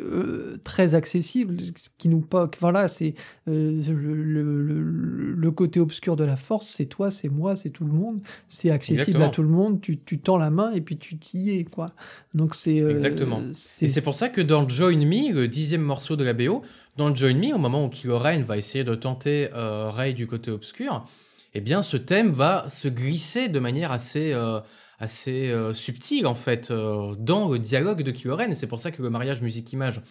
très 0.66 0.96
accessible, 0.96 1.56
ce 1.62 1.88
qui 1.98 2.10
nous 2.10 2.20
pas, 2.20 2.52
voilà, 2.60 2.90
c'est 2.90 3.14
le, 3.48 3.82
le, 3.82 4.82
le, 4.82 5.52
côté 5.52 5.80
obscur 5.80 6.18
de 6.18 6.26
la 6.26 6.36
force, 6.36 6.68
c'est 6.68 6.88
toi, 6.88 7.10
c'est 7.10 7.30
moi, 7.30 7.56
c'est 7.56 7.70
tout 7.70 7.86
le 7.86 7.94
monde, 7.94 8.20
c'est 8.50 8.70
accessible 8.70 9.22
à 9.22 9.30
tout 9.30 9.42
le 9.42 9.50
monde, 9.50 9.80
tu, 9.82 9.98
tu, 9.98 10.20
tends 10.20 10.38
la 10.38 10.50
main 10.50 10.72
et 10.74 10.82
puis 10.82 10.98
tu 10.98 11.18
t'y 11.18 11.52
es, 11.52 11.64
quoi. 11.64 11.94
Donc 12.34 12.56
c'est 12.56 12.82
euh, 12.82 12.92
exactement. 12.92 13.42
Et 13.82 13.88
c'est 13.88 14.04
pour 14.04 14.16
ça 14.16 14.30
que 14.30 14.42
dans 14.42 14.68
Join 14.68 15.06
Me, 15.06 15.13
le 15.22 15.48
dixième 15.48 15.82
morceau 15.82 16.16
de 16.16 16.24
la 16.24 16.34
BO, 16.34 16.64
dans 16.98 17.14
Join 17.14 17.38
Me, 17.38 17.54
au 17.54 17.58
moment 17.58 17.86
où 17.86 17.90
Kylo 17.90 18.20
va 18.20 18.58
essayer 18.58 18.84
de 18.84 18.96
tenter 18.96 19.50
euh, 19.54 19.90
Rey 19.90 20.14
du 20.14 20.28
côté 20.28 20.52
obscur, 20.52 21.06
eh 21.54 21.62
bien 21.62 21.82
ce 21.82 21.98
thème 21.98 22.32
va 22.32 22.68
se 22.70 22.88
glisser 22.88 23.48
de 23.48 23.60
manière 23.60 23.92
assez 23.92 24.34
euh, 24.34 24.60
assez 25.00 25.52
euh, 25.52 25.74
subtile 25.74 26.28
en 26.28 26.36
fait 26.36 26.72
dans 26.72 27.50
le 27.50 27.60
dialogue 27.60 28.04
de 28.04 28.12
Kylo 28.12 28.38
c'est 28.54 28.68
pour 28.68 28.80
ça 28.80 28.92
que 28.92 29.02
le 29.02 29.10
mariage 29.10 29.42
musique-image 29.42 30.02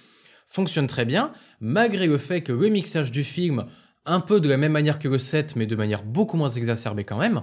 fonctionne 0.47 0.87
très 0.87 1.05
bien, 1.05 1.33
malgré 1.61 2.07
le 2.07 2.19
fait 2.19 2.43
que 2.43 2.53
le 2.53 2.69
mixage 2.69 3.11
du 3.11 3.25
film 3.25 3.67
un 4.05 4.21
peu 4.21 4.41
de 4.41 4.49
la 4.49 4.57
même 4.57 4.73
manière 4.73 4.99
que 4.99 5.09
le 5.09 5.19
set, 5.19 5.57
mais 5.57 5.67
de 5.67 5.77
manière 5.77 6.03
beaucoup 6.03 6.37
moins 6.37 6.51
exacerbée 6.51 7.05
quand 7.05 7.19
même, 7.19 7.43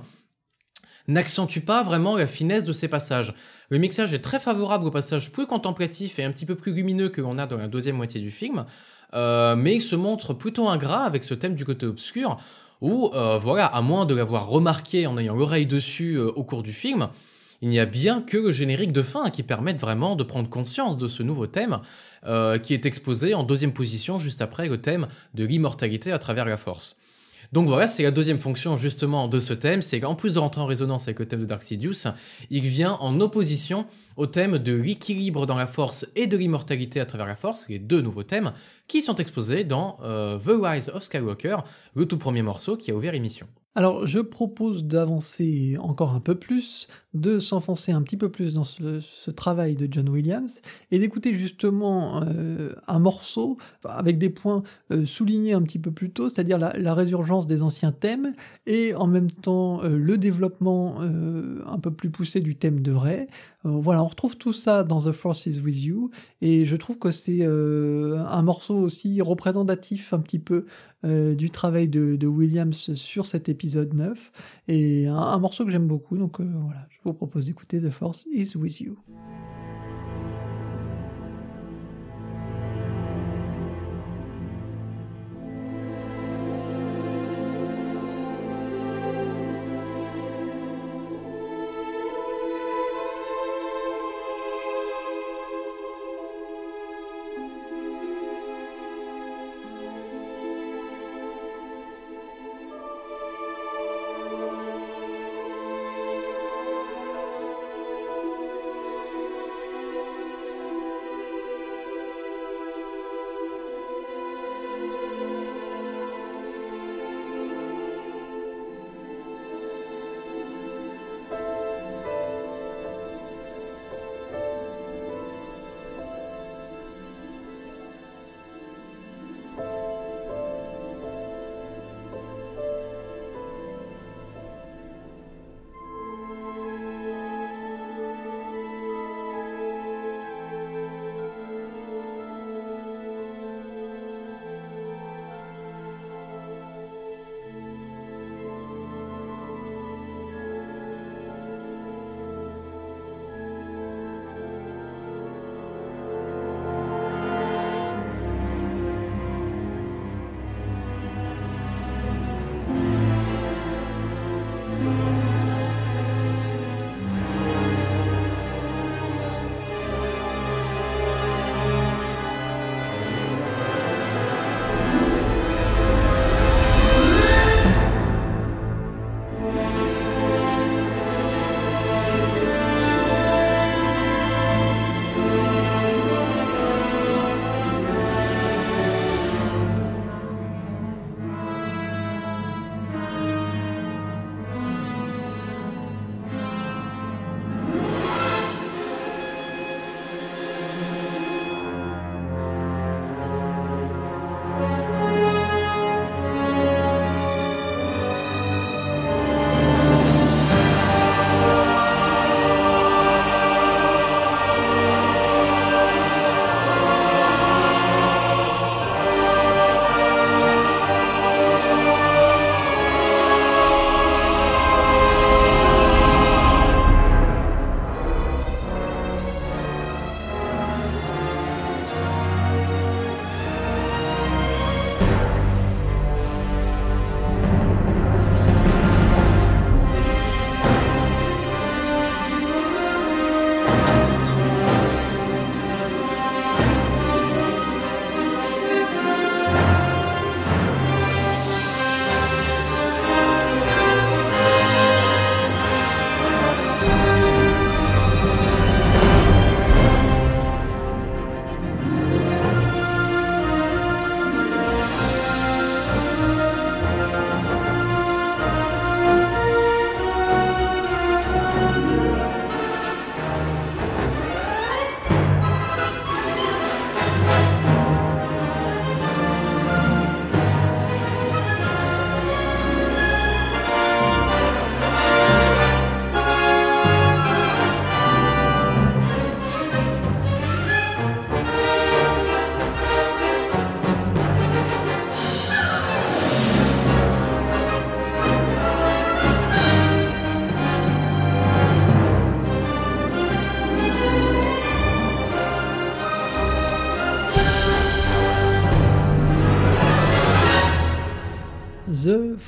n'accentue 1.09 1.59
pas 1.59 1.83
vraiment 1.83 2.15
la 2.15 2.27
finesse 2.27 2.63
de 2.63 2.71
ces 2.71 2.87
passages. 2.87 3.33
Le 3.69 3.77
mixage 3.77 4.13
est 4.13 4.19
très 4.19 4.39
favorable 4.39 4.85
aux 4.85 4.91
passages 4.91 5.31
plus 5.31 5.47
contemplatifs 5.47 6.19
et 6.19 6.23
un 6.23 6.31
petit 6.31 6.45
peu 6.45 6.55
plus 6.55 6.71
lumineux 6.71 7.09
que 7.09 7.19
l'on 7.19 7.37
a 7.37 7.47
dans 7.47 7.57
la 7.57 7.67
deuxième 7.67 7.97
moitié 7.97 8.21
du 8.21 8.31
film, 8.31 8.65
euh, 9.13 9.55
mais 9.55 9.75
il 9.75 9.81
se 9.81 9.95
montre 9.95 10.33
plutôt 10.33 10.69
ingrat 10.69 11.03
avec 11.03 11.23
ce 11.23 11.33
thème 11.33 11.55
du 11.55 11.65
côté 11.65 11.85
obscur, 11.85 12.37
où, 12.81 13.11
euh, 13.13 13.37
voilà, 13.39 13.65
à 13.65 13.81
moins 13.81 14.05
de 14.05 14.13
l'avoir 14.13 14.47
remarqué 14.47 15.07
en 15.07 15.17
ayant 15.17 15.35
l'oreille 15.35 15.65
dessus 15.65 16.15
euh, 16.15 16.27
au 16.27 16.43
cours 16.43 16.63
du 16.63 16.71
film, 16.71 17.09
il 17.61 17.69
n'y 17.69 17.79
a 17.79 17.85
bien 17.85 18.21
que 18.21 18.37
le 18.37 18.51
générique 18.51 18.93
de 18.93 19.01
fin 19.01 19.31
qui 19.31 19.43
permette 19.43 19.79
vraiment 19.79 20.15
de 20.15 20.23
prendre 20.23 20.49
conscience 20.49 20.95
de 20.95 21.09
ce 21.09 21.23
nouveau 21.23 21.45
thème, 21.45 21.79
qui 22.63 22.73
est 22.73 22.85
exposé 22.85 23.33
en 23.33 23.43
deuxième 23.43 23.73
position 23.73 24.17
juste 24.17 24.41
après 24.41 24.69
le 24.69 24.77
thème 24.77 25.07
de 25.33 25.43
l'immortalité 25.43 26.13
à 26.13 26.19
travers 26.19 26.45
la 26.45 26.55
force. 26.55 26.95
Donc 27.51 27.67
voilà, 27.67 27.87
c'est 27.87 28.03
la 28.03 28.11
deuxième 28.11 28.37
fonction 28.37 28.77
justement 28.77 29.27
de 29.27 29.39
ce 29.39 29.53
thème, 29.53 29.81
c'est 29.81 29.99
qu'en 29.99 30.13
plus 30.13 30.33
de 30.33 30.39
rentrer 30.39 30.61
en 30.61 30.67
résonance 30.67 31.07
avec 31.07 31.19
le 31.19 31.27
thème 31.27 31.41
de 31.41 31.45
Dark 31.45 31.63
Sidious, 31.63 32.07
il 32.51 32.61
vient 32.61 32.93
en 32.99 33.19
opposition 33.21 33.87
au 34.17 34.27
thème 34.27 34.59
de 34.59 34.73
l'équilibre 34.73 35.47
dans 35.47 35.57
la 35.57 35.65
force 35.65 36.07
et 36.15 36.27
de 36.27 36.37
l'immortalité 36.37 36.99
à 36.99 37.07
travers 37.07 37.25
la 37.25 37.35
force, 37.35 37.67
les 37.67 37.79
deux 37.79 38.01
nouveaux 38.01 38.23
thèmes 38.23 38.53
qui 38.87 39.01
sont 39.01 39.15
exposés 39.15 39.63
dans 39.63 39.97
euh, 40.03 40.37
The 40.37 40.61
Rise 40.61 40.89
of 40.89 41.01
Skywalker, 41.01 41.57
le 41.95 42.05
tout 42.05 42.19
premier 42.19 42.43
morceau 42.43 42.77
qui 42.77 42.91
a 42.91 42.95
ouvert 42.95 43.13
l'émission. 43.13 43.47
Alors 43.73 44.05
je 44.05 44.19
propose 44.19 44.83
d'avancer 44.83 45.77
encore 45.79 46.11
un 46.11 46.19
peu 46.19 46.35
plus, 46.35 46.87
de 47.13 47.39
s'enfoncer 47.39 47.91
un 47.91 48.03
petit 48.03 48.17
peu 48.17 48.29
plus 48.29 48.53
dans 48.53 48.63
ce, 48.63 49.31
travail 49.31 49.75
de 49.75 49.87
John 49.89 50.09
Williams 50.09 50.61
et 50.91 50.99
d'écouter 50.99 51.35
justement 51.35 52.21
euh, 52.23 52.73
un 52.87 52.99
morceau 52.99 53.57
avec 53.83 54.17
des 54.17 54.29
points 54.29 54.63
euh, 54.91 55.05
soulignés 55.05 55.53
un 55.53 55.61
petit 55.61 55.79
peu 55.79 55.91
plus 55.91 56.11
tôt, 56.11 56.29
c'est-à-dire 56.29 56.57
la, 56.57 56.93
résurgence 56.93 57.47
des 57.47 57.61
anciens 57.61 57.91
thèmes 57.91 58.33
et 58.65 58.93
en 58.95 59.07
même 59.07 59.31
temps 59.31 59.83
euh, 59.83 59.97
le 59.97 60.17
développement 60.17 60.99
un 60.99 61.79
peu 61.79 61.91
plus 61.91 62.09
poussé 62.09 62.41
du 62.41 62.55
thème 62.55 62.81
de 62.81 62.91
Ray. 62.91 63.27
voilà, 63.63 64.03
on 64.03 64.07
retrouve 64.07 64.37
tout 64.37 64.53
ça 64.53 64.83
dans 64.83 64.99
The 64.99 65.11
Force 65.11 65.45
is 65.45 65.59
With 65.59 65.83
You 65.83 66.11
et 66.41 66.65
je 66.65 66.75
trouve 66.75 66.97
que 66.97 67.11
c'est 67.11 67.43
un 67.45 68.41
morceau 68.41 68.75
aussi 68.75 69.21
représentatif 69.21 70.13
un 70.13 70.19
petit 70.19 70.39
peu 70.39 70.65
du 71.03 71.49
travail 71.49 71.87
de, 71.87 72.27
Williams 72.27 72.93
sur 72.95 73.25
cet 73.25 73.49
épisode 73.49 73.93
9 73.93 74.31
et 74.67 75.07
un, 75.07 75.37
morceau 75.37 75.65
que 75.65 75.71
j'aime 75.71 75.87
beaucoup. 75.87 76.17
Donc 76.17 76.41
voilà, 76.41 76.87
je 76.99 77.09
vous 77.09 77.13
propose 77.13 77.45
d'écouter 77.45 77.79
The 77.79 77.89
Force 77.89 78.25
is 78.27 78.57
with 78.57 78.81
you. 78.81 78.97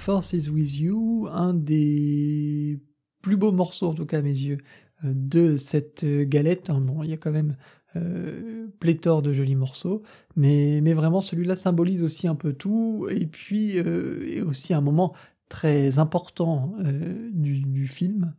Force 0.01 0.33
is 0.33 0.49
with 0.49 0.79
you, 0.79 1.27
un 1.31 1.53
des 1.53 2.79
plus 3.21 3.37
beaux 3.37 3.51
morceaux, 3.51 3.87
en 3.87 3.93
tout 3.93 4.07
cas 4.07 4.17
à 4.17 4.21
mes 4.23 4.29
yeux, 4.29 4.57
euh, 5.05 5.13
de 5.13 5.57
cette 5.57 6.03
galette. 6.05 6.71
Hein, 6.71 6.81
bon, 6.81 7.03
il 7.03 7.11
y 7.11 7.13
a 7.13 7.17
quand 7.17 7.31
même 7.31 7.55
euh, 7.97 8.67
pléthore 8.79 9.21
de 9.21 9.33
jolis 9.33 9.55
morceaux, 9.55 10.01
mais, 10.35 10.79
mais 10.81 10.93
vraiment 10.93 11.19
celui-là 11.19 11.55
symbolise 11.55 12.01
aussi 12.03 12.25
un 12.27 12.33
peu 12.35 12.53
tout, 12.53 13.07
et 13.11 13.27
puis 13.27 13.77
euh, 13.77 14.25
et 14.27 14.41
aussi 14.41 14.73
un 14.73 14.79
moment 14.79 15.13
très 15.49 15.99
important 15.99 16.73
euh, 16.79 17.29
du, 17.33 17.87
film. 17.87 18.33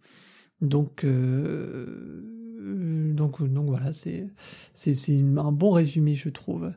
Donc, 0.63 1.07
donc, 3.15 3.43
donc 3.43 3.67
voilà, 3.67 3.93
c'est 3.93 4.27
un 5.37 5.53
bon 5.53 5.71
résumé, 5.71 6.17
je 6.17 6.31
trouve, 6.31 6.73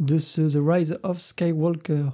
de 0.00 0.18
ce 0.18 0.40
The 0.40 0.58
Rise 0.60 0.98
of 1.04 1.20
Skywalker. 1.20 2.08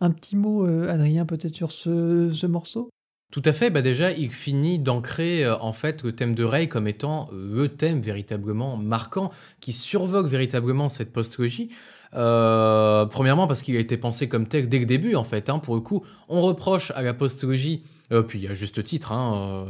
Un 0.00 0.10
petit 0.10 0.36
mot, 0.36 0.64
Adrien, 0.88 1.26
peut-être 1.26 1.54
sur 1.54 1.72
ce, 1.72 2.30
ce 2.32 2.46
morceau? 2.46 2.90
Tout 3.30 3.42
à 3.44 3.52
fait, 3.52 3.70
bah 3.70 3.80
déjà 3.80 4.10
il 4.10 4.30
finit 4.32 4.80
d'ancrer 4.80 5.44
euh, 5.44 5.56
en 5.60 5.72
fait 5.72 6.02
le 6.02 6.10
thème 6.10 6.34
de 6.34 6.42
Rey 6.42 6.66
comme 6.66 6.88
étant 6.88 7.28
le 7.32 7.68
thème 7.68 8.00
véritablement 8.00 8.76
marquant 8.76 9.30
qui 9.60 9.72
survoque 9.72 10.26
véritablement 10.26 10.88
cette 10.88 11.12
postlogie. 11.12 11.70
Euh, 12.14 13.06
premièrement 13.06 13.46
parce 13.46 13.62
qu'il 13.62 13.76
a 13.76 13.78
été 13.78 13.96
pensé 13.96 14.28
comme 14.28 14.48
tel 14.48 14.68
dès 14.68 14.80
le 14.80 14.86
début 14.86 15.14
en 15.14 15.22
fait. 15.22 15.48
Hein, 15.48 15.60
pour 15.60 15.76
le 15.76 15.80
coup, 15.80 16.04
on 16.28 16.40
reproche 16.40 16.90
à 16.96 17.02
la 17.02 17.14
postlogie, 17.14 17.84
euh, 18.10 18.22
puis 18.22 18.48
a 18.48 18.54
juste 18.54 18.82
titre, 18.82 19.12
hein, 19.12 19.64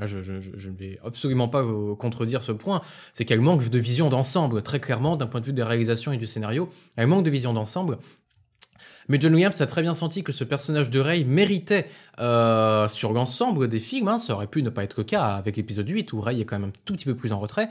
euh, 0.00 0.06
je, 0.06 0.22
je, 0.22 0.68
ne 0.70 0.74
vais 0.74 0.98
absolument 1.04 1.48
pas 1.48 1.62
contredire 1.98 2.42
ce 2.42 2.52
point, 2.52 2.80
c'est 3.12 3.26
qu'elle 3.26 3.42
manque 3.42 3.68
de 3.68 3.78
vision 3.78 4.08
d'ensemble, 4.08 4.62
très 4.62 4.80
clairement 4.80 5.16
d'un 5.16 5.26
point 5.26 5.40
de 5.40 5.46
vue 5.46 5.52
des 5.52 5.62
réalisations 5.62 6.12
et 6.12 6.16
du 6.16 6.26
scénario, 6.26 6.70
elle 6.96 7.08
manque 7.08 7.24
de 7.24 7.30
vision 7.30 7.52
d'ensemble. 7.52 7.98
Mais 9.08 9.18
John 9.20 9.34
Williams 9.34 9.60
a 9.60 9.66
très 9.66 9.82
bien 9.82 9.94
senti 9.94 10.22
que 10.22 10.32
ce 10.32 10.44
personnage 10.44 10.90
de 10.90 11.00
Rey 11.00 11.24
méritait, 11.24 11.86
euh, 12.20 12.88
sur 12.88 13.12
l'ensemble 13.12 13.68
des 13.68 13.78
films, 13.78 14.08
hein, 14.08 14.18
ça 14.18 14.34
aurait 14.34 14.46
pu 14.46 14.62
ne 14.62 14.70
pas 14.70 14.84
être 14.84 14.96
le 14.98 15.04
cas 15.04 15.22
avec 15.22 15.56
l'épisode 15.56 15.88
8 15.88 16.12
où 16.12 16.20
Rey 16.20 16.40
est 16.40 16.44
quand 16.44 16.58
même 16.58 16.70
un 16.70 16.72
tout 16.84 16.94
petit 16.94 17.04
peu 17.04 17.14
plus 17.14 17.32
en 17.32 17.38
retrait, 17.38 17.68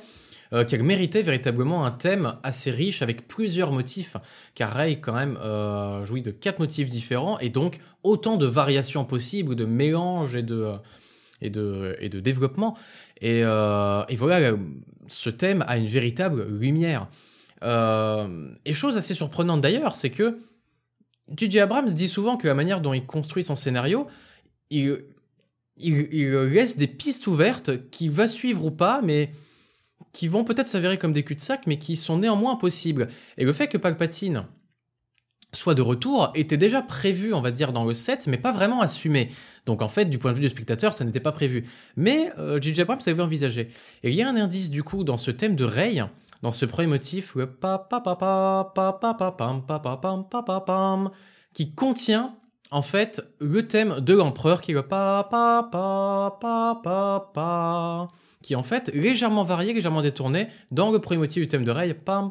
euh, 0.53 0.63
qu'elle 0.65 0.84
méritait 0.84 1.21
véritablement 1.21 1.86
un 1.86 1.91
thème 1.91 2.36
assez 2.43 2.69
riche 2.69 3.01
avec 3.01 3.27
plusieurs 3.27 3.71
motifs, 3.71 4.17
car 4.53 4.73
Rey 4.73 4.99
quand 4.99 5.13
même 5.13 5.38
euh, 5.41 6.05
jouit 6.05 6.21
de 6.21 6.31
quatre 6.31 6.59
motifs 6.59 6.89
différents 6.89 7.39
et 7.39 7.49
donc 7.49 7.79
autant 8.03 8.38
de 8.38 8.45
variations 8.45 9.05
possibles, 9.05 9.55
de 9.55 9.65
mélanges 9.65 10.36
et 10.36 10.43
de, 10.43 10.73
et 11.41 11.49
de, 11.49 11.95
et 11.99 12.09
de 12.09 12.19
développement. 12.19 12.77
Et, 13.21 13.41
euh, 13.43 14.03
et 14.09 14.15
voilà, 14.15 14.55
ce 15.07 15.29
thème 15.29 15.63
a 15.67 15.77
une 15.77 15.88
véritable 15.88 16.45
lumière. 16.47 17.07
Euh, 17.63 18.53
et 18.65 18.73
chose 18.73 18.97
assez 18.97 19.13
surprenante 19.13 19.61
d'ailleurs, 19.61 19.95
c'est 19.95 20.09
que 20.09 20.39
J.J. 21.30 21.59
Abrams 21.59 21.89
dit 21.89 22.07
souvent 22.07 22.38
que 22.38 22.47
la 22.47 22.53
manière 22.53 22.82
dont 22.82 22.93
il 22.93 23.05
construit 23.05 23.43
son 23.43 23.55
scénario, 23.55 24.07
il, 24.69 24.99
laisse 25.78 26.78
des 26.78 26.88
pistes 26.88 27.28
ouvertes 27.28 27.89
qu'il 27.89 28.11
va 28.11 28.28
suivre 28.28 28.65
ou 28.65 28.71
pas, 28.71 29.01
mais 29.01 29.32
qui 30.11 30.28
vont 30.28 30.43
peut-être 30.43 30.67
s'avérer 30.67 30.97
comme 30.97 31.13
des 31.13 31.24
cul-de-sac, 31.24 31.65
mais 31.65 31.80
qui 31.80 31.95
sont 31.95 32.17
néanmoins 32.17 32.55
possibles. 32.55 33.07
Et 33.38 33.45
le 33.45 33.53
fait 33.53 33.67
que 33.67 33.78
Palpatine 33.78 34.45
soit 35.53 35.76
de 35.76 35.82
retour 35.82 36.32
était 36.36 36.57
déjà 36.57 36.82
prévu, 36.82 37.34
on 37.34 37.41
va 37.41 37.51
dire, 37.51 37.74
dans 37.74 37.86
le 37.86 37.93
set, 37.93 38.28
mais 38.28 38.38
pas 38.38 38.51
vraiment 38.51 38.82
assumé. 38.82 39.30
Donc 39.65 39.82
en 39.82 39.88
fait, 39.88 40.05
du 40.05 40.17
point 40.17 40.32
de 40.32 40.36
vue 40.36 40.41
du 40.41 40.49
spectateur, 40.49 40.93
ça 40.93 41.05
n'était 41.05 41.19
pas 41.19 41.32
prévu. 41.32 41.65
Mais 41.95 42.32
J.J. 42.59 42.82
Abrams 42.82 42.99
avait 43.05 43.21
envisagé. 43.21 43.69
Et 44.03 44.09
il 44.09 44.15
y 44.15 44.21
a 44.21 44.28
un 44.28 44.36
indice, 44.36 44.71
du 44.71 44.84
coup, 44.84 45.03
dans 45.03 45.17
ce 45.17 45.32
thème 45.32 45.55
de 45.55 45.63
Rey, 45.63 46.01
dans 46.43 46.51
ce 46.51 46.65
premier 46.65 46.87
motif, 46.87 47.35
qui 51.53 51.73
contient 51.73 52.35
en 52.69 52.81
fait 52.81 53.23
le 53.39 53.67
thème 53.67 53.99
de 53.99 54.13
l'empereur 54.13 54.61
qui 54.61 54.71
est 54.71 54.75
le 54.75 54.83
pa 54.83 55.29
qui 58.41 58.53
est 58.53 58.57
en 58.57 58.63
fait 58.63 58.91
légèrement 58.93 59.45
varié, 59.45 59.73
légèrement 59.73 60.01
détourné 60.01 60.49
dans 60.69 60.91
le 60.91 60.99
premier 60.99 61.19
motif 61.19 61.43
du 61.43 61.47
thème 61.47 61.63
de 61.63 61.93
pam. 61.93 62.29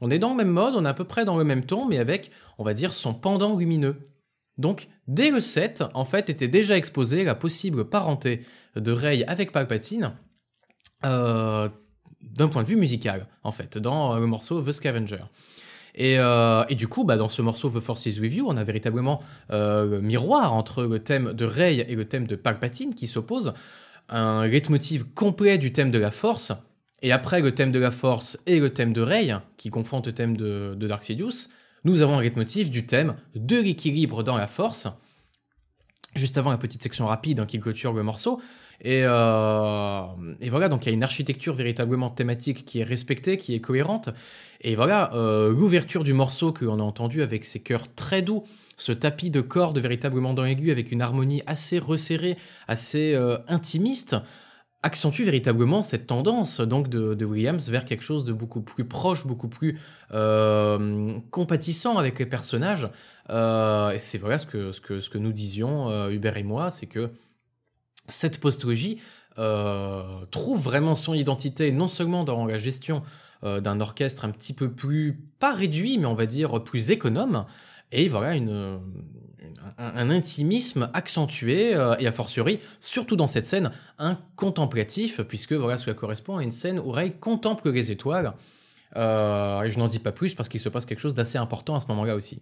On 0.00 0.10
est 0.10 0.18
dans 0.18 0.30
le 0.30 0.36
même 0.36 0.50
mode, 0.50 0.74
on 0.74 0.84
est 0.84 0.88
à 0.88 0.94
peu 0.94 1.04
près 1.04 1.24
dans 1.24 1.36
le 1.36 1.44
même 1.44 1.64
ton, 1.64 1.86
mais 1.86 1.98
avec, 1.98 2.32
on 2.58 2.64
va 2.64 2.74
dire, 2.74 2.92
son 2.92 3.14
pendant 3.14 3.56
lumineux. 3.56 4.02
Donc, 4.58 4.88
dès 5.06 5.30
le 5.30 5.40
7, 5.40 5.84
en 5.94 6.04
fait, 6.04 6.28
était 6.30 6.48
déjà 6.48 6.76
exposée 6.76 7.24
la 7.24 7.34
possible 7.34 7.88
parenté 7.88 8.40
de 8.76 8.92
Rey 8.92 9.24
avec 9.26 9.52
Palpatine, 9.52 10.12
euh, 11.04 11.68
d'un 12.20 12.48
point 12.48 12.62
de 12.62 12.68
vue 12.68 12.76
musical, 12.76 13.26
en 13.42 13.52
fait, 13.52 13.78
dans 13.78 14.18
le 14.18 14.26
morceau 14.26 14.60
The 14.60 14.72
Scavenger. 14.72 15.24
Et, 15.94 16.18
euh, 16.18 16.64
et, 16.68 16.74
du 16.74 16.88
coup, 16.88 17.04
bah, 17.04 17.16
dans 17.16 17.28
ce 17.28 17.40
morceau 17.40 17.70
The 17.70 17.80
Force 17.80 18.04
is 18.06 18.20
With 18.20 18.34
You, 18.34 18.46
on 18.48 18.56
a 18.56 18.64
véritablement 18.64 19.22
euh, 19.50 19.86
le 19.86 20.00
miroir 20.02 20.52
entre 20.52 20.84
le 20.84 20.98
thème 20.98 21.32
de 21.32 21.44
Rey 21.46 21.86
et 21.88 21.94
le 21.94 22.04
thème 22.06 22.26
de 22.26 22.36
Palpatine 22.36 22.94
qui 22.94 23.06
s'opposent. 23.06 23.54
Un 24.08 24.46
leitmotiv 24.46 25.04
complet 25.14 25.58
du 25.58 25.72
thème 25.72 25.90
de 25.90 25.98
la 25.98 26.10
Force. 26.10 26.52
Et 27.02 27.12
après 27.12 27.40
le 27.40 27.54
thème 27.54 27.72
de 27.72 27.78
la 27.78 27.90
Force 27.90 28.38
et 28.46 28.60
le 28.60 28.72
thème 28.72 28.92
de 28.92 29.00
Rey, 29.00 29.34
qui 29.56 29.70
confrontent 29.70 30.06
le 30.06 30.12
thème 30.12 30.36
de, 30.36 30.74
de 30.76 30.86
Dark 30.86 31.02
Sidious, 31.02 31.48
nous 31.84 32.02
avons 32.02 32.18
un 32.18 32.22
leitmotiv 32.22 32.68
du 32.68 32.86
thème 32.86 33.16
de 33.34 33.56
l'équilibre 33.56 34.22
dans 34.22 34.36
la 34.36 34.46
Force. 34.46 34.88
Juste 36.14 36.38
avant 36.38 36.50
la 36.50 36.58
petite 36.58 36.82
section 36.82 37.06
rapide 37.06 37.40
hein, 37.40 37.46
qui 37.46 37.58
clôture 37.58 37.92
le 37.92 38.02
morceau, 38.02 38.40
et, 38.80 39.02
euh, 39.04 40.02
et, 40.40 40.50
voilà, 40.50 40.68
donc 40.68 40.84
il 40.84 40.90
y 40.90 40.92
a 40.92 40.94
une 40.94 41.02
architecture 41.02 41.54
véritablement 41.54 42.10
thématique 42.10 42.64
qui 42.64 42.80
est 42.80 42.84
respectée, 42.84 43.38
qui 43.38 43.54
est 43.54 43.60
cohérente. 43.60 44.10
Et 44.60 44.74
voilà, 44.76 45.12
euh, 45.14 45.50
l'ouverture 45.50 46.04
du 46.04 46.12
morceau 46.12 46.52
que 46.52 46.64
l'on 46.64 46.80
a 46.80 46.82
entendu 46.82 47.22
avec 47.22 47.46
ses 47.46 47.60
chœurs 47.60 47.92
très 47.94 48.22
doux, 48.22 48.44
ce 48.76 48.92
tapis 48.92 49.30
de 49.30 49.40
cordes 49.40 49.78
véritablement 49.78 50.34
dans 50.34 50.42
l'aigu 50.42 50.70
avec 50.70 50.92
une 50.92 51.02
harmonie 51.02 51.42
assez 51.46 51.78
resserrée, 51.78 52.36
assez 52.68 53.14
euh, 53.14 53.38
intimiste, 53.48 54.16
accentue 54.82 55.22
véritablement 55.22 55.82
cette 55.82 56.06
tendance 56.06 56.60
donc 56.60 56.88
de, 56.88 57.24
Williams 57.24 57.70
vers 57.70 57.84
quelque 57.84 58.04
chose 58.04 58.24
de 58.24 58.32
beaucoup 58.32 58.60
plus 58.60 58.84
proche, 58.84 59.26
beaucoup 59.26 59.48
plus 59.48 59.80
compatissant 61.30 61.98
avec 61.98 62.18
les 62.20 62.26
personnages. 62.26 62.88
Et 63.28 63.98
c'est 63.98 64.18
voilà 64.18 64.38
ce 64.38 64.46
que, 64.46 64.70
ce, 64.70 64.80
que, 64.80 65.00
ce 65.00 65.10
que 65.10 65.18
nous 65.18 65.32
disions, 65.32 66.08
Hubert 66.08 66.36
et 66.36 66.44
moi, 66.44 66.70
c'est 66.70 66.86
que 66.86 67.10
cette 68.08 68.40
postologie 68.40 68.98
euh, 69.38 70.24
trouve 70.30 70.60
vraiment 70.60 70.94
son 70.94 71.12
identité 71.12 71.70
non 71.70 71.88
seulement 71.88 72.24
dans 72.24 72.46
la 72.46 72.56
gestion 72.56 73.02
euh, 73.44 73.60
d'un 73.60 73.82
orchestre 73.82 74.24
un 74.24 74.30
petit 74.30 74.54
peu 74.54 74.72
plus, 74.72 75.20
pas 75.38 75.52
réduit, 75.52 75.98
mais 75.98 76.06
on 76.06 76.14
va 76.14 76.24
dire 76.24 76.64
plus 76.64 76.90
économe, 76.90 77.44
et 77.92 78.08
voilà 78.08 78.34
une, 78.34 78.80
un, 79.76 80.10
intimisme 80.10 80.88
accentué, 80.94 81.74
euh, 81.74 81.96
et 81.98 82.06
a 82.06 82.12
fortiori, 82.12 82.60
surtout 82.80 83.16
dans 83.16 83.26
cette 83.26 83.46
scène, 83.46 83.72
un 83.98 84.18
contemplatif, 84.36 85.20
puisque 85.20 85.52
voilà 85.52 85.76
cela 85.76 85.92
correspond 85.92 86.38
à 86.38 86.42
une 86.42 86.50
scène 86.50 86.78
où 86.78 86.90
Ray 86.90 87.12
contemple 87.12 87.70
les 87.70 87.92
étoiles, 87.92 88.32
et 88.94 88.98
je 89.68 89.78
n'en 89.78 89.88
dis 89.88 89.98
pas 89.98 90.12
plus 90.12 90.34
parce 90.34 90.48
qu'il 90.48 90.60
se 90.60 90.70
passe 90.70 90.86
quelque 90.86 91.00
chose 91.00 91.12
d'assez 91.12 91.36
important 91.36 91.74
à 91.74 91.80
ce 91.80 91.88
moment-là 91.88 92.16
aussi. 92.16 92.40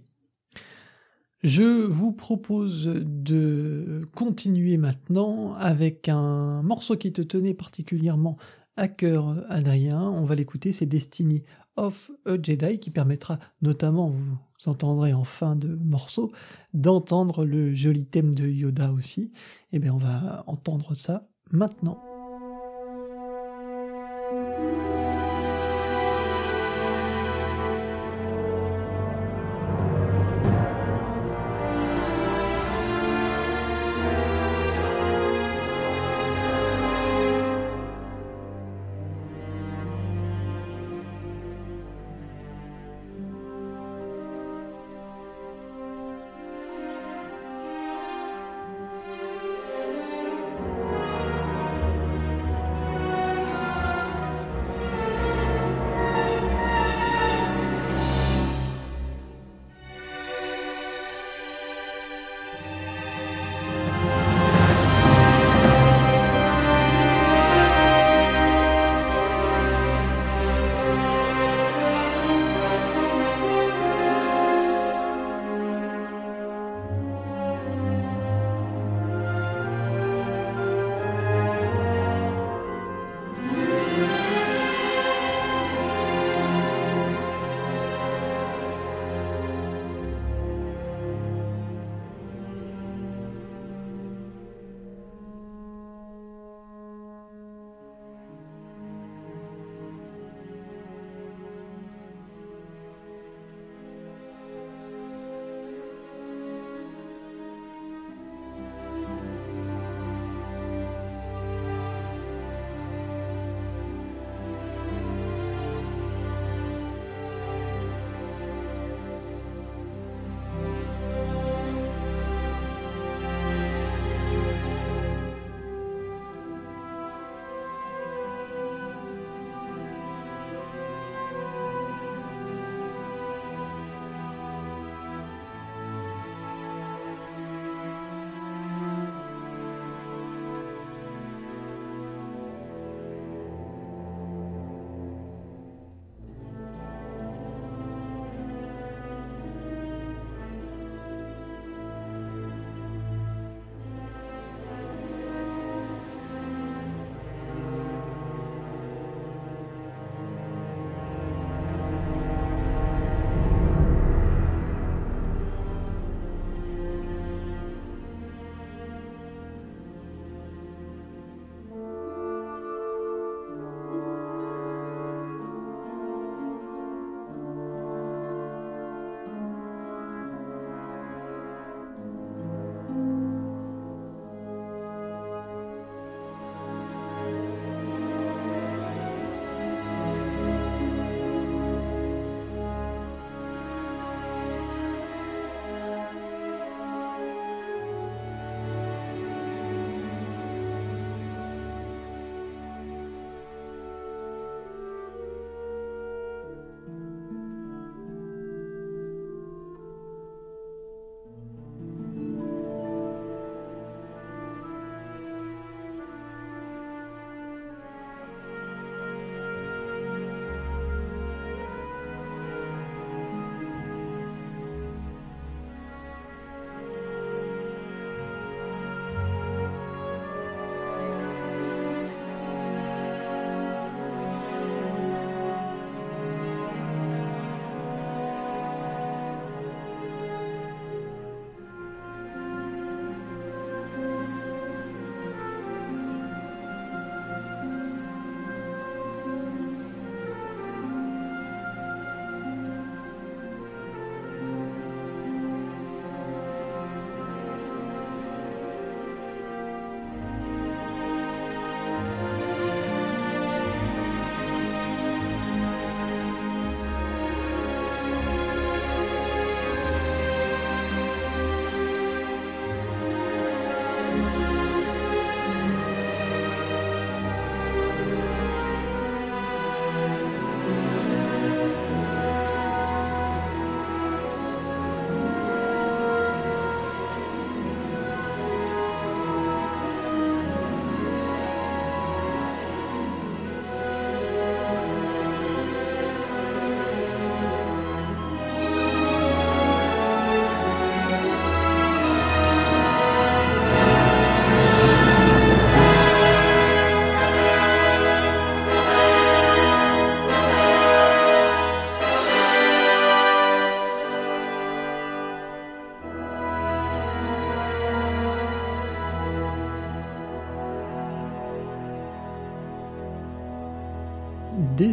Je 1.45 1.63
vous 1.63 2.11
propose 2.11 2.87
de 2.87 4.09
continuer 4.15 4.79
maintenant 4.79 5.53
avec 5.57 6.09
un 6.09 6.63
morceau 6.63 6.97
qui 6.97 7.13
te 7.13 7.21
tenait 7.21 7.53
particulièrement 7.53 8.39
à 8.79 8.89
cœur, 8.89 9.45
Adrien. 9.51 10.01
On 10.01 10.25
va 10.25 10.37
l'écouter, 10.37 10.73
c'est 10.73 10.87
Destiny 10.87 11.43
of 11.77 12.11
a 12.25 12.43
Jedi 12.43 12.79
qui 12.79 12.91
permettra 12.91 13.39
notamment, 13.61 14.09
vous 14.09 14.71
entendrez 14.71 15.13
en 15.13 15.25
fin 15.25 15.55
de 15.55 15.69
morceau, 15.85 16.33
d'entendre 16.73 17.45
le 17.45 17.75
joli 17.75 18.07
thème 18.07 18.35
de 18.35 18.49
Yoda 18.49 18.91
aussi. 18.93 19.25
Et 19.25 19.31
eh 19.77 19.79
bien 19.81 19.93
on 19.93 19.99
va 19.99 20.45
entendre 20.47 20.95
ça 20.95 21.29
maintenant. 21.51 22.14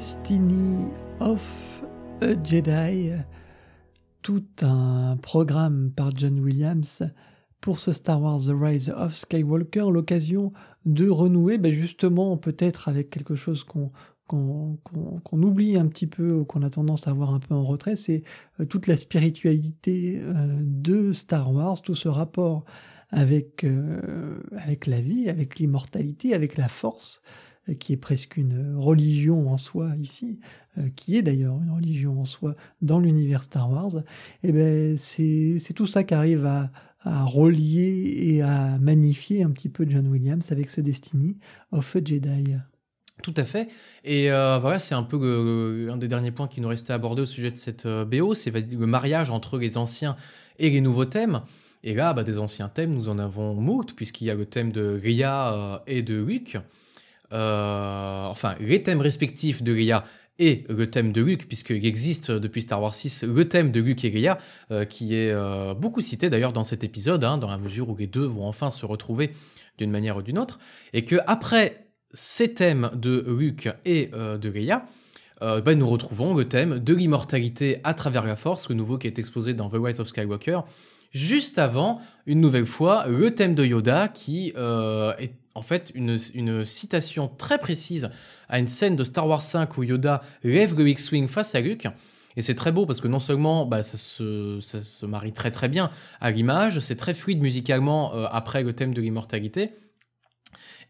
Destiny 0.02 0.91
of 1.20 1.84
a 2.22 2.34
Jedi, 2.43 3.12
tout 4.24 4.43
un 4.64 5.16
programme 5.22 5.91
par 5.91 6.10
John 6.18 6.39
Williams 6.39 7.04
pour 7.60 7.78
ce 7.78 7.91
Star 7.91 8.20
Wars 8.20 8.39
The 8.39 8.54
Rise 8.60 8.89
of 8.97 9.16
Skywalker, 9.16 9.91
l'occasion 9.91 10.54
de 10.86 11.08
renouer 11.08 11.60
ben 11.60 11.72
justement 11.72 12.36
peut-être 12.36 12.89
avec 12.89 13.12
quelque 13.12 13.36
chose 13.36 13.64
qu'on 13.64 13.89
oublie 15.32 15.78
un 15.78 15.86
petit 15.86 16.08
peu 16.08 16.32
ou 16.32 16.45
qu'on 16.45 16.64
a 16.64 16.72
tendance 16.72 17.08
à 17.08 17.14
voir 17.14 17.36
un 17.36 17.39
peu 17.39 17.54
en 17.54 17.64
retrait, 17.64 17.95
c'est 17.95 18.24
euh, 18.60 18.66
toute 18.66 18.88
la 18.88 18.97
spiritualité 18.97 20.20
euh, 20.20 20.58
de 20.62 21.14
Star 21.14 21.54
Wars, 21.54 21.80
tout 21.80 21.93
ce 21.93 22.08
rapport 22.08 22.66
euh, 23.14 24.39
avec 24.54 24.88
la 24.88 25.02
vie, 25.02 25.30
avec 25.30 25.60
l'immortalité, 25.60 26.34
avec 26.34 26.58
la 26.58 26.70
force, 26.70 27.22
qui 27.80 27.93
est 27.93 27.97
presque 27.97 28.38
une 28.38 28.76
religion 28.76 29.51
en 29.51 29.57
soi 29.57 29.91
ici, 29.99 30.39
qui 30.95 31.18
est 31.18 31.22
d'ailleurs 31.22 31.62
une 31.62 31.72
religion 31.72 32.20
en 32.22 32.26
soi 32.26 32.55
dans 32.82 32.99
l'univers 32.99 33.43
Star 33.43 33.70
Wars, 33.70 33.97
et 34.43 34.49
eh 34.49 34.51
ben 34.51 34.97
c'est 34.97 35.74
tout 35.76 35.88
ça 35.88 36.03
qui 36.03 36.14
arrive 36.14 36.45
à, 36.45 36.72
à 37.03 37.24
relier 37.26 38.14
et 38.18 38.41
à 38.41 38.78
magnifier 38.80 39.43
un 39.43 39.51
petit 39.51 39.70
peu 39.70 39.86
John 39.88 40.07
Williams 40.07 40.51
avec 40.51 40.70
ce 40.70 40.82
Destiny 40.82 41.38
of 41.72 41.95
a 41.95 41.99
Jedi. 42.03 42.55
Tout 43.22 43.34
à 43.38 43.45
fait. 43.45 43.70
Et 44.03 44.32
euh, 44.32 44.59
voilà, 44.59 44.80
c'est 44.80 44.95
un 44.95 45.03
peu 45.03 45.20
euh, 45.22 45.91
un 45.91 45.97
des 45.97 46.07
derniers 46.07 46.32
points 46.32 46.47
qui 46.47 46.62
nous 46.62 46.68
restait 46.68 46.91
à 46.91 46.95
aborder 46.95 47.22
au 47.22 47.26
sujet 47.26 47.51
de 47.51 47.57
cette 47.57 47.86
euh, 47.86 48.05
BO, 48.05 48.34
c'est 48.34 48.51
le 48.51 48.86
mariage 48.86 49.30
entre 49.30 49.57
les 49.57 49.78
anciens 49.78 50.16
et 50.57 50.70
les 50.70 50.82
nouveaux 50.82 51.05
thèmes. 51.05 51.41
Et 51.84 51.93
là, 51.93 52.14
bah, 52.14 52.24
des 52.24 52.39
anciens 52.39 52.68
thèmes, 52.68 52.93
nous 52.93 53.09
en 53.09 53.18
avons 53.18 53.55
moult, 53.55 53.93
puisqu'il 53.95 54.26
y 54.26 54.30
a 54.30 54.36
le 54.36 54.45
thème 54.45 54.72
de 54.72 54.99
Ria 55.01 55.82
et 55.88 56.03
de 56.03 56.16
Luke. 56.22 56.57
Enfin, 57.32 58.56
les 58.60 58.84
thèmes 58.84 59.02
respectifs 59.02 59.64
de 59.64 59.74
Ria 59.74 60.04
et 60.40 60.64
le 60.70 60.90
thème 60.90 61.12
de 61.12 61.22
Luke, 61.22 61.48
puisqu'il 61.48 61.86
existe 61.86 62.32
depuis 62.32 62.64
Star 62.64 62.82
Wars 62.82 62.96
6 62.96 63.26
le 63.26 63.48
thème 63.48 63.72
de 63.72 63.80
Luke 63.80 64.04
et 64.06 64.10
Ria, 64.10 64.38
qui 64.90 65.16
est 65.16 65.34
beaucoup 65.76 66.02
cité 66.02 66.30
d'ailleurs 66.30 66.54
dans 66.54 66.64
cet 66.64 66.84
épisode, 66.84 67.24
hein, 67.24 67.38
dans 67.38 67.50
la 67.50 67.58
mesure 67.58 67.90
où 67.90 67.96
les 67.96 68.08
deux 68.08 68.26
vont 68.26 68.48
enfin 68.48 68.72
se 68.72 68.86
retrouver 68.86 69.32
d'une 69.78 69.92
manière 69.92 70.18
ou 70.18 70.22
d'une 70.22 70.40
autre, 70.40 70.60
et 70.94 71.06
que 71.06 71.18
après 71.28 71.92
ces 72.14 72.54
thèmes 72.54 72.92
de 72.94 73.26
Luke 73.28 73.70
et 73.86 74.10
euh, 74.14 74.38
de 74.38 74.50
Leia, 74.50 74.84
euh, 75.42 75.62
ben, 75.62 75.78
nous 75.78 75.90
retrouvons 75.90 76.34
le 76.34 76.48
thème 76.48 76.80
de 76.80 76.94
l'immortalité 76.94 77.80
à 77.84 77.94
travers 77.94 78.26
la 78.26 78.36
force, 78.36 78.70
le 78.70 78.76
nouveau 78.76 78.98
qui 78.98 79.08
est 79.08 79.18
exposé 79.18 79.54
dans 79.54 79.70
The 79.70 79.78
Rise 79.78 80.00
of 80.00 80.08
Skywalker, 80.08 80.62
juste 81.12 81.58
avant, 81.58 82.00
une 82.26 82.42
nouvelle 82.42 82.66
fois, 82.66 83.06
le 83.08 83.34
thème 83.34 83.56
de 83.56 83.66
Yoda 83.66 84.08
qui 84.08 84.54
euh, 84.56 85.14
est 85.18 85.34
en 85.56 85.62
fait 85.62 85.91
une, 85.95 86.66
citation 86.66 87.28
très 87.28 87.58
précise 87.58 88.10
à 88.49 88.60
une 88.60 88.68
scène 88.68 88.95
de 88.95 89.04
Star 89.04 89.28
Wars 89.28 89.43
5 89.43 89.78
où 89.78 89.84
Yoda 89.84 90.24
lève 90.43 90.76
le 90.78 90.88
X-Wing 90.89 91.28
face 91.28 91.56
à 91.56 91.62
Luke. 91.62 91.88
Et 92.38 92.41
c'est 92.41 92.56
très 92.56 92.72
beau 92.72 92.86
parce 92.86 93.02
que 93.02 93.10
non 93.10 93.20
seulement 93.20 93.66
bah, 93.66 93.84
ça, 93.84 93.97
se, 93.97 95.06
marie 95.06 95.34
très 95.34 95.52
très 95.52 95.68
bien 95.68 95.91
à 96.22 96.32
l'image, 96.32 96.80
c'est 96.80 96.95
très 96.95 97.14
fluide 97.14 97.41
musicalement 97.41 98.14
après 98.32 98.64
le 98.64 98.74
thème 98.74 98.93
de 98.93 99.02
l'immortalité, 99.02 99.72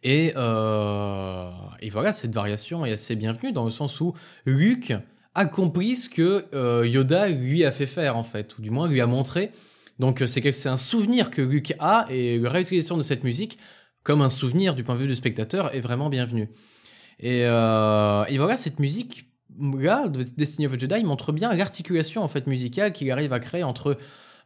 et, 0.03 0.33
euh, 0.35 1.49
et 1.79 1.89
voilà, 1.89 2.11
cette 2.11 2.33
variation 2.33 2.85
est 2.85 2.91
assez 2.91 3.15
bienvenue 3.15 3.51
dans 3.51 3.65
le 3.65 3.69
sens 3.69 4.01
où 4.01 4.13
Luke 4.45 4.93
a 5.35 5.45
compris 5.45 5.95
ce 5.95 6.09
que 6.09 6.45
euh, 6.53 6.87
Yoda 6.87 7.29
lui 7.29 7.63
a 7.63 7.71
fait 7.71 7.85
faire 7.85 8.17
en 8.17 8.23
fait, 8.23 8.57
ou 8.57 8.61
du 8.61 8.71
moins 8.71 8.87
lui 8.87 8.99
a 9.01 9.07
montré. 9.07 9.51
Donc 9.99 10.23
c'est 10.25 10.65
un 10.67 10.77
souvenir 10.77 11.29
que 11.29 11.41
Luke 11.43 11.73
a 11.79 12.07
et 12.09 12.39
la 12.39 12.49
réutilisation 12.49 12.97
de 12.97 13.03
cette 13.03 13.23
musique 13.23 13.59
comme 14.03 14.21
un 14.21 14.29
souvenir 14.29 14.75
du 14.75 14.83
point 14.83 14.95
de 14.95 15.01
vue 15.01 15.07
du 15.07 15.15
spectateur 15.15 15.73
est 15.75 15.79
vraiment 15.79 16.09
bienvenue. 16.09 16.49
Et, 17.19 17.45
euh, 17.45 18.25
voilà, 18.37 18.57
cette 18.57 18.79
musique 18.79 19.27
là, 19.59 20.07
de 20.07 20.23
Destiny 20.23 20.65
of 20.67 20.73
a 20.73 20.77
Jedi 20.77 21.03
montre 21.03 21.31
bien 21.31 21.53
l'articulation 21.53 22.23
en 22.23 22.27
fait 22.27 22.47
musicale 22.47 22.93
qu'il 22.93 23.11
arrive 23.11 23.33
à 23.33 23.39
créer 23.39 23.63
entre 23.63 23.97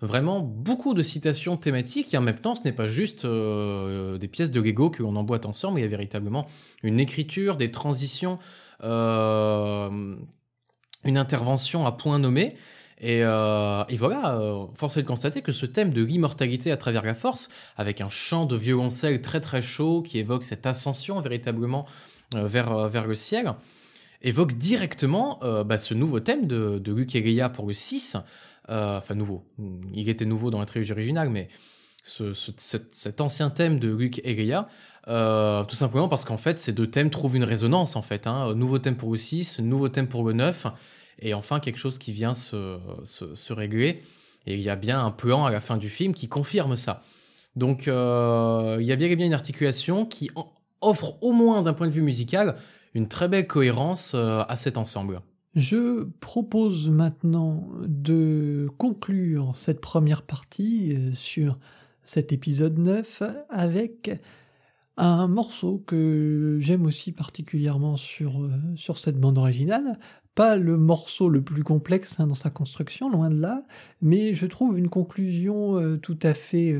vraiment 0.01 0.41
beaucoup 0.41 0.93
de 0.93 1.03
citations 1.03 1.57
thématiques 1.57 2.13
et 2.13 2.17
en 2.17 2.21
même 2.21 2.39
temps 2.39 2.55
ce 2.55 2.63
n'est 2.63 2.73
pas 2.73 2.87
juste 2.87 3.23
euh, 3.23 4.17
des 4.17 4.27
pièces 4.27 4.51
de 4.51 4.59
Lego 4.59 4.89
que 4.89 5.03
l'on 5.03 5.15
emboîte 5.15 5.45
ensemble, 5.45 5.79
il 5.79 5.83
y 5.83 5.85
a 5.85 5.89
véritablement 5.89 6.47
une 6.83 6.99
écriture, 6.99 7.55
des 7.55 7.71
transitions, 7.71 8.39
euh, 8.83 10.15
une 11.05 11.17
intervention 11.17 11.85
à 11.85 11.91
point 11.91 12.19
nommé. 12.19 12.55
Et, 12.99 13.21
euh, 13.23 13.83
voilà, 13.97 14.39
force 14.75 14.97
est 14.97 15.01
de 15.01 15.07
constater 15.07 15.41
que 15.41 15.51
ce 15.51 15.65
thème 15.65 15.91
de 15.91 16.01
l'immortalité 16.03 16.71
à 16.71 16.77
travers 16.77 17.03
la 17.03 17.15
force, 17.15 17.49
avec 17.77 18.01
un 18.01 18.09
chant 18.09 18.45
de 18.45 18.55
violoncelle 18.55 19.21
très 19.21 19.41
très 19.41 19.61
chaud 19.61 20.01
qui 20.01 20.17
évoque 20.17 20.43
cette 20.43 20.65
ascension 20.65 21.19
véritablement 21.19 21.85
vers, 22.33 22.87
vers 22.87 23.05
le 23.05 23.15
ciel, 23.15 23.53
évoque 24.21 24.53
directement 24.53 25.39
bah, 25.65 25.77
ce 25.77 25.93
nouveau 25.93 26.21
thème 26.21 26.47
de, 26.47 26.79
de 26.79 27.17
et 27.17 27.49
pour 27.49 27.67
le 27.67 27.73
6, 27.73 28.17
euh, 28.69 28.97
enfin 28.97 29.13
nouveau, 29.13 29.43
il 29.93 30.09
était 30.09 30.25
nouveau 30.25 30.49
dans 30.49 30.59
la 30.59 30.65
trilogie 30.65 30.91
originale, 30.91 31.29
mais 31.29 31.49
cet, 32.03 33.21
ancien 33.21 33.49
thème 33.49 33.79
de 33.79 33.89
Luke 33.89 34.21
et 34.23 34.33
Leia, 34.33 34.67
euh, 35.07 35.63
tout 35.65 35.75
simplement 35.75 36.07
parce 36.07 36.25
qu'en 36.25 36.37
fait 36.37 36.59
ces 36.59 36.71
deux 36.71 36.87
thèmes 36.87 37.09
trouvent 37.09 37.35
une 37.35 37.43
résonance 37.43 37.95
en 37.95 38.01
fait. 38.01 38.25
Hein. 38.25 38.53
Nouveau 38.55 38.79
thème 38.79 38.95
pour 38.95 39.11
le 39.11 39.17
6, 39.17 39.59
nouveau 39.59 39.89
thème 39.89 40.07
pour 40.07 40.23
le 40.23 40.33
9, 40.33 40.67
et 41.19 41.33
enfin 41.33 41.59
quelque 41.59 41.77
chose 41.77 41.97
qui 41.97 42.11
vient 42.11 42.33
se, 42.33 43.53
régler. 43.53 44.01
Et 44.47 44.55
il 44.55 44.61
y 44.61 44.69
a 44.69 44.75
bien 44.75 45.03
un 45.03 45.11
plan 45.11 45.45
à 45.45 45.49
la 45.49 45.59
fin 45.59 45.77
du 45.77 45.89
film 45.89 46.13
qui 46.13 46.27
confirme 46.27 46.75
ça. 46.75 47.01
Donc 47.55 47.87
euh, 47.87 48.77
il 48.79 48.85
y 48.85 48.91
a 48.91 48.95
bien 48.95 49.07
et 49.07 49.15
bien 49.15 49.25
une 49.25 49.33
articulation 49.33 50.05
qui 50.05 50.29
offre 50.81 51.17
au 51.21 51.31
moins 51.31 51.61
d'un 51.61 51.73
point 51.73 51.87
de 51.87 51.93
vue 51.93 52.01
musical 52.01 52.55
une 52.93 53.07
très 53.07 53.27
belle 53.27 53.47
cohérence 53.47 54.13
à 54.15 54.55
cet 54.55 54.77
ensemble. 54.77 55.21
Je 55.55 56.03
propose 56.19 56.89
maintenant 56.89 57.69
de 57.87 58.69
conclure 58.77 59.53
cette 59.55 59.79
première 59.79 60.23
partie 60.23 60.93
euh, 60.93 61.13
sur 61.13 61.57
cet 62.03 62.33
épisode 62.33 62.77
9 62.77 63.23
avec 63.49 64.11
un 64.97 65.27
morceau 65.27 65.81
que 65.87 66.57
j'aime 66.59 66.85
aussi 66.85 67.13
particulièrement 67.13 67.95
sur, 67.95 68.43
euh, 68.43 68.51
sur 68.75 68.97
cette 68.97 69.17
bande 69.17 69.37
originale. 69.37 69.97
Pas 70.35 70.57
le 70.57 70.77
morceau 70.77 71.29
le 71.29 71.41
plus 71.41 71.63
complexe 71.63 72.19
hein, 72.19 72.27
dans 72.27 72.35
sa 72.35 72.49
construction, 72.49 73.09
loin 73.09 73.29
de 73.29 73.39
là, 73.39 73.61
mais 74.01 74.33
je 74.33 74.45
trouve 74.45 74.77
une 74.77 74.89
conclusion 74.89 75.79
euh, 75.79 75.97
tout 75.97 76.19
à 76.21 76.33
fait 76.33 76.75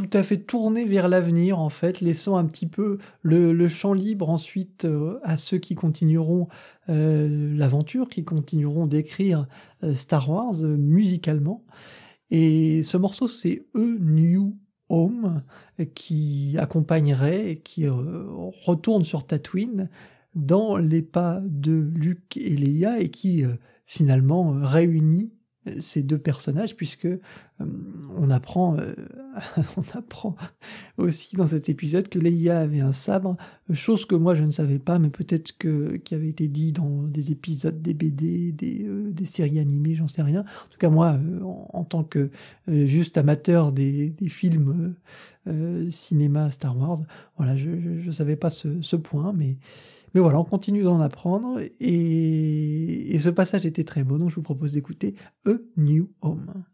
tout 0.00 0.08
à 0.14 0.22
fait 0.22 0.38
tourné 0.38 0.86
vers 0.86 1.08
l'avenir 1.08 1.58
en 1.58 1.68
fait, 1.68 2.00
laissant 2.00 2.36
un 2.36 2.46
petit 2.46 2.66
peu 2.66 2.96
le, 3.20 3.68
champ 3.68 3.92
libre 3.92 4.30
ensuite 4.30 4.86
euh, 4.86 5.18
à 5.24 5.36
ceux 5.36 5.58
qui 5.58 5.74
continueront 5.74 6.48
euh, 6.88 7.54
l'aventure, 7.54 8.08
qui 8.08 8.24
continueront 8.24 8.86
d'écrire 8.86 9.46
euh, 9.84 9.94
Star 9.94 10.30
Wars 10.30 10.54
musicalement. 10.62 11.66
Et 12.30 12.82
ce 12.82 12.96
morceau 12.96 13.28
c'est 13.28 13.66
E 13.74 13.98
New 14.00 14.56
Home 14.88 15.42
qui 15.94 16.56
accompagnerait 16.58 17.50
et 17.50 17.58
qui 17.58 17.86
retourne 17.86 19.04
sur 19.04 19.26
Tatooine 19.26 19.90
dans 20.34 20.76
les 20.76 21.02
pas 21.02 21.42
de 21.44 21.72
Luke 21.72 22.36
et 22.36 22.56
Leia 22.56 23.00
et 23.00 23.10
qui 23.10 23.44
finalement 23.86 24.52
réunit 24.60 25.32
ces 25.78 26.02
deux 26.02 26.18
personnages 26.18 26.74
puisque 26.74 27.04
euh, 27.04 27.18
on 28.16 28.30
apprend 28.30 28.78
euh, 28.78 28.94
on 29.76 29.98
apprend 29.98 30.36
aussi 30.96 31.36
dans 31.36 31.46
cet 31.46 31.68
épisode 31.68 32.08
que 32.08 32.18
Leia 32.18 32.60
avait 32.60 32.80
un 32.80 32.92
sabre 32.92 33.36
chose 33.72 34.06
que 34.06 34.14
moi 34.14 34.34
je 34.34 34.42
ne 34.42 34.50
savais 34.50 34.78
pas 34.78 34.98
mais 34.98 35.10
peut-être 35.10 35.56
que 35.58 35.96
qui 35.96 36.14
avait 36.14 36.30
été 36.30 36.48
dit 36.48 36.72
dans 36.72 37.02
des 37.02 37.30
épisodes 37.30 37.80
des 37.82 37.92
BD 37.92 38.52
des, 38.52 38.84
euh, 38.86 39.10
des 39.10 39.26
séries 39.26 39.58
animées 39.58 39.94
j'en 39.94 40.08
sais 40.08 40.22
rien. 40.22 40.40
En 40.40 40.70
tout 40.70 40.78
cas 40.78 40.88
moi 40.88 41.18
en, 41.42 41.84
tant 41.84 42.04
que 42.04 42.30
juste 42.66 43.18
amateur 43.18 43.72
des, 43.72 44.10
des 44.10 44.28
films 44.28 44.94
cinéma 45.90 46.50
Star 46.50 46.76
Wars 46.78 47.00
voilà 47.36 47.56
je, 47.56 48.00
je, 48.00 48.10
savais 48.10 48.36
pas 48.36 48.50
ce, 48.50 48.80
ce 48.82 48.96
point 48.96 49.32
mais 49.32 49.56
mais 50.14 50.20
voilà, 50.20 50.38
on 50.38 50.44
continue 50.44 50.82
d'en 50.82 51.00
apprendre 51.00 51.60
et, 51.80 53.18
ce 53.18 53.28
passage 53.28 53.66
était 53.66 53.84
très 53.84 54.02
beau, 54.02 54.18
donc 54.18 54.30
je 54.30 54.36
vous 54.36 54.42
propose 54.42 54.72
d'écouter 54.72 55.14
A 55.46 55.52
New 55.76 56.10
Home. 56.22 56.64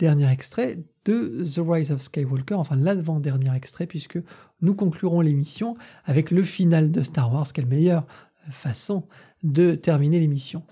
Dernier 0.00 0.30
extrait 0.30 0.78
de 1.04 1.44
The 1.44 1.60
Rise 1.64 1.92
of 1.92 2.02
Skywalker, 2.02 2.54
enfin 2.54 2.76
l'avant-dernier 2.76 3.54
extrait, 3.54 3.86
puisque 3.86 4.18
nous 4.62 4.74
conclurons 4.74 5.20
l'émission 5.20 5.76
avec 6.04 6.30
le 6.30 6.42
final 6.42 6.90
de 6.90 7.02
Star 7.02 7.32
Wars, 7.32 7.52
quelle 7.52 7.66
meilleure 7.66 8.06
façon 8.50 9.04
de 9.42 9.74
terminer 9.74 10.18
l'émission. 10.18 10.64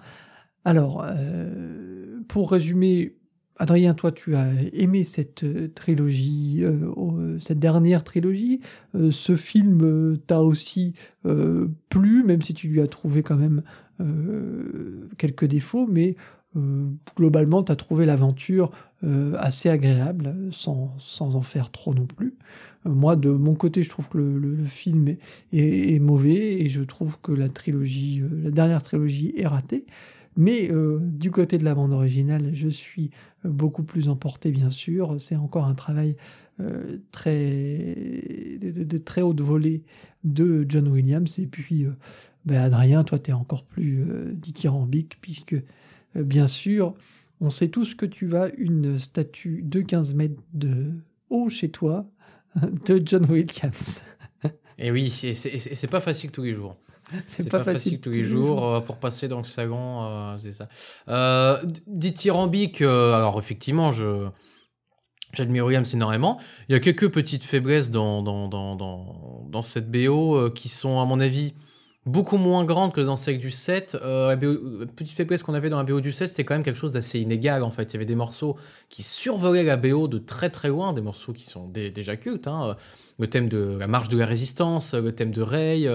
Alors, 0.65 1.05
euh, 1.07 2.21
pour 2.29 2.51
résumer, 2.51 3.17
Adrien, 3.57 3.95
toi, 3.95 4.13
tu 4.13 4.37
as 4.37 4.51
aimé 4.73 5.05
cette 5.05 5.45
euh, 5.45 5.69
trilogie, 5.75 6.61
euh, 6.63 7.39
cette 7.39 7.59
dernière 7.59 8.05
trilogie. 8.05 8.61
ce 9.11 9.37
film 9.37 10.19
t'a 10.27 10.41
aussi 10.41 10.95
plu, 11.89 12.23
même 12.25 12.43
si 12.43 12.55
tu 12.55 12.69
lui 12.69 12.81
as 12.81 12.87
trouvé 12.87 13.23
quand 13.23 13.37
même 13.37 13.63
quelques 15.17 15.47
défauts, 15.47 15.87
mais 15.91 16.17
globalement, 17.17 17.63
tu 17.63 17.73
as 17.73 17.77
trouvé 17.77 18.07
l'aventure 18.07 18.71
assez 19.39 19.69
agréable, 19.69 20.35
sans, 20.51 20.95
sans, 20.99 21.37
en 21.37 21.43
faire 21.43 21.71
trop 21.71 21.95
non 21.95 22.07
plus. 22.07 22.35
moi, 22.85 23.15
de 23.15 23.31
mon 23.31 23.55
côté, 23.55 23.83
je 23.83 23.91
trouve 23.91 24.09
que 24.09 24.19
le, 24.19 24.57
film 24.65 25.09
est, 25.09 25.19
est, 25.53 25.99
mauvais 26.01 26.61
et 26.61 26.69
je 26.69 26.83
trouve 26.83 27.19
que 27.21 27.31
la 27.31 27.49
trilogie, 27.49 28.23
la 28.43 28.51
dernière 28.51 28.83
trilogie 28.83 29.33
est 29.37 29.47
ratée. 29.47 29.87
Mais 30.39 30.71
euh, 30.71 31.01
du 31.03 31.33
côté 31.33 31.59
de 31.59 31.65
la 31.65 31.75
bande 31.75 31.93
originale, 31.93 32.53
je 32.55 32.69
suis 32.69 33.11
euh, 33.45 33.49
beaucoup 33.51 33.83
plus 33.83 34.09
emporté, 34.09 34.53
bien 34.53 34.71
sûr. 34.71 35.21
C'est 35.21 35.35
encore 35.35 35.65
un 35.65 35.75
travail 35.75 36.17
euh, 36.61 36.99
très 37.11 37.97
de, 38.61 38.99
très 38.99 39.21
haute 39.21 39.41
volée 39.41 39.83
de 40.23 40.65
John 40.69 40.87
Williams. 40.87 41.41
Et 41.41 41.49
puis, 41.49 41.87
ben 42.45 42.61
Adrien, 42.61 43.03
toi, 43.03 43.19
tu 43.19 43.33
es 43.33 43.35
encore 43.35 43.65
plus 43.65 44.05
dithyrambique, 44.33 45.19
puisque, 45.21 45.57
bien 46.15 46.47
sûr, 46.47 46.95
on 47.41 47.51
sait 47.51 47.69
tous 47.69 47.95
que 47.95 48.07
tu 48.07 48.37
as 48.37 48.51
une 48.57 48.99
statue 48.99 49.63
de 49.63 49.81
15 49.81 50.15
mètres 50.15 50.43
de 50.53 50.93
haut 51.31 51.49
chez 51.49 51.71
toi 51.71 52.09
de 52.87 53.03
John 53.05 53.25
Williams. 53.31 54.05
Et 54.79 54.91
oui, 54.91 55.11
c'est 55.11 55.91
pas 55.91 56.01
facile 56.01 56.31
tous 56.31 56.43
les 56.43 56.55
jours. 56.55 56.77
C'est 57.27 57.49
pas, 57.49 57.65
facile, 57.65 58.01
tous 58.01 58.11
les 58.11 58.25
jours, 58.25 58.67
euh, 58.67 58.81
pour 58.81 58.99
passer 58.99 59.29
dans 59.29 59.39
le 59.39 59.45
salon, 59.45 60.03
euh, 60.03 60.35
c'est 60.39 60.53
ça. 60.53 60.69
Euh, 61.09 61.59
dithyrambique, 61.87 62.83
alors 62.83 63.39
effectivement, 63.39 63.93
je 63.93 64.29
j'admire 65.33 65.65
Williams 65.65 65.93
énormément. 65.95 66.39
Il 66.69 66.73
y 66.73 66.75
a 66.75 66.81
quelques 66.81 67.11
petites 67.11 67.45
faiblesses 67.45 67.91
dans, 67.91 68.23
dans, 68.23 68.49
dans, 68.49 68.77
dans, 68.77 69.47
dans 69.49 69.63
cette 69.63 69.91
BO 69.91 70.51
qui 70.51 70.69
sont, 70.69 71.01
à 71.01 71.07
mon 71.07 71.21
avis, 71.21 71.55
beaucoup 72.09 72.37
moins 72.37 72.65
grandes 72.65 72.93
que 72.93 73.01
dans 73.01 73.17
celle 73.17 73.39
du 73.39 73.51
7. 73.51 73.97
la, 74.03 74.37
petite 74.37 75.11
faiblesse 75.11 75.43
qu'on 75.43 75.55
avait 75.55 75.71
dans 75.71 75.79
la 75.79 75.85
BO 75.85 76.01
du 76.01 76.13
7, 76.13 76.35
c'est 76.35 76.45
quand 76.45 76.55
même 76.55 76.63
quelque 76.63 76.79
chose 76.79 76.93
d'assez 76.93 77.21
inégal 77.21 77.63
en 77.63 77.71
fait. 77.71 77.85
Il 77.85 77.95
y 77.95 77.97
avait 77.97 78.05
des 78.05 78.15
morceaux 78.15 78.57
qui 78.89 79.03
survolaient 79.03 79.65
la 79.65 79.77
BO 79.77 80.09
de 80.09 80.19
très 80.19 80.51
très 80.51 80.69
loin, 80.69 80.93
des 80.93 81.03
morceaux 81.03 81.33
qui 81.33 81.45
sont 81.45 81.69
déjà 81.69 82.17
cultes. 82.17 82.47
Hein. 82.47 82.77
Le 83.19 83.27
thème 83.29 83.49
de 83.49 83.77
la 83.79 83.87
marche 83.87 84.09
de 84.09 84.19
la 84.19 84.27
résistance, 84.27 84.95
le 84.95 85.15
thème 85.15 85.31
de 85.31 85.43
Rey 85.43 85.89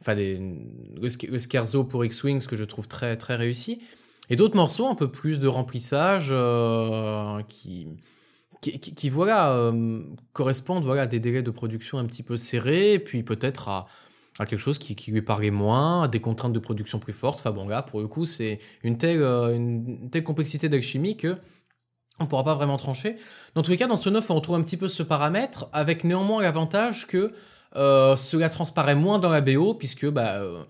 enfin 0.00 0.14
des, 0.14 0.54
le, 1.00 1.38
Scherzo 1.38 1.84
pour 1.84 2.04
X-Wing, 2.04 2.40
ce 2.40 2.48
que 2.48 2.56
je 2.56 2.64
trouve 2.64 2.88
très, 2.88 3.16
très 3.16 3.36
réussi. 3.36 3.80
Et 4.30 4.36
d'autres 4.36 4.56
morceaux 4.56 4.86
un 4.86 4.94
peu 4.94 5.10
plus 5.10 5.38
de 5.38 5.48
remplissage 5.48 6.28
euh, 6.30 7.40
qui, 7.48 7.88
qui, 8.60 9.10
voilà, 9.10 9.52
euh, 9.52 10.02
correspondent 10.32 10.84
voilà, 10.84 11.02
à 11.02 11.06
des 11.06 11.20
délais 11.20 11.42
de 11.42 11.50
production 11.50 11.98
un 11.98 12.04
petit 12.04 12.22
peu 12.22 12.36
serrés, 12.36 12.98
puis 12.98 13.22
peut-être 13.22 13.68
à, 13.68 13.86
à 14.38 14.46
quelque 14.46 14.60
chose 14.60 14.78
qui, 14.78 15.10
lui 15.10 15.22
parlait 15.22 15.50
moins, 15.50 16.04
à 16.04 16.08
des 16.08 16.20
contraintes 16.20 16.52
de 16.52 16.58
production 16.58 16.98
plus 16.98 17.12
fortes. 17.12 17.40
Enfin 17.40 17.50
bon, 17.50 17.68
là, 17.68 17.82
pour 17.82 18.00
le 18.00 18.06
coup, 18.06 18.24
c'est 18.24 18.60
une 18.82 18.96
telle, 18.96 19.20
euh, 19.20 20.20
complexité 20.24 20.68
d'alchimie 20.68 21.16
que 21.16 21.36
on 22.20 22.26
pourra 22.26 22.44
pas 22.44 22.54
vraiment 22.54 22.76
trancher. 22.76 23.16
Dans 23.54 23.62
tous 23.62 23.70
les 23.70 23.76
cas, 23.76 23.86
dans 23.86 23.96
ce 23.96 24.10
9, 24.10 24.28
on 24.30 24.34
retrouve 24.34 24.56
un 24.56 24.62
petit 24.62 24.76
peu 24.76 24.88
ce 24.88 25.02
paramètre, 25.02 25.68
avec 25.72 26.02
néanmoins 26.02 26.42
l'avantage 26.42 27.06
que 27.06 27.32
euh, 27.76 28.16
cela 28.16 28.48
transparaît 28.48 28.96
moins 28.96 29.18
dans 29.20 29.30
la 29.30 29.40
BO, 29.40 29.74
puisque 29.74 30.08
bah, 30.08 30.36
euh, 30.36 30.64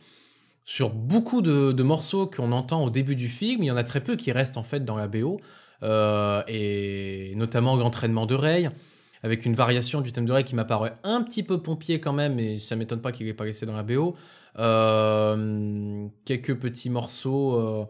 sur 0.65 0.91
beaucoup 0.91 1.41
de, 1.41 1.83
morceaux 1.83 2.27
qu'on 2.27 2.53
entend 2.53 2.85
au 2.85 2.91
début 2.91 3.17
du 3.17 3.29
film, 3.29 3.63
il 3.63 3.67
y 3.67 3.71
en 3.71 3.79
a 3.79 3.85
très 3.85 4.03
peu 4.03 4.17
qui 4.17 4.31
restent 4.31 4.59
en 4.59 4.63
fait 4.63 4.85
dans 4.85 4.97
la 4.97 5.09
BO, 5.09 5.41
et 5.83 7.33
notamment 7.37 7.77
l'entraînement 7.77 8.27
de 8.27 8.35
Rey, 8.35 8.71
avec 9.23 9.45
une 9.45 9.55
variation 9.55 10.01
du 10.01 10.13
thème 10.13 10.25
de 10.25 10.33
Rey 10.33 10.45
qui 10.45 10.55
m'apparaît 10.55 10.97
un 11.05 11.23
petit 11.23 11.43
peu 11.43 11.61
pompier 11.61 12.01
quand 12.01 12.13
même, 12.13 12.39
et 12.39 12.59
ça 12.59 12.77
m'étonne 12.77 13.01
pas 13.01 13.13
qu'il 13.13 13.27
ait 13.29 13.35
pas 13.35 13.45
laissé 13.45 13.67
dans 13.67 13.77
la 13.77 13.83
BO. 13.83 14.17
quelques 16.25 16.59
petits 16.59 16.91
morceaux 16.91 17.87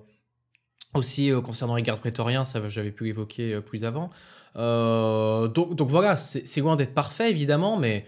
aussi 0.94 1.30
concernant 1.44 1.76
les 1.76 1.82
gardes 1.82 2.00
prétoriens, 2.00 2.44
ça 2.44 2.66
j'avais 2.68 2.92
pu 2.92 3.04
l'évoquer 3.04 3.60
plus 3.60 3.84
avant. 3.84 4.10
donc, 4.54 5.82
voilà, 5.82 6.16
c'est 6.16 6.60
loin 6.60 6.76
d'être 6.76 6.94
parfait 6.94 7.30
évidemment, 7.30 7.76
mais 7.76 8.06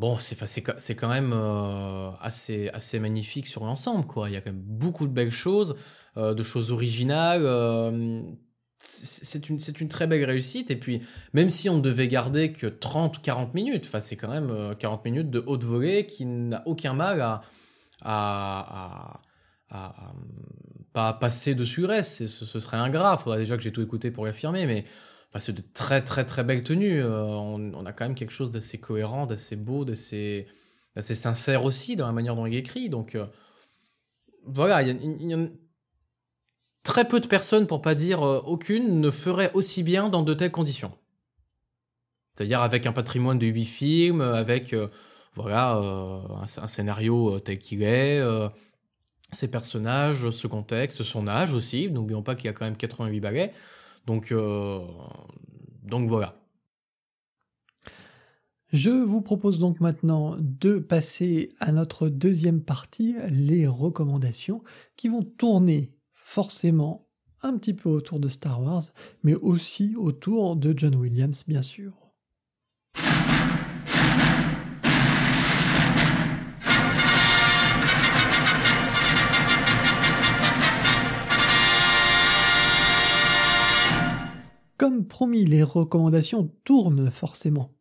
Bon, 0.00 0.16
c'est 0.16 0.94
quand 0.94 1.08
même 1.10 1.34
euh, 1.34 2.10
assez, 2.22 2.70
assez 2.70 2.98
magnifique 2.98 3.46
sur 3.46 3.66
l'ensemble, 3.66 4.06
quoi. 4.06 4.30
Il 4.30 4.32
y 4.32 4.36
a 4.36 4.40
quand 4.40 4.50
même 4.50 4.62
beaucoup 4.62 5.06
de 5.06 5.12
belles 5.12 5.30
choses, 5.30 5.76
euh, 6.16 6.32
de 6.32 6.42
choses 6.42 6.72
originales. 6.72 7.42
Euh, 8.80 8.86
c'est 8.86 9.48
une, 9.48 9.58
une 9.80 9.88
très 9.88 10.06
belle 10.06 10.24
réussite. 10.24 10.70
Et 10.70 10.76
puis, 10.76 11.02
même 11.32 11.50
si 11.50 11.68
on 11.68 11.78
devait 11.78 12.08
garder 12.08 12.52
que 12.52 12.66
30 12.66 13.22
40 13.22 13.54
minutes, 13.54 13.88
c'est 14.00 14.16
quand 14.16 14.30
même 14.30 14.74
40 14.78 15.04
minutes 15.04 15.30
de 15.30 15.42
haute 15.46 15.64
volée 15.64 16.06
qui 16.06 16.24
n'a 16.24 16.62
aucun 16.66 16.94
mal 16.94 17.20
à, 17.20 17.42
à, 18.02 19.20
à, 19.70 20.12
pas 20.92 21.12
passer 21.12 21.54
dessus 21.54 21.84
reste. 21.84 22.26
Ce, 22.26 22.60
serait 22.60 22.76
ingrat. 22.78 23.16
Il 23.18 23.22
faudrait 23.22 23.38
déjà 23.38 23.56
que 23.56 23.62
j'ai 23.62 23.72
tout 23.72 23.82
écouté 23.82 24.10
pour 24.10 24.24
l'affirmer, 24.24 24.66
mais 24.66 24.84
Enfin, 25.30 25.38
c'est 25.38 25.52
de 25.52 25.62
très 25.74 26.02
très 26.02 26.24
très 26.24 26.42
belles 26.42 26.64
tenues. 26.64 27.02
Euh, 27.02 27.24
on, 27.24 27.86
a 27.86 27.92
quand 27.92 28.04
même 28.04 28.16
quelque 28.16 28.32
chose 28.32 28.50
d'assez 28.50 28.78
cohérent, 28.78 29.26
d'assez 29.26 29.54
beau, 29.54 29.84
d'assez 29.84 30.46
sincère 30.96 31.64
aussi 31.64 31.94
dans 31.94 32.06
la 32.06 32.12
manière 32.12 32.34
dont 32.34 32.46
il 32.46 32.54
écrit. 32.56 32.88
Donc 32.88 33.14
euh, 33.14 33.26
voilà, 34.44 34.82
il 34.82 35.28
y, 35.28 35.34
a, 35.34 35.48
très 36.82 37.06
peu 37.06 37.20
de 37.20 37.26
personnes, 37.26 37.66
pour 37.66 37.82
pas 37.82 37.94
dire 37.94 38.22
euh, 38.22 38.40
aucune, 38.44 39.00
ne 39.00 39.10
feraient 39.10 39.52
aussi 39.54 39.82
bien 39.82 40.08
dans 40.08 40.22
de 40.22 40.34
telles 40.34 40.50
conditions. 40.50 40.92
C'est-à-dire 42.34 42.62
avec 42.62 42.86
un 42.86 42.92
patrimoine 42.92 43.38
de 43.38 43.46
huit 43.46 43.66
films, 43.66 44.20
avec 44.20 44.74
voilà 45.34 45.72
un, 45.72 46.42
un, 46.42 46.66
scénario 46.68 47.38
tel 47.40 47.58
qu'il 47.58 47.82
est, 47.82 48.20
ses 49.32 49.48
personnages, 49.48 50.30
ce 50.30 50.46
contexte, 50.46 51.02
son 51.02 51.28
âge 51.28 51.52
aussi. 51.52 51.90
N'oublions 51.90 52.22
pas 52.22 52.34
qu'il 52.34 52.46
y 52.46 52.48
a 52.48 52.52
quand 52.52 52.64
même 52.64 52.76
88 52.76 53.20
balais. 53.20 53.52
Donc, 54.06 54.32
euh, 54.32 54.80
donc 55.82 56.08
voilà. 56.08 56.36
Je 58.72 58.90
vous 58.90 59.20
propose 59.20 59.58
donc 59.58 59.80
maintenant 59.80 60.36
de 60.38 60.78
passer 60.78 61.52
à 61.58 61.72
notre 61.72 62.08
deuxième 62.08 62.62
partie, 62.62 63.16
les 63.28 63.66
recommandations, 63.66 64.62
qui 64.96 65.08
vont 65.08 65.22
tourner 65.22 65.92
forcément 66.30 67.08
un 67.42 67.58
petit 67.58 67.74
peu 67.74 67.88
autour 67.88 68.20
de 68.20 68.28
Star 68.28 68.62
Wars, 68.62 68.84
mais 69.24 69.34
aussi 69.34 69.96
autour 69.96 70.54
de 70.54 70.72
John 70.76 70.94
Williams, 70.94 71.42
bien 71.48 71.60
sûr. 71.60 71.92
Comme 84.76 85.04
promis, 85.08 85.44
les 85.44 85.64
recommandations 85.64 86.48
tournent 86.62 87.10
forcément 87.10 87.74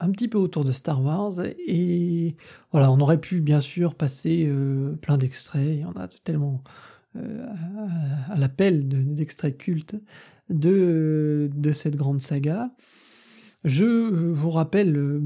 un 0.00 0.10
petit 0.10 0.26
peu 0.26 0.38
autour 0.38 0.64
de 0.64 0.72
Star 0.72 1.00
Wars 1.00 1.34
et 1.44 2.34
voilà, 2.72 2.90
on 2.90 2.98
aurait 2.98 3.20
pu 3.20 3.40
bien 3.40 3.60
sûr 3.60 3.94
passer 3.94 4.46
euh, 4.48 4.96
plein 4.96 5.16
d'extraits, 5.16 5.76
il 5.76 5.80
y 5.82 5.84
en 5.84 5.92
a 5.92 6.08
tellement 6.08 6.64
euh, 7.16 7.46
à, 8.28 8.36
l'appel 8.36 8.88
d'extraits 8.88 9.56
cultes 9.56 9.96
de, 10.50 11.50
cette 11.72 11.96
grande 11.96 12.20
saga. 12.20 12.70
Je 13.64 13.84
vous 13.84 14.50
rappelle 14.50 14.96
euh, 14.96 15.20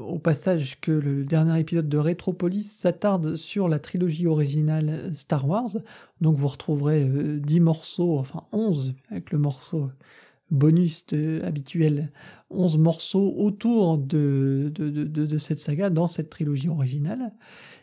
au 0.00 0.18
passage 0.18 0.78
que 0.80 0.90
le 0.90 1.24
dernier 1.24 1.60
épisode 1.60 1.88
de 1.88 1.96
Retropolis 1.96 2.70
s'attarde 2.70 3.36
sur 3.36 3.68
la 3.68 3.78
trilogie 3.78 4.26
originale 4.26 5.10
Star 5.14 5.48
Wars. 5.48 5.70
Donc 6.20 6.36
vous 6.36 6.48
retrouverez 6.48 7.04
10 7.04 7.60
morceaux, 7.60 8.18
enfin 8.18 8.44
11 8.52 8.94
avec 9.10 9.30
le 9.32 9.38
morceau 9.38 9.90
bonus 10.50 11.06
habituel, 11.44 12.10
11 12.50 12.78
morceaux 12.78 13.34
autour 13.36 13.98
de, 13.98 14.72
cette 15.38 15.58
saga 15.58 15.90
dans 15.90 16.06
cette 16.06 16.30
trilogie 16.30 16.68
originale. 16.68 17.32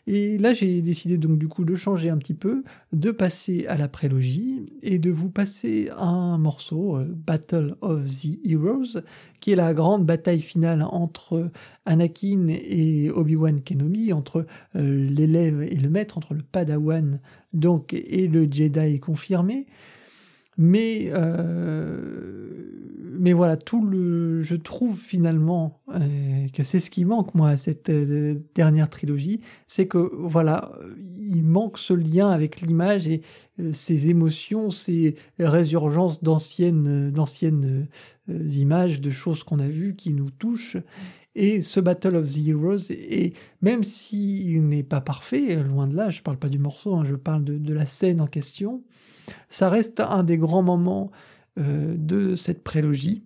Et 0.08 0.38
là, 0.38 0.54
j'ai 0.54 0.82
décidé 0.82 1.18
donc 1.18 1.36
du 1.36 1.48
coup 1.48 1.64
de 1.64 1.74
changer 1.74 2.10
un 2.10 2.16
petit 2.16 2.34
peu, 2.34 2.62
de 2.92 3.10
passer 3.10 3.66
à 3.66 3.76
la 3.76 3.88
prélogie 3.88 4.72
et 4.82 5.00
de 5.00 5.10
vous 5.10 5.30
passer 5.30 5.90
un 5.96 6.38
morceau, 6.38 6.96
euh, 6.96 7.06
Battle 7.08 7.74
of 7.80 8.04
the 8.06 8.38
Heroes, 8.48 9.00
qui 9.40 9.50
est 9.50 9.56
la 9.56 9.74
grande 9.74 10.06
bataille 10.06 10.40
finale 10.40 10.82
entre 10.82 11.50
Anakin 11.86 12.46
et 12.48 13.10
Obi-Wan 13.10 13.60
Kenobi, 13.62 14.12
entre 14.12 14.46
euh, 14.76 15.10
l'élève 15.10 15.62
et 15.62 15.76
le 15.76 15.90
maître, 15.90 16.18
entre 16.18 16.34
le 16.34 16.42
Padawan 16.42 17.18
donc 17.52 17.92
et 17.92 18.28
le 18.28 18.48
Jedi 18.50 19.00
confirmé. 19.00 19.66
Mais, 20.58 21.10
euh, 21.12 22.60
mais 23.18 23.32
voilà, 23.32 23.56
tout 23.56 23.84
le, 23.84 24.40
je 24.40 24.56
trouve 24.56 24.98
finalement 24.98 25.80
euh, 25.94 26.48
que 26.52 26.62
c'est 26.62 26.80
ce 26.80 26.90
qui 26.90 27.04
manque 27.04 27.34
moi 27.34 27.50
à 27.50 27.56
cette 27.56 27.90
euh, 27.90 28.36
dernière 28.54 28.88
trilogie, 28.88 29.40
c'est 29.68 29.86
que 29.86 29.98
voilà, 29.98 30.72
il 31.18 31.42
manque 31.42 31.78
ce 31.78 31.92
lien 31.92 32.30
avec 32.30 32.60
l'image 32.60 33.06
et 33.06 33.22
ces 33.72 34.08
émotions, 34.08 34.70
ces 34.70 35.16
résurgences 35.38 36.22
d'anciennes, 36.22 37.10
d'anciennes 37.10 37.88
images, 38.28 39.00
de 39.00 39.10
choses 39.10 39.42
qu'on 39.42 39.58
a 39.58 39.68
vues 39.68 39.94
qui 39.94 40.12
nous 40.12 40.30
touchent. 40.30 40.76
Et 41.38 41.60
ce 41.60 41.80
Battle 41.80 42.16
of 42.16 42.32
the 42.32 42.48
Heroes, 42.48 42.90
et 42.90 43.34
même 43.60 43.84
s'il 43.84 44.66
n'est 44.66 44.82
pas 44.82 45.02
parfait, 45.02 45.62
loin 45.62 45.86
de 45.86 45.94
là, 45.94 46.08
je 46.08 46.22
parle 46.22 46.38
pas 46.38 46.48
du 46.48 46.58
morceau, 46.58 46.94
hein, 46.94 47.04
je 47.04 47.14
parle 47.14 47.44
de, 47.44 47.58
de, 47.58 47.74
la 47.74 47.84
scène 47.84 48.22
en 48.22 48.26
question, 48.26 48.82
ça 49.48 49.68
reste 49.68 50.00
un 50.00 50.22
des 50.22 50.38
grands 50.38 50.62
moments 50.62 51.10
euh, 51.58 51.94
de 51.96 52.34
cette 52.34 52.62
prélogie, 52.62 53.24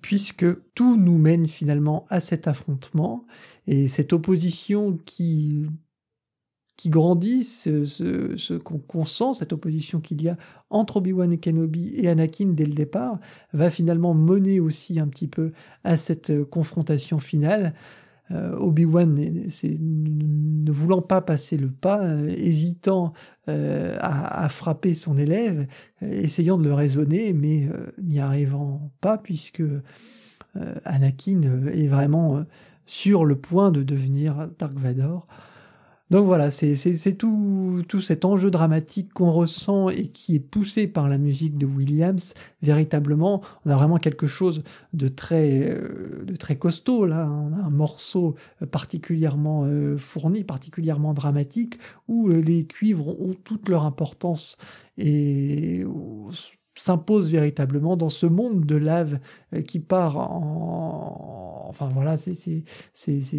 puisque 0.00 0.46
tout 0.74 0.96
nous 0.96 1.18
mène 1.18 1.46
finalement 1.46 2.06
à 2.08 2.20
cet 2.20 2.48
affrontement, 2.48 3.26
et 3.66 3.88
cette 3.88 4.12
opposition 4.12 4.98
qui 5.04 5.66
qui 6.76 6.88
grandit, 6.90 7.44
ce, 7.44 8.58
qu'on 8.58 9.04
sent, 9.04 9.34
cette 9.34 9.52
opposition 9.52 10.00
qu'il 10.00 10.22
y 10.22 10.28
a 10.28 10.36
entre 10.70 10.96
Obi-Wan 10.96 11.32
et 11.32 11.38
Kenobi 11.38 11.92
et 11.94 12.08
Anakin 12.08 12.54
dès 12.54 12.64
le 12.64 12.72
départ, 12.72 13.20
va 13.52 13.70
finalement 13.70 14.14
mener 14.14 14.58
aussi 14.58 14.98
un 14.98 15.06
petit 15.06 15.28
peu 15.28 15.52
à 15.84 15.96
cette 15.96 16.30
euh, 16.30 16.44
confrontation 16.44 17.18
finale. 17.20 17.74
Euh, 18.32 18.56
Obi-Wan, 18.56 19.14
ne 19.14 20.72
voulant 20.72 21.02
pas 21.02 21.20
passer 21.20 21.56
le 21.56 21.70
pas, 21.70 22.02
euh, 22.04 22.28
hésitant 22.28 23.12
à, 23.46 24.48
frapper 24.48 24.94
son 24.94 25.16
élève, 25.16 25.66
essayant 26.00 26.58
de 26.58 26.64
le 26.64 26.74
raisonner, 26.74 27.32
mais 27.32 27.68
n'y 28.00 28.20
arrivant 28.20 28.92
pas, 29.00 29.18
puisque 29.18 29.62
Anakin 30.84 31.40
est 31.72 31.88
vraiment 31.88 32.44
sur 32.86 33.24
le 33.24 33.36
point 33.36 33.72
de 33.72 33.82
devenir 33.82 34.48
Dark 34.58 34.74
Vador. 34.74 35.26
Donc 36.12 36.26
voilà, 36.26 36.50
c'est 36.50 37.14
tout, 37.16 37.82
tout 37.88 38.02
cet 38.02 38.26
enjeu 38.26 38.50
dramatique 38.50 39.14
qu'on 39.14 39.32
ressent 39.32 39.88
et 39.88 40.08
qui 40.08 40.34
est 40.34 40.40
poussé 40.40 40.86
par 40.86 41.08
la 41.08 41.16
musique 41.16 41.56
de 41.56 41.64
Williams. 41.64 42.34
Véritablement, 42.60 43.40
on 43.64 43.70
a 43.70 43.76
vraiment 43.76 43.96
quelque 43.96 44.26
chose 44.26 44.62
de 44.92 45.08
très, 45.08 45.70
euh, 45.70 46.22
de 46.26 46.36
très 46.36 46.56
costaud 46.56 47.06
là. 47.06 47.30
On 47.30 47.54
a 47.54 47.64
un 47.64 47.70
morceau 47.70 48.34
particulièrement 48.70 49.62
euh, 49.64 49.96
fourni, 49.96 50.44
particulièrement 50.44 51.14
dramatique, 51.14 51.78
où 52.08 52.28
euh, 52.28 52.42
les 52.42 52.66
cuivres 52.66 53.18
ont 53.18 53.32
toute 53.32 53.70
leur 53.70 53.86
importance 53.86 54.58
et 54.98 55.82
s'impose 56.74 57.30
véritablement 57.30 57.96
dans 57.96 58.08
ce 58.08 58.26
monde 58.26 58.64
de 58.64 58.76
lave 58.76 59.18
euh, 59.54 59.62
qui 59.62 59.80
part 59.80 60.16
en... 60.16 61.66
Enfin 61.68 61.88
voilà, 61.88 62.16
c'est 62.16 62.64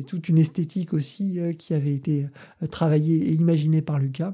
toute 0.08 0.30
une 0.30 0.40
esthétique 0.40 0.94
aussi 0.94 1.40
euh, 1.40 1.52
qui 1.52 1.74
avait 1.74 1.94
été 1.94 2.28
euh, 2.62 2.68
travaillée 2.68 3.30
et 3.30 3.34
imaginée 3.34 3.82
par 3.82 4.00
Lucas. 4.00 4.34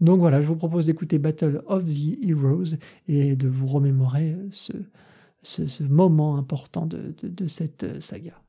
Donc 0.00 0.20
voilà, 0.20 0.40
je 0.40 0.46
vous 0.46 0.56
propose 0.56 0.86
d'écouter 0.86 1.18
Battle 1.18 1.62
of 1.66 1.84
the 1.84 2.24
Heroes 2.24 2.76
et 3.08 3.36
de 3.36 3.48
vous 3.48 3.66
remémorer 3.66 4.36
ce, 4.50 4.72
ce, 5.42 5.82
moment 5.84 6.36
important 6.36 6.86
de, 6.86 7.14
de 7.22 7.46
cette 7.46 8.02
saga. 8.02 8.41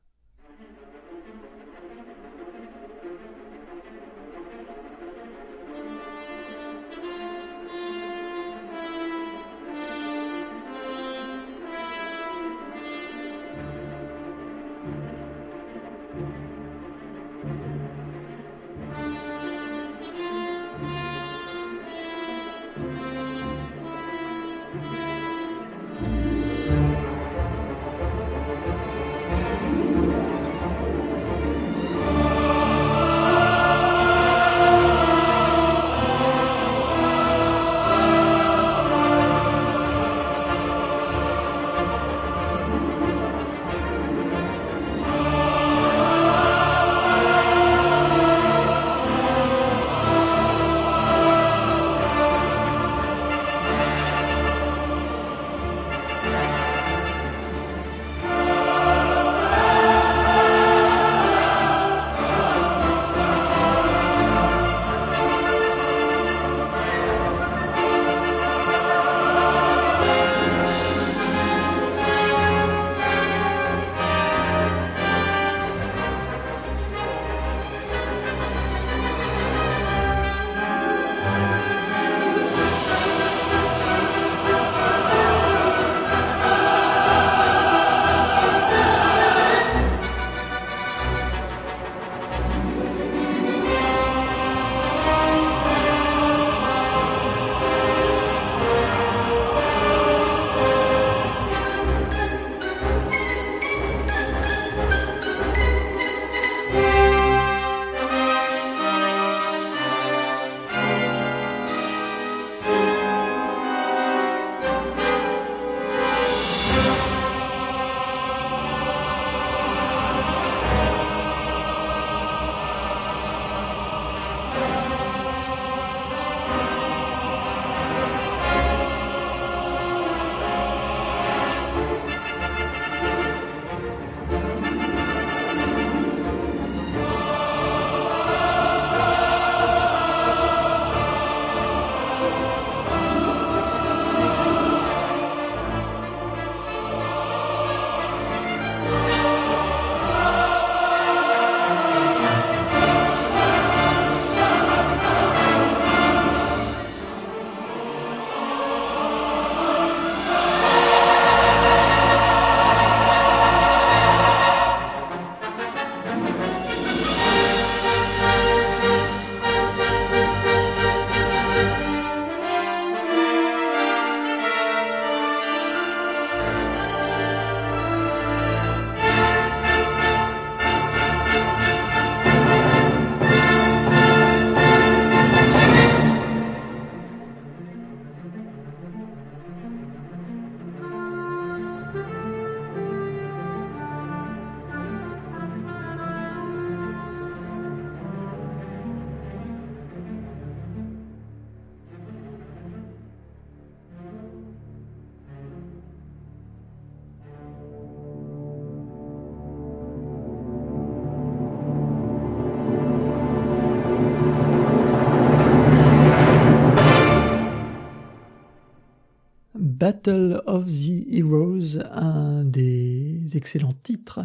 Des 223.54 223.58
excellents 223.58 223.74
titres 223.82 224.20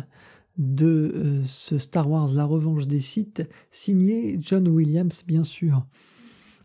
de 0.58 0.86
euh, 0.88 1.44
ce 1.44 1.78
Star 1.78 2.10
Wars 2.10 2.34
La 2.34 2.46
Revanche 2.46 2.88
des 2.88 3.00
Sith, 3.00 3.48
signé 3.72 4.38
John 4.42 4.68
Williams 4.68 5.24
bien 5.26 5.44
sûr. 5.44 5.86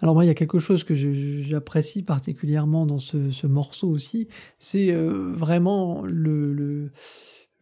Alors 0.00 0.14
moi, 0.14 0.24
il 0.24 0.28
y 0.28 0.30
a 0.30 0.34
quelque 0.34 0.58
chose 0.58 0.84
que 0.84 0.94
j'apprécie 0.94 2.02
particulièrement 2.02 2.84
dans 2.84 2.98
ce, 2.98 3.46
morceau 3.46 3.88
aussi, 3.88 4.28
c'est 4.58 4.92
euh, 4.92 5.32
vraiment 5.34 6.02
le, 6.04 6.90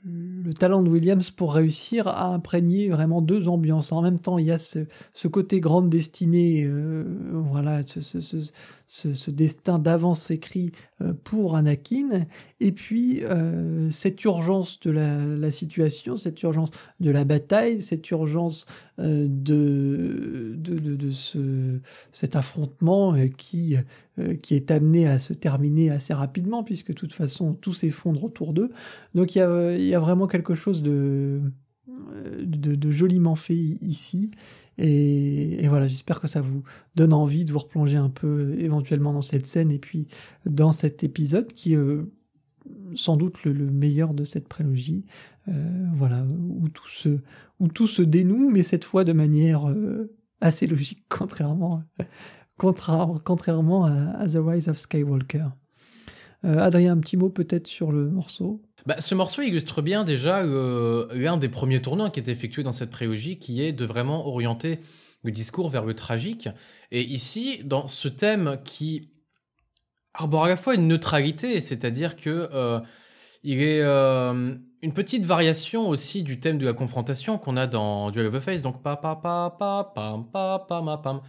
le 0.05 0.53
talent 0.53 0.83
de 0.83 0.91
Williams 0.91 1.31
pour 1.31 1.55
réussir 1.55 2.09
à 2.09 2.35
imprégner 2.35 2.89
vraiment 2.89 3.23
deux 3.23 3.49
ambiances. 3.49 3.93
En 3.93 4.03
même 4.03 4.19
temps, 4.19 4.39
il 4.39 4.47
y 4.47 4.51
a 4.51 4.59
ce, 4.59 4.87
côté 5.29 5.61
grande 5.61 5.89
destinée, 5.89 6.65
euh, 6.65 7.05
voilà, 7.51 7.83
destin 9.29 9.79
d'avance 9.79 10.31
écrit 10.31 10.73
euh, 11.01 11.13
pour 11.25 11.57
Anakin, 11.57 12.27
et 12.61 12.73
puis 12.73 13.25
euh, 13.25 13.91
cette 13.91 14.23
urgence 14.25 14.81
de 14.81 14.91
la, 14.91 15.51
situation, 15.51 16.17
cette 16.17 16.43
urgence 16.43 16.71
de 17.01 17.11
la 17.11 17.25
bataille, 17.25 17.81
cette 17.83 18.11
urgence 18.11 18.67
de, 18.99 20.55
de, 20.59 21.11
ce, 21.11 21.79
cet 22.13 22.37
affrontement 22.37 23.17
qui 23.37 23.77
euh, 24.19 24.35
qui 24.35 24.55
est 24.57 24.71
amené 24.71 25.07
à 25.07 25.19
se 25.19 25.33
terminer 25.33 25.91
assez 25.91 26.13
rapidement, 26.13 26.63
puisque 26.63 26.89
de 26.89 26.93
toute 26.93 27.15
façon 27.15 27.55
tout 27.55 27.73
s'effondre 27.73 28.23
autour 28.25 28.53
d'eux. 28.53 28.69
Donc 29.15 29.35
il 29.35 29.39
y 29.39 29.95
a, 29.95 29.99
vraiment 29.99 30.27
quelque 30.27 30.55
chose 30.55 30.83
de, 30.83 31.41
de, 32.45 32.91
joliment 32.91 33.35
fait 33.35 33.55
ici. 33.81 34.31
Et, 34.79 35.67
voilà, 35.69 35.87
j'espère 35.87 36.21
que 36.21 36.27
ça 36.27 36.41
vous 36.41 36.63
donne 36.95 37.13
envie 37.13 37.45
de 37.45 37.53
vous 37.53 37.59
replonger 37.59 37.97
un 37.97 38.09
peu 38.09 38.57
éventuellement 38.59 39.13
dans 39.13 39.23
cette 39.23 39.47
scène 39.47 39.71
et 39.71 39.79
puis 39.79 40.09
dans 40.47 40.73
cet 40.73 41.05
épisode 41.05 41.53
qui 41.53 41.75
est 41.75 41.77
euh, 41.77 42.11
sans 42.95 43.17
doute 43.17 43.45
le, 43.45 43.53
meilleur 43.53 44.15
de 44.15 44.25
cette 44.25 44.49
prélogie. 44.49 45.05
Euh, 45.49 45.87
voilà, 45.95 46.25
où 46.25 46.69
tout, 46.69 47.87
se, 47.87 48.03
dénoue, 48.03 48.51
mais 48.51 48.63
cette 48.63 48.85
fois 48.85 49.05
de 49.05 49.13
manière 49.13 49.73
assez 50.41 50.67
logique, 50.67 51.05
contrairement 51.09 51.83
contrairement 52.57 53.85
à, 53.85 54.27
The 54.29 54.39
Rise 54.39 54.69
of 54.69 54.79
Skywalker. 54.79 55.47
Euh, 56.45 56.59
Adrien, 56.59 56.93
un 56.93 56.99
petit 56.99 57.17
mot 57.17 57.29
peut-être 57.29 57.67
sur 57.67 57.93
le 57.93 58.11
morceau? 58.11 58.63
Bah, 58.87 59.01
ce 59.01 59.15
morceau 59.15 59.43
illustre 59.43 59.83
bien 59.83 60.05
déjà 60.05 60.41
euh, 60.41 61.07
l'un 61.13 61.37
des 61.37 61.49
premiers 61.49 61.81
tournants 61.81 62.11
qui 62.11 62.21
est 62.21 62.29
effectué 62.29 62.63
dans 62.63 62.73
cette 62.73 62.91
prélogie, 62.91 63.39
qui 63.39 63.63
est 63.63 63.73
de 63.73 63.85
vraiment 63.85 64.27
orienter 64.27 64.81
le 65.23 65.31
discours 65.31 65.71
vers 65.71 65.85
le 65.85 65.95
tragique. 65.95 66.49
Et 66.91 67.03
ici, 67.03 67.61
dans 67.65 67.87
ce 67.87 68.09
thème 68.09 68.59
qui 68.65 69.11
arbore 70.15 70.45
à 70.45 70.49
la 70.49 70.57
fois 70.57 70.75
une 70.75 70.89
neutralité, 70.89 71.61
c'est-à-dire 71.61 72.17
que 72.17 72.49
euh, 72.53 72.81
il 73.45 73.61
est 73.61 73.83
une 73.83 74.93
petite 74.93 75.25
variation 75.25 75.89
aussi 75.89 76.23
du 76.23 76.41
thème 76.41 76.59
de 76.59 76.67
la 76.67 76.75
confrontation 76.75 77.39
qu'on 77.39 77.57
a 77.57 77.67
dans 77.67 78.11
Duel 78.11 78.27
of 78.27 78.35
the 78.35 78.41
Face, 78.41 78.63
donc 78.63 78.83
pa 78.83 78.97
pa 78.97 79.17
pa 79.17 79.57
pa 79.59 79.93
pam 79.95 80.31
pa 80.31 80.65
pa 80.69 80.81
ma 80.81 80.99
pam 80.99 81.23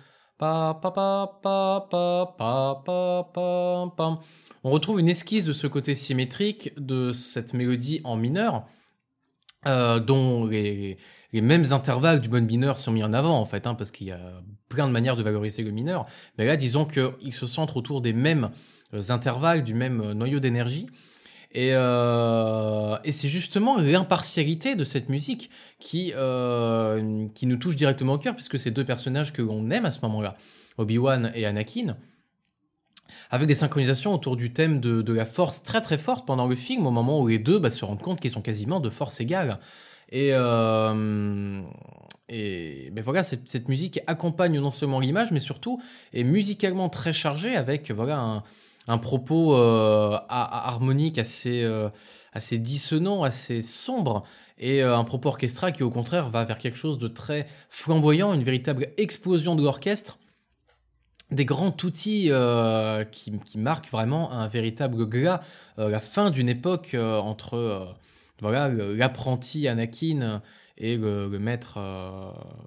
on 4.64 4.70
retrouve 4.70 5.00
une 5.00 5.10
esquisse 5.10 5.46
de 5.46 5.54
ce 5.54 5.68
côté 5.68 5.96
symétrique 5.96 6.72
de 6.78 7.12
cette 7.12 7.54
mélodie 7.54 8.02
en 8.04 8.16
mineur, 8.16 8.66
euh, 9.68 10.00
dont 10.00 10.46
les, 10.46 10.98
mêmes 11.34 11.66
intervalles 11.72 12.20
du 12.22 12.30
bon 12.30 12.46
mineur 12.46 12.78
sont 12.80 12.92
mis 12.92 13.04
en 13.04 13.14
avant 13.14 13.40
en 13.40 13.46
fait, 13.46 13.68
hein, 13.68 13.76
parce 13.76 13.92
qu'il 13.92 14.08
y 14.08 14.12
a 14.12 14.42
plein 14.70 14.88
de 14.88 14.92
manières 14.92 15.16
de 15.16 15.24
valoriser 15.24 15.64
le 15.64 15.72
mineur. 15.72 16.06
Mais 16.38 16.46
là, 16.46 16.56
disons 16.56 16.86
qu'il 16.86 17.34
se 17.34 17.48
centre 17.48 17.78
autour 17.78 18.02
des 18.02 18.14
mêmes 18.14 18.52
intervalles, 19.10 19.64
du 19.64 19.74
même 19.74 20.12
noyau 20.12 20.40
d'énergie. 20.40 20.88
Euh, 21.56 22.98
et, 23.04 23.12
c'est 23.12 23.28
justement 23.28 23.78
l'impartialité 23.78 24.76
de 24.76 24.84
cette 24.84 25.10
musique 25.10 25.50
qui, 25.80 26.12
euh, 26.16 27.28
qui 27.36 27.46
nous 27.46 27.58
touche 27.58 27.76
directement 27.76 28.14
au 28.14 28.18
cœur, 28.18 28.36
puisque 28.36 28.58
c'est 28.58 28.72
deux 28.72 28.86
personnages 28.86 29.34
que 29.34 29.42
l'on 29.42 29.70
aime 29.70 29.86
à 29.86 29.92
ce 29.92 30.00
moment-là, 30.02 30.36
Obi-Wan 30.78 31.32
et 31.36 31.46
Anakin, 31.46 31.96
avec 33.30 33.48
des 33.48 33.54
synchronisations 33.54 34.14
autour 34.14 34.36
du 34.36 34.52
thème 34.52 34.80
de, 34.80 35.14
la 35.14 35.26
force 35.26 35.64
très 35.64 35.82
très 35.82 35.98
forte 35.98 36.26
pendant 36.26 36.48
le 36.48 36.56
film, 36.56 36.88
au 36.88 36.92
moment 36.92 37.22
où 37.22 37.28
les 37.28 37.40
deux 37.40 37.60
bah, 37.60 37.70
se 37.70 37.86
rendent 37.86 38.02
compte 38.02 38.20
qu'ils 38.20 38.32
sont 38.32 38.42
quasiment 38.42 38.80
de 38.80 38.90
force 38.90 39.22
égale. 39.22 39.60
Et, 40.12 40.30
euh, 40.32 41.62
ben 42.30 43.04
voilà, 43.04 43.22
cette, 43.22 43.48
cette, 43.48 43.70
musique 43.70 44.00
accompagne 44.08 44.60
non 44.60 44.72
seulement 44.72 45.00
l'image, 45.00 45.32
mais 45.32 45.40
surtout 45.40 45.80
est 46.14 46.24
musicalement 46.24 46.90
très 46.90 47.14
chargée 47.14 47.56
avec 47.56 47.92
voilà 47.92 48.18
un, 48.18 48.44
un 48.88 48.98
propos 48.98 49.56
euh, 49.56 50.18
harmonique 50.30 51.18
assez, 51.18 51.64
euh, 51.64 51.90
assez 52.34 52.58
dissonant, 52.58 53.24
assez 53.24 53.62
sombre, 53.62 54.24
et 54.58 54.84
euh, 54.84 54.98
un 54.98 55.04
propos 55.04 55.30
orchestral 55.30 55.74
qui 55.74 55.84
au 55.84 55.90
contraire 55.90 56.30
va 56.30 56.44
vers 56.44 56.58
quelque 56.58 56.78
chose 56.78 56.98
de 56.98 57.08
très 57.08 57.48
flamboyant, 57.70 58.34
une 58.34 58.44
véritable 58.44 58.88
explosion 58.98 59.56
de 59.56 59.64
l'orchestre, 59.64 60.20
des 61.32 61.46
grands 61.46 61.76
outils 61.84 62.30
qui, 63.12 63.40
qui, 63.40 63.58
marquent 63.58 63.90
vraiment 63.90 64.32
un 64.34 64.48
véritable 64.48 65.08
glas, 65.08 65.40
la 65.78 66.00
fin 66.00 66.30
d'une 66.30 66.48
époque 66.48 66.96
entre 66.96 67.96
voilà 68.40 68.68
l'apprenti 68.68 69.68
Anakin 69.68 70.44
et 70.78 70.96
le, 70.96 71.28
le 71.28 71.40
maître 71.40 71.80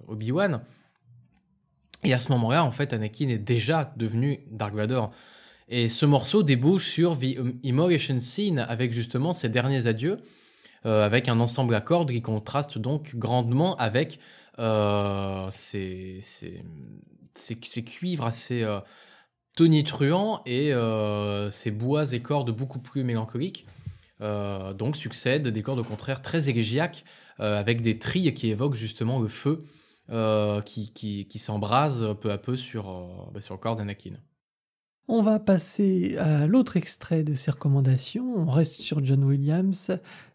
Obi-Wan. 0.09 0.63
Et 2.03 2.13
à 2.13 2.19
ce 2.19 2.33
moment-là, 2.33 2.65
en 2.65 2.73
fait, 2.73 2.93
Anakin 2.93 3.29
est 3.29 3.39
déjà 3.39 3.93
devenu 3.97 4.41
Dark 4.51 4.75
Vador. 4.75 5.13
Et 5.69 5.89
ce 5.89 6.07
morceau 6.07 6.45
débouche 6.45 6.89
sur 6.89 7.19
The 7.19 7.39
Immolation 7.65 8.21
Scene 8.21 8.61
avec 8.61 8.93
justement 8.93 9.33
ses 9.33 9.49
derniers 9.49 9.89
adieux, 9.89 10.19
euh, 10.85 11.05
avec 11.05 11.29
un 11.29 11.41
ensemble 11.41 11.75
à 11.75 11.81
cordes 11.81 12.13
qui 12.13 12.23
contraste 12.23 12.79
donc 12.79 13.17
grandement 13.17 13.77
avec 13.77 14.21
euh, 14.61 15.49
ces, 15.51 16.21
cuivres 17.85 18.25
assez 18.25 18.63
euh, 18.63 18.79
tonitruants 19.57 20.43
et 20.47 20.73
ces 21.51 21.71
bois 21.73 22.13
et 22.13 22.21
cordes 22.21 22.53
beaucoup 22.53 22.79
plus 22.79 23.03
mélancoliques. 23.03 23.67
donc 24.21 24.97
succèdent 24.97 25.49
des 25.49 25.63
cordes 25.63 25.81
au 25.81 25.85
contraire 25.85 26.23
très 26.23 26.49
élégiaques 26.49 27.05
avec 27.39 27.81
des 27.81 27.99
trilles 27.99 28.33
qui 28.35 28.51
évoquent 28.51 28.75
justement 28.75 29.19
le 29.19 29.29
feu 29.29 29.59
qui, 30.65 30.93
qui, 31.29 31.39
s'embrase 31.41 32.15
peu 32.21 32.31
à 32.31 32.39
peu 32.39 32.57
sur, 32.57 33.31
bah, 33.33 33.41
sur 33.41 33.55
le 33.55 33.61
corps 33.61 33.75
d'Anakin. 33.75 34.17
On 35.09 35.23
va 35.23 35.39
passer 35.39 36.17
à 36.19 36.49
l'autre 36.49 36.77
extrait 36.77 37.23
de 37.23 37.33
ses 37.33 37.53
recommandations. 37.53 38.35
On 38.39 38.51
reste 38.51 38.81
sur 38.81 39.05
John 39.05 39.23
Williams, 39.23 39.93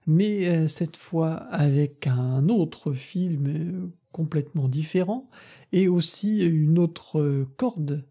mais 0.08 0.48
euh, 0.48 0.70
cette 0.70 0.96
fois 0.96 1.34
avec 1.34 2.08
un 2.08 2.48
autre 2.48 2.94
film 2.94 3.48
euh, 3.48 3.90
complètement 4.14 4.70
différent 4.70 5.30
et 5.74 5.90
aussi 5.90 6.40
une 6.40 6.80
autre 6.80 7.20
euh, 7.20 7.50
corde, 7.58 8.06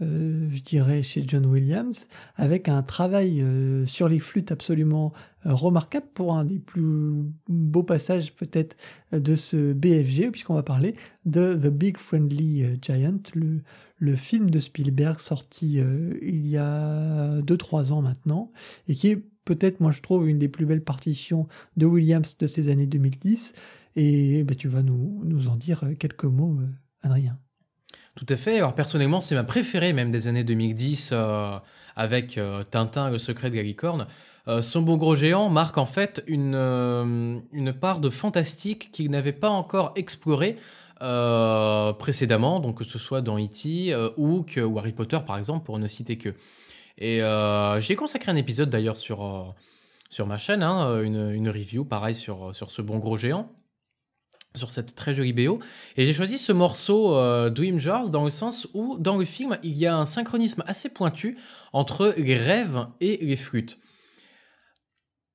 je 0.00 0.60
dirais, 0.60 1.02
chez 1.02 1.24
John 1.26 1.46
Williams, 1.46 2.08
avec 2.36 2.68
un 2.68 2.82
travail 2.82 3.42
sur 3.86 4.06
les 4.06 4.18
flûtes 4.18 4.52
absolument 4.52 5.14
remarquable 5.44 6.08
pour 6.12 6.34
un 6.34 6.44
des 6.44 6.58
plus 6.58 7.24
beaux 7.48 7.84
passages 7.84 8.34
peut-être 8.34 8.76
de 9.12 9.34
ce 9.34 9.72
BFG, 9.72 10.30
puisqu'on 10.30 10.54
va 10.54 10.62
parler 10.62 10.94
de 11.24 11.54
The 11.54 11.68
Big 11.68 11.96
Friendly 11.96 12.66
Giant, 12.82 13.22
le, 13.34 13.62
le 14.04 14.16
film 14.16 14.50
de 14.50 14.58
Spielberg 14.58 15.18
sorti 15.18 15.80
euh, 15.80 16.18
il 16.20 16.46
y 16.46 16.58
a 16.58 17.40
2-3 17.40 17.92
ans 17.92 18.02
maintenant, 18.02 18.52
et 18.86 18.94
qui 18.94 19.08
est 19.08 19.24
peut-être, 19.44 19.80
moi 19.80 19.92
je 19.92 20.02
trouve, 20.02 20.28
une 20.28 20.38
des 20.38 20.48
plus 20.48 20.66
belles 20.66 20.84
partitions 20.84 21.48
de 21.78 21.86
Williams 21.86 22.36
de 22.38 22.46
ces 22.46 22.68
années 22.68 22.86
2010. 22.86 23.54
Et 23.96 24.42
bah, 24.42 24.54
tu 24.54 24.68
vas 24.68 24.82
nous, 24.82 25.22
nous, 25.24 25.48
en 25.48 25.56
dire 25.56 25.84
quelques 25.98 26.24
mots, 26.24 26.58
euh, 26.60 26.66
Adrien. 27.02 27.38
Tout 28.14 28.26
à 28.28 28.36
fait. 28.36 28.58
Alors 28.58 28.74
personnellement, 28.74 29.20
c'est 29.20 29.34
ma 29.34 29.44
préférée 29.44 29.92
même 29.92 30.12
des 30.12 30.28
années 30.28 30.44
2010 30.44 31.10
euh, 31.12 31.58
avec 31.96 32.38
Tintin, 32.70 33.10
le 33.10 33.18
secret 33.18 33.50
de 33.50 33.56
la 33.56 33.62
licorne. 33.62 34.06
son 34.60 34.82
beau 34.82 34.96
gros 34.96 35.14
géant 35.14 35.48
marque 35.48 35.78
en 35.78 35.86
fait 35.86 36.22
une, 36.26 36.54
une 36.54 37.72
part 37.72 38.00
de 38.00 38.10
fantastique 38.10 38.90
qu'il 38.92 39.10
n'avait 39.10 39.32
pas 39.32 39.50
encore 39.50 39.92
explorée 39.96 40.58
euh, 40.58 40.60
précédemment, 41.00 42.60
donc 42.60 42.78
que 42.78 42.84
ce 42.84 42.98
soit 42.98 43.20
dans 43.20 43.38
E.T., 43.38 43.92
euh, 43.92 44.10
Hook 44.16 44.58
ou 44.64 44.78
Harry 44.78 44.92
Potter 44.92 45.18
par 45.26 45.38
exemple, 45.38 45.64
pour 45.64 45.78
ne 45.78 45.88
citer 45.88 46.18
que. 46.18 46.30
Et 46.98 47.22
euh, 47.22 47.80
j'ai 47.80 47.96
consacré 47.96 48.30
un 48.30 48.36
épisode 48.36 48.70
d'ailleurs 48.70 48.96
sur, 48.96 49.54
sur 50.08 50.26
ma 50.26 50.38
chaîne, 50.38 50.62
hein, 50.62 51.02
une, 51.02 51.30
une, 51.32 51.48
review 51.48 51.84
pareil 51.84 52.14
sur, 52.14 52.54
sur 52.54 52.70
ce 52.70 52.82
bon 52.82 52.98
gros 52.98 53.16
géant 53.16 53.50
sur 54.56 54.70
cette 54.70 54.94
très 54.94 55.14
jolie 55.14 55.32
BO. 55.32 55.58
Et 55.96 56.06
j'ai 56.06 56.12
choisi 56.12 56.38
ce 56.38 56.52
morceau 56.52 57.18
Dream 57.50 57.80
Jars 57.80 58.10
dans 58.10 58.22
le 58.22 58.30
sens 58.30 58.68
où, 58.72 58.96
dans 59.00 59.16
le 59.16 59.24
film, 59.24 59.58
il 59.64 59.76
y 59.76 59.84
a 59.84 59.96
un 59.96 60.04
synchronisme 60.04 60.62
assez 60.68 60.90
pointu 60.90 61.36
entre 61.72 62.14
les 62.16 62.36
rêves 62.36 62.86
et 63.00 63.18
les 63.20 63.34
flûtes. 63.34 63.80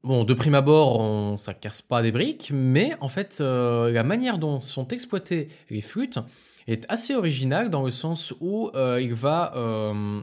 Bon, 0.04 0.24
de 0.24 0.34
prime 0.34 0.56
abord, 0.56 0.98
on, 1.02 1.36
ça 1.36 1.54
casse 1.54 1.82
pas 1.82 2.02
des 2.02 2.14
briques, 2.14 2.52
mais 2.54 2.96
en 3.02 3.10
fait, 3.10 3.40
euh, 3.42 3.92
la 3.92 4.04
manière 4.04 4.38
dont 4.38 4.62
sont 4.62 4.88
exploitées 4.88 5.50
les 5.70 5.82
flûtes 5.82 6.20
est 6.68 6.90
assez 6.90 7.16
originale 7.16 7.70
dans 7.70 7.84
le 7.84 7.92
sens 7.92 8.34
où 8.40 8.72
euh, 8.76 9.02
il 9.02 9.14
va 9.14 9.52
euh, 9.58 10.22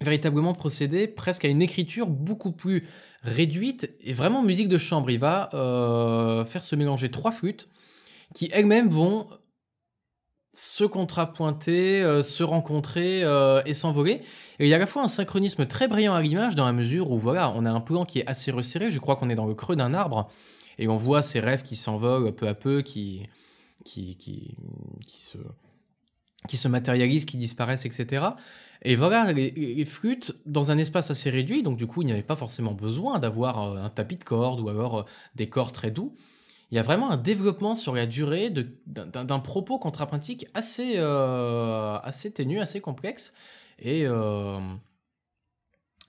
véritablement 0.00 0.54
procéder 0.54 1.06
presque 1.06 1.44
à 1.44 1.48
une 1.48 1.62
écriture 1.62 2.08
beaucoup 2.08 2.50
plus 2.50 2.88
réduite 3.22 3.96
et 4.00 4.12
vraiment 4.12 4.42
musique 4.42 4.68
de 4.68 4.78
chambre. 4.78 5.08
Il 5.08 5.20
va 5.20 5.48
faire 6.48 6.64
se 6.64 6.74
mélanger 6.74 7.12
trois 7.12 7.30
flûtes 7.30 7.68
qui 8.34 8.50
elles-mêmes 8.52 8.88
vont 8.88 9.28
se 10.52 10.82
contrapointer, 10.82 12.22
se 12.24 12.42
rencontrer 12.42 13.22
et 13.66 13.74
s'envoler. 13.74 14.22
Et 14.58 14.66
il 14.66 14.68
y 14.68 14.72
a 14.72 14.76
à 14.76 14.78
la 14.78 14.86
fois 14.86 15.02
un 15.02 15.08
synchronisme 15.08 15.66
très 15.66 15.88
brillant 15.88 16.14
à 16.14 16.22
l'image 16.22 16.54
dans 16.54 16.64
la 16.64 16.72
mesure 16.72 17.10
où 17.10 17.18
voilà, 17.18 17.52
on 17.56 17.64
a 17.66 17.70
un 17.70 17.80
plan 17.80 18.04
qui 18.04 18.20
est 18.20 18.26
assez 18.26 18.50
resserré. 18.50 18.90
Je 18.90 19.00
crois 19.00 19.16
qu'on 19.16 19.30
est 19.30 19.34
dans 19.34 19.46
le 19.46 19.54
creux 19.54 19.76
d'un 19.76 19.94
arbre 19.94 20.30
et 20.78 20.88
on 20.88 20.96
voit 20.96 21.22
ces 21.22 21.40
rêves 21.40 21.62
qui 21.62 21.76
s'envolent 21.76 22.32
peu 22.32 22.48
à 22.48 22.54
peu, 22.54 22.82
qui, 22.82 23.22
qui, 23.84 24.16
qui, 24.16 24.56
qui 25.06 25.20
se 25.20 25.38
qui 26.48 26.56
se 26.56 26.68
matérialisent, 26.68 27.24
qui 27.24 27.36
disparaissent, 27.36 27.86
etc. 27.86 28.26
Et 28.82 28.96
voilà, 28.96 29.32
les, 29.32 29.84
flûtes, 29.84 30.34
dans 30.44 30.70
un 30.70 30.78
espace 30.78 31.10
assez 31.10 31.30
réduit, 31.30 31.62
donc 31.62 31.78
du 31.78 31.86
coup, 31.86 32.02
il 32.02 32.06
n'y 32.06 32.12
avait 32.12 32.22
pas 32.22 32.36
forcément 32.36 32.72
besoin 32.72 33.18
d'avoir 33.18 33.62
euh, 33.62 33.82
un 33.82 33.88
tapis 33.88 34.16
de 34.16 34.24
cordes 34.24 34.60
ou 34.60 34.68
alors 34.68 34.98
euh, 34.98 35.02
des 35.34 35.48
corps 35.48 35.72
très 35.72 35.90
doux. 35.90 36.12
Il 36.70 36.76
y 36.76 36.78
a 36.78 36.82
vraiment 36.82 37.10
un 37.10 37.16
développement 37.16 37.76
sur 37.76 37.94
la 37.94 38.04
durée 38.04 38.50
d'un 38.86 39.38
propos 39.38 39.78
contrapuntique 39.78 40.46
assez, 40.54 40.94
euh, 40.96 41.98
assez 42.02 42.32
ténu, 42.32 42.60
assez 42.60 42.80
complexe, 42.80 43.32
et, 43.78 44.02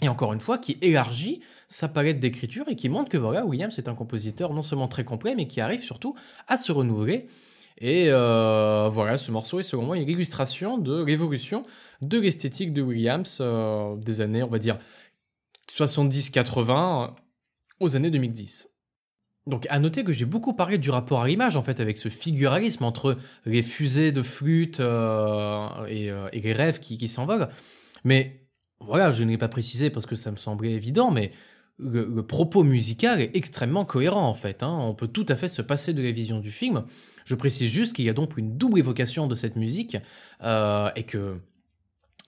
et 0.01 0.07
encore 0.07 0.33
une 0.33 0.39
fois, 0.39 0.57
qui 0.57 0.77
élargit 0.81 1.41
sa 1.67 1.87
palette 1.87 2.19
d'écriture 2.19 2.65
et 2.67 2.75
qui 2.75 2.89
montre 2.89 3.09
que 3.09 3.17
voilà, 3.17 3.45
Williams 3.45 3.77
est 3.77 3.87
un 3.87 3.95
compositeur 3.95 4.53
non 4.53 4.61
seulement 4.61 4.87
très 4.87 5.03
complet, 5.03 5.35
mais 5.35 5.47
qui 5.47 5.61
arrive 5.61 5.83
surtout 5.83 6.15
à 6.47 6.57
se 6.57 6.71
renouveler 6.71 7.27
et 7.77 8.05
euh, 8.09 8.89
voilà, 8.89 9.17
ce 9.17 9.31
morceau 9.31 9.59
est 9.59 9.63
selon 9.63 9.83
moi 9.83 9.97
une 9.97 10.07
illustration 10.07 10.77
de 10.77 11.03
l'évolution 11.03 11.63
de 12.01 12.19
l'esthétique 12.19 12.71
de 12.71 12.81
Williams 12.81 13.39
euh, 13.41 13.95
des 13.97 14.21
années, 14.21 14.43
on 14.43 14.47
va 14.47 14.59
dire, 14.59 14.79
70-80 15.69 17.13
aux 17.81 17.95
années 17.95 18.11
2010. 18.11 18.74
Donc 19.47 19.67
à 19.69 19.79
noter 19.79 20.03
que 20.03 20.11
j'ai 20.11 20.25
beaucoup 20.25 20.53
parlé 20.53 20.77
du 20.77 20.89
rapport 20.89 21.21
à 21.21 21.27
l'image 21.27 21.55
en 21.55 21.61
fait 21.61 21.79
avec 21.79 21.97
ce 21.97 22.09
figuralisme 22.09 22.83
entre 22.83 23.17
les 23.45 23.61
fusées 23.61 24.11
de 24.11 24.23
flûte 24.23 24.79
euh, 24.79 25.85
et, 25.87 26.41
les 26.41 26.53
rêves 26.53 26.79
qui, 26.79 26.97
qui 26.97 27.07
s'envolent. 27.07 27.49
Mais 28.03 28.47
voilà, 28.79 29.11
je 29.11 29.23
ne 29.23 29.29
l'ai 29.29 29.37
pas 29.37 29.47
précisé 29.47 29.89
parce 29.89 30.05
que 30.05 30.15
ça 30.15 30.31
me 30.31 30.35
semblait 30.35 30.71
évident, 30.71 31.11
mais 31.11 31.31
le, 31.77 32.21
propos 32.21 32.63
musical 32.63 33.21
est 33.21 33.35
extrêmement 33.35 33.85
cohérent 33.85 34.27
en 34.27 34.33
fait. 34.33 34.63
Hein. 34.63 34.77
On 34.81 34.93
peut 34.93 35.07
tout 35.07 35.25
à 35.29 35.35
fait 35.35 35.49
se 35.49 35.61
passer 35.61 35.93
de 35.93 36.01
la 36.01 36.11
vision 36.11 36.39
du 36.39 36.51
film. 36.51 36.85
Je 37.25 37.35
précise 37.35 37.69
juste 37.69 37.95
qu'il 37.95 38.05
y 38.05 38.09
a 38.09 38.13
donc 38.13 38.37
une 38.37 38.57
double 38.57 38.79
évocation 38.79 39.27
de 39.27 39.35
cette 39.35 39.55
musique 39.55 39.97
euh, 40.43 40.89
et 40.95 41.03
que 41.03 41.39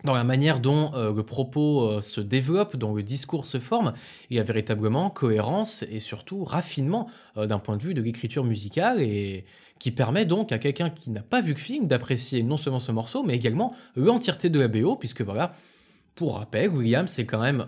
dans 0.03 0.13
la 0.13 0.23
manière 0.23 0.59
dont 0.59 0.93
euh, 0.93 1.13
le 1.13 1.23
propos 1.23 1.89
euh, 1.89 2.01
se 2.01 2.21
développe, 2.21 2.75
dont 2.75 2.93
le 2.93 3.03
discours 3.03 3.45
se 3.45 3.59
forme, 3.59 3.93
il 4.29 4.37
y 4.37 4.39
a 4.39 4.43
véritablement 4.43 5.09
cohérence 5.09 5.83
et 5.83 5.99
surtout 5.99 6.43
raffinement 6.43 7.09
d'un 7.35 7.59
point 7.59 7.77
de 7.77 7.83
vue 7.83 7.93
de 7.93 8.01
l'écriture 8.01 8.43
musicale 8.43 9.01
et 9.01 9.45
qui 9.79 9.91
permet 9.91 10.25
donc 10.25 10.51
à 10.51 10.57
quelqu'un 10.57 10.89
qui 10.89 11.11
n'a 11.11 11.21
pas 11.21 11.41
vu 11.41 11.53
le 11.53 11.59
film 11.59 11.87
d'apprécier 11.87 12.41
non 12.41 12.57
seulement 12.57 12.79
ce 12.79 12.91
morceau 12.91 13.23
mais 13.23 13.35
également 13.35 13.75
l'entièreté 13.95 14.49
de 14.49 14.59
la 14.59 14.67
BO 14.67 14.95
puisque 14.95 15.21
voilà, 15.21 15.53
pour 16.15 16.37
rappel, 16.37 16.69
Williams 16.69 17.09
c'est 17.09 17.25
quand 17.25 17.39
même 17.39 17.65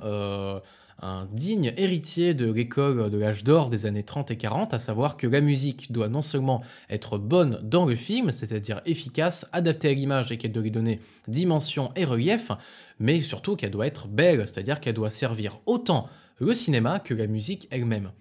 un 1.02 1.28
digne 1.32 1.74
héritier 1.78 2.34
de 2.34 2.52
l'école 2.52 3.10
de 3.10 3.18
l'âge 3.18 3.44
d'or 3.44 3.70
des 3.70 3.86
années 3.86 4.04
30 4.04 4.32
et 4.32 4.38
40, 4.38 4.74
à 4.74 4.80
savoir 4.80 5.18
que 5.18 5.28
la 5.28 5.42
musique 5.42 5.92
doit 5.92 6.10
non 6.10 6.22
seulement 6.22 6.62
être 6.90 7.18
bonne 7.18 7.60
dans 7.64 7.86
le 7.86 7.96
film, 7.96 8.32
c'est-à-dire 8.32 8.82
efficace, 8.86 9.48
adaptée 9.52 9.90
à 9.90 9.94
l'image 9.94 10.32
et 10.32 10.38
qu'elle 10.38 10.52
doit 10.52 10.64
lui 10.64 10.72
donner 10.72 11.00
dimension 11.28 11.92
et 11.96 12.06
relief, 12.06 12.52
mais 13.00 13.22
surtout 13.22 13.56
qu'elle 13.56 13.72
doit 13.72 13.88
être 13.88 14.08
belle, 14.08 14.48
c'est-à-dire 14.48 14.80
qu'elle 14.80 14.96
doit 14.96 15.12
servir 15.12 15.60
autant 15.66 16.10
le 16.40 16.54
cinéma 16.54 17.00
que 17.00 17.14
la 17.14 17.28
musique 17.28 17.68
elle-même. 17.72 18.12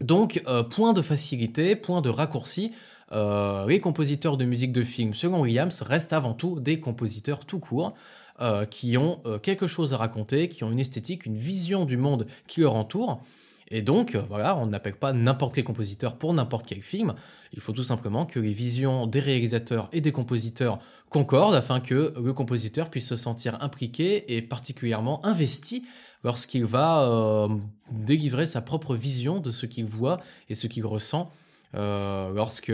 Donc, 0.00 0.42
euh, 0.46 0.62
point 0.62 0.92
de 0.92 1.02
facilité, 1.02 1.74
point 1.74 2.02
de 2.02 2.10
raccourci, 2.10 2.72
euh, 3.12 3.66
les 3.66 3.80
compositeurs 3.80 4.36
de 4.36 4.44
musique 4.44 4.72
de 4.72 4.82
film, 4.82 5.14
selon 5.14 5.40
Williams, 5.42 5.82
restent 5.82 6.12
avant 6.12 6.34
tout 6.34 6.60
des 6.60 6.80
compositeurs 6.80 7.44
tout 7.44 7.60
court. 7.60 7.94
Euh, 8.42 8.66
qui 8.66 8.98
ont 8.98 9.18
euh, 9.24 9.38
quelque 9.38 9.66
chose 9.66 9.94
à 9.94 9.96
raconter, 9.96 10.50
qui 10.50 10.62
ont 10.62 10.70
une 10.70 10.78
esthétique, 10.78 11.24
une 11.24 11.38
vision 11.38 11.86
du 11.86 11.96
monde 11.96 12.26
qui 12.46 12.60
leur 12.60 12.74
entoure. 12.74 13.22
Et 13.70 13.80
donc, 13.80 14.14
euh, 14.14 14.22
voilà, 14.28 14.54
on 14.58 14.66
n'appelle 14.66 14.96
pas 14.96 15.14
n'importe 15.14 15.54
quel 15.54 15.64
compositeur 15.64 16.16
pour 16.16 16.34
n'importe 16.34 16.66
quel 16.66 16.82
film. 16.82 17.14
Il 17.54 17.60
faut 17.60 17.72
tout 17.72 17.82
simplement 17.82 18.26
que 18.26 18.38
les 18.38 18.52
visions 18.52 19.06
des 19.06 19.20
réalisateurs 19.20 19.88
et 19.94 20.02
des 20.02 20.12
compositeurs 20.12 20.80
concordent 21.08 21.54
afin 21.54 21.80
que 21.80 22.12
le 22.22 22.32
compositeur 22.34 22.90
puisse 22.90 23.08
se 23.08 23.16
sentir 23.16 23.56
impliqué 23.62 24.36
et 24.36 24.42
particulièrement 24.42 25.24
investi 25.24 25.86
lorsqu'il 26.22 26.66
va 26.66 27.48
délivrer 27.90 28.44
sa 28.44 28.60
propre 28.60 28.94
vision 28.96 29.40
de 29.40 29.50
ce 29.50 29.64
qu'il 29.64 29.86
voit 29.86 30.20
et 30.50 30.54
ce 30.54 30.66
qu'il 30.66 30.84
ressent 30.84 31.32
lorsque 31.72 32.72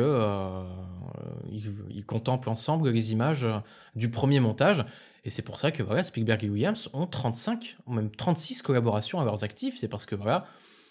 il, 1.53 2.05
contemple 2.07 2.49
ensemble 2.49 2.91
les 2.91 3.13
images 3.13 3.47
du 3.95 4.11
premier 4.11 4.41
montage. 4.41 4.85
Et 5.25 5.31
c'est 5.31 5.43
pour 5.43 5.59
ça 5.59 5.71
que 5.71 5.83
voilà, 5.83 6.03
Spielberg 6.03 6.45
et 6.45 6.51
Williams 6.51 6.91
ont 6.93 7.07
35 7.07 7.77
ou 7.87 7.93
même 7.93 8.11
36 8.11 8.63
collaborations 8.63 9.21
à 9.21 9.25
leurs 9.25 9.45
actifs. 9.45 9.79
C'est 9.79 9.89
parce 9.89 10.07
que 10.07 10.17
voilà, 10.17 10.47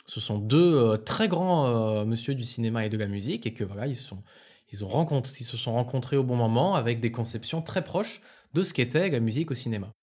ce 0.06 0.20
sont 0.20 0.40
deux 0.40 0.76
euh, 0.76 0.98
très 0.98 1.28
grands 1.28 1.68
euh, 1.68 2.06
monsieur 2.06 2.34
du 2.34 2.44
cinéma 2.44 2.86
et 2.86 2.90
de 2.90 2.98
la 2.98 3.08
musique 3.08 3.46
et 3.46 3.54
que 3.54 3.64
voilà, 3.64 3.88
ils, 3.88 3.96
se 3.96 5.58
sont 5.58 5.74
rencontrés 5.74 6.18
au 6.18 6.24
bon 6.24 6.36
moment 6.36 6.76
avec 6.76 7.00
des 7.02 7.12
conceptions 7.12 7.62
très 7.62 7.84
proches 7.84 8.22
de 8.54 8.64
ce 8.64 8.74
qu'était 8.74 9.10
la 9.10 9.20
musique 9.20 9.52
au 9.52 9.56
cinéma. 9.56 9.94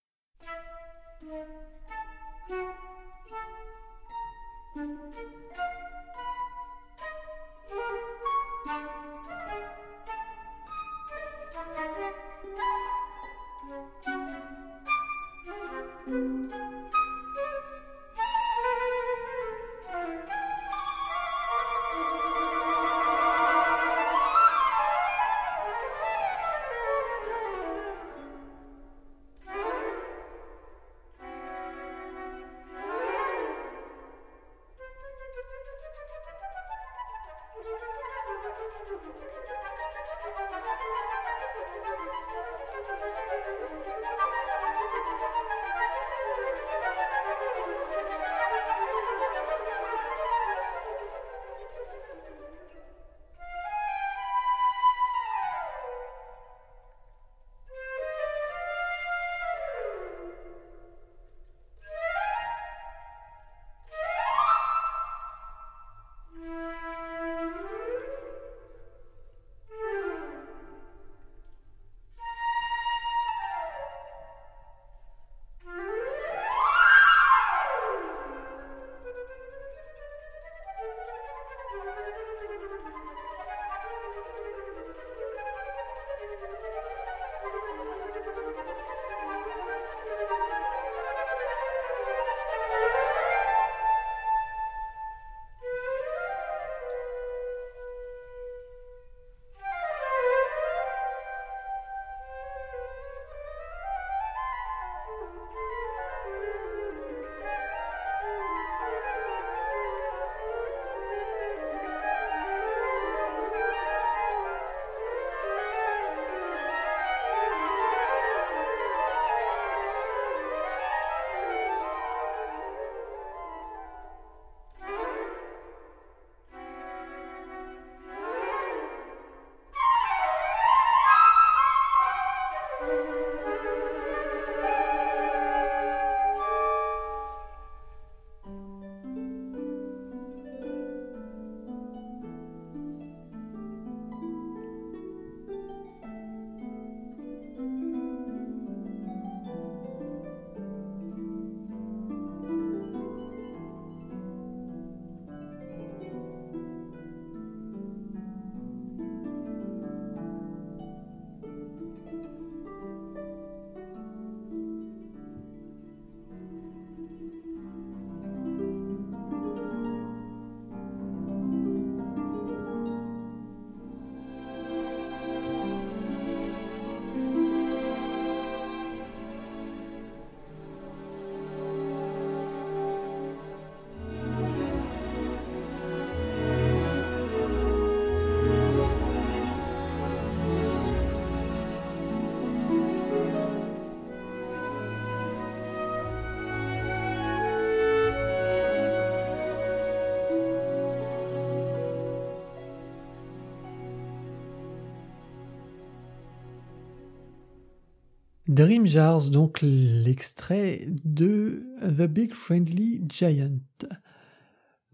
Dream 208.49 208.87
Jars, 208.87 209.29
donc 209.29 209.59
l'extrait 209.61 210.89
de 211.05 211.67
The 211.83 212.07
Big 212.09 212.33
Friendly 212.33 213.03
Giant. 213.07 213.59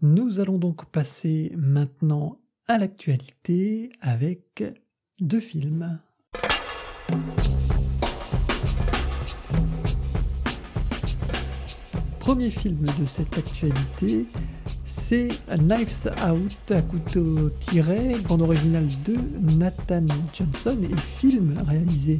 Nous 0.01 0.41
allons 0.41 0.57
donc 0.57 0.83
passer 0.91 1.53
maintenant 1.55 2.37
à 2.67 2.77
l'actualité 2.77 3.91
avec 4.01 4.61
deux 5.21 5.39
films. 5.39 5.99
Premier 12.19 12.49
film 12.49 12.85
de 12.99 13.05
cette 13.05 13.37
actualité, 13.37 14.25
c'est 14.83 15.29
Knives 15.47 16.11
Out 16.29 16.71
à 16.71 16.81
couteau 16.81 17.49
tiré, 17.61 18.17
bande 18.27 18.41
originale 18.41 18.87
de 19.05 19.15
Nathan 19.57 20.07
Johnson 20.33 20.77
et 20.83 20.95
film 20.97 21.55
réalisé 21.65 22.19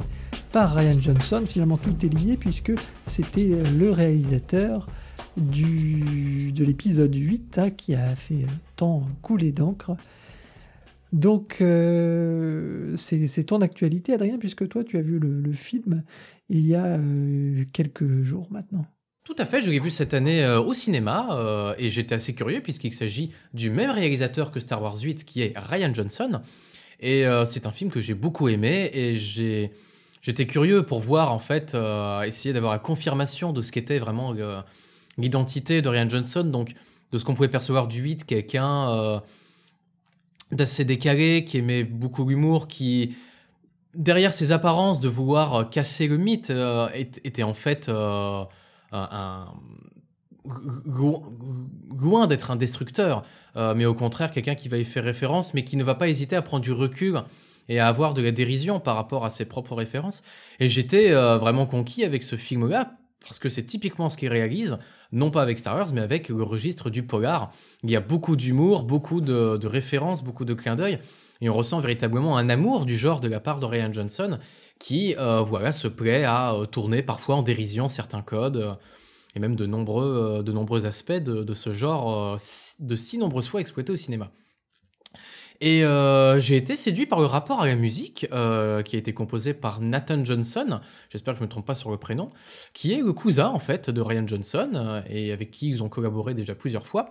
Ryan 0.64 1.00
Johnson. 1.00 1.42
Finalement, 1.46 1.76
tout 1.76 1.94
est 2.04 2.08
lié 2.08 2.36
puisque 2.36 2.72
c'était 3.06 3.50
le 3.78 3.90
réalisateur 3.90 4.88
du, 5.36 6.52
de 6.52 6.64
l'épisode 6.64 7.14
8 7.14 7.58
hein, 7.58 7.70
qui 7.70 7.94
a 7.94 8.16
fait 8.16 8.46
tant 8.76 9.06
couler 9.22 9.52
d'encre. 9.52 9.96
Donc, 11.12 11.58
euh, 11.60 12.94
c'est 12.96 13.44
ton 13.44 13.60
actualité, 13.60 14.14
Adrien, 14.14 14.38
puisque 14.38 14.68
toi, 14.68 14.82
tu 14.82 14.96
as 14.98 15.02
vu 15.02 15.18
le, 15.18 15.52
film 15.52 16.02
il 16.48 16.66
y 16.66 16.74
a 16.74 16.84
euh, 16.84 17.64
quelques 17.72 18.22
jours 18.22 18.48
maintenant. 18.50 18.86
Tout 19.24 19.36
à 19.38 19.44
fait, 19.44 19.60
je 19.60 19.70
l'ai 19.70 19.80
vu 19.80 19.90
cette 19.90 20.14
année 20.14 20.44
euh, 20.44 20.60
au 20.60 20.72
cinéma 20.72 21.74
et 21.78 21.90
j'étais 21.90 22.14
assez 22.14 22.34
curieux 22.34 22.60
puisqu'il 22.60 22.94
s'agit 22.94 23.32
du 23.54 23.70
même 23.70 23.90
réalisateur 23.90 24.52
que 24.52 24.60
Star 24.60 24.80
Wars 24.80 24.98
8 24.98 25.24
qui 25.24 25.42
est 25.42 25.52
Ryan 25.56 25.92
Johnson. 25.92 26.40
Et 27.00 27.24
c'est 27.44 27.66
un 27.66 27.72
film 27.72 27.90
que 27.90 28.00
j'ai 28.00 28.14
beaucoup 28.14 28.48
aimé 28.48 28.90
et 28.94 29.16
j'ai 29.16 29.70
j'étais 30.26 30.46
curieux 30.46 30.84
pour 30.84 31.00
voir 31.00 31.32
en 31.32 31.38
fait 31.38 31.76
essayer 32.24 32.52
d'avoir 32.52 32.72
la 32.72 32.78
confirmation 32.78 33.52
de 33.52 33.62
ce 33.62 33.72
qu'était 33.72 33.98
vraiment 33.98 34.34
l'identité 35.16 35.80
de 35.80 35.88
Ryan 35.88 36.08
Johnson 36.08 36.44
donc 36.44 36.74
de 37.12 37.18
ce 37.18 37.24
qu'on 37.24 37.34
pouvait 37.34 37.48
percevoir 37.48 37.86
du 37.86 38.00
8 38.00 38.24
quelqu'un 38.24 39.22
d'assez 40.52 40.84
décalé, 40.84 41.44
qui 41.44 41.58
aimait 41.58 41.84
beaucoup 41.84 42.24
l'humour, 42.24 42.68
qui, 42.68 43.16
derrière 43.94 44.32
ses 44.32 44.52
apparences 44.52 45.00
de 45.00 45.08
vouloir 45.08 45.54
euh, 45.54 45.64
casser 45.64 46.06
le 46.06 46.16
mythe, 46.16 46.50
euh, 46.50 46.88
était 46.94 47.42
en 47.42 47.54
fait 47.54 47.88
euh, 47.88 48.44
loin 51.98 52.26
d'être 52.26 52.50
un 52.50 52.56
destructeur, 52.56 53.24
mais 53.56 53.84
au 53.84 53.94
contraire 53.94 54.30
quelqu'un 54.30 54.54
qui 54.54 54.68
va 54.68 54.78
y 54.78 54.84
faire 54.84 55.02
référence, 55.02 55.54
mais 55.54 55.64
qui 55.64 55.76
ne 55.76 55.82
va 55.82 55.96
pas 55.96 56.08
hésiter 56.08 56.36
à 56.36 56.42
prendre 56.42 56.62
du 56.62 56.70
recul 56.70 57.20
et 57.68 57.78
à 57.78 57.88
avoir 57.88 58.14
de 58.14 58.22
la 58.22 58.32
dérision 58.32 58.80
par 58.80 58.96
rapport 58.96 59.24
à 59.24 59.30
ses 59.30 59.44
propres 59.44 59.74
références. 59.74 60.22
Et 60.60 60.68
j'étais 60.68 61.12
vraiment 61.12 61.66
conquis 61.66 62.04
avec 62.04 62.22
ce 62.22 62.36
film-là, 62.36 62.96
parce 63.26 63.38
que 63.38 63.48
c'est 63.48 63.64
typiquement 63.64 64.10
ce 64.10 64.16
qu'il 64.16 64.28
réalise, 64.28 64.78
non 65.12 65.30
pas 65.30 65.42
avec 65.42 65.58
Star 65.58 65.76
Wars, 65.76 65.88
mais 65.92 66.00
avec 66.00 66.28
le 66.28 66.42
registre 66.42 66.90
du 66.90 67.02
polar. 67.02 67.52
Il 67.82 67.90
y 67.90 67.96
a 67.96 68.00
beaucoup 68.00 68.36
d'humour, 68.36 68.84
beaucoup 68.84 69.20
de, 69.20 69.66
références, 69.66 70.22
beaucoup 70.22 70.44
de 70.44 70.54
clins 70.54 70.76
d'œil, 70.76 70.98
et 71.40 71.50
on 71.50 71.54
ressent 71.54 71.80
véritablement 71.80 72.38
un 72.38 72.48
amour 72.48 72.86
du 72.86 72.96
genre 72.96 73.20
de 73.20 73.28
la 73.28 73.40
part 73.40 73.60
de 73.60 73.66
Ryan 73.66 73.92
Johnson, 73.92 74.38
qui 74.78 75.14
euh, 75.18 75.40
voilà 75.40 75.72
se 75.72 75.88
plaît 75.88 76.24
à 76.24 76.54
euh, 76.54 76.66
tourner 76.66 77.02
parfois 77.02 77.36
en 77.36 77.42
dérision 77.42 77.88
certains 77.88 78.22
codes. 78.22 78.56
Euh, 78.56 78.74
et 79.34 79.38
même 79.38 79.54
de 79.54 79.66
nombreux, 79.66 80.42
de 80.42 80.50
nombreux 80.50 80.86
aspects 80.86 81.12
de 81.12 81.52
ce 81.52 81.74
genre, 81.74 82.38
de 82.80 82.96
si 82.96 83.18
nombreuses 83.18 83.48
fois 83.48 83.60
exploités 83.60 83.92
au 83.92 83.96
cinéma. 83.96 84.30
Et 85.60 85.84
euh, 85.84 86.38
j'ai 86.38 86.56
été 86.56 86.76
séduit 86.76 87.06
par 87.06 87.20
le 87.20 87.26
rapport 87.26 87.62
à 87.62 87.66
la 87.66 87.76
musique 87.76 88.26
euh, 88.32 88.82
qui 88.82 88.96
a 88.96 88.98
été 88.98 89.14
composé 89.14 89.54
par 89.54 89.80
Nathan 89.80 90.24
Johnson, 90.24 90.80
j'espère 91.10 91.34
que 91.34 91.38
je 91.38 91.42
ne 91.42 91.46
me 91.46 91.50
trompe 91.50 91.66
pas 91.66 91.74
sur 91.74 91.90
le 91.90 91.96
prénom, 91.96 92.30
qui 92.74 92.92
est 92.92 93.00
le 93.00 93.12
cousin 93.12 93.48
en 93.48 93.58
fait 93.58 93.88
de 93.88 94.00
Ryan 94.00 94.26
Johnson 94.26 94.70
euh, 94.74 95.02
et 95.08 95.32
avec 95.32 95.50
qui 95.50 95.70
ils 95.70 95.82
ont 95.82 95.88
collaboré 95.88 96.34
déjà 96.34 96.54
plusieurs 96.54 96.86
fois. 96.86 97.10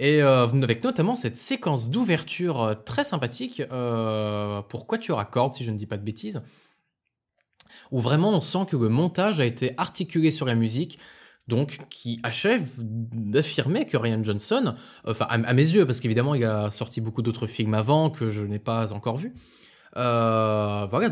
Et 0.00 0.20
avec 0.20 0.84
notamment 0.84 1.16
cette 1.16 1.36
séquence 1.36 1.90
d'ouverture 1.90 2.76
très 2.84 3.02
sympathique 3.02 3.60
pour 3.68 4.86
Quatuor 4.86 5.18
à 5.18 5.24
cordes, 5.24 5.54
si 5.54 5.64
je 5.64 5.72
ne 5.72 5.76
dis 5.76 5.86
pas 5.86 5.96
de 5.96 6.04
bêtises, 6.04 6.40
où 7.90 7.98
vraiment 7.98 8.30
on 8.30 8.40
sent 8.40 8.66
que 8.68 8.76
le 8.76 8.88
montage 8.90 9.40
a 9.40 9.44
été 9.44 9.72
articulé 9.76 10.30
sur 10.30 10.46
la 10.46 10.54
musique, 10.54 11.00
donc 11.48 11.78
qui 11.88 12.20
achève 12.22 12.68
d'affirmer 12.78 13.86
que 13.86 13.96
Ryan 13.96 14.22
Johnson, 14.22 14.74
enfin 15.06 15.26
à, 15.30 15.52
mes 15.54 15.62
yeux, 15.62 15.86
parce 15.86 16.00
qu'évidemment 16.00 16.34
il 16.34 16.44
a 16.44 16.70
sorti 16.70 17.00
beaucoup 17.00 17.22
d'autres 17.22 17.46
films 17.46 17.74
avant 17.74 18.10
que 18.10 18.30
je 18.30 18.44
n'ai 18.44 18.58
pas 18.58 18.92
encore 18.92 19.16
vus, 19.16 19.32
euh, 19.96 20.86
voilà, 20.90 21.10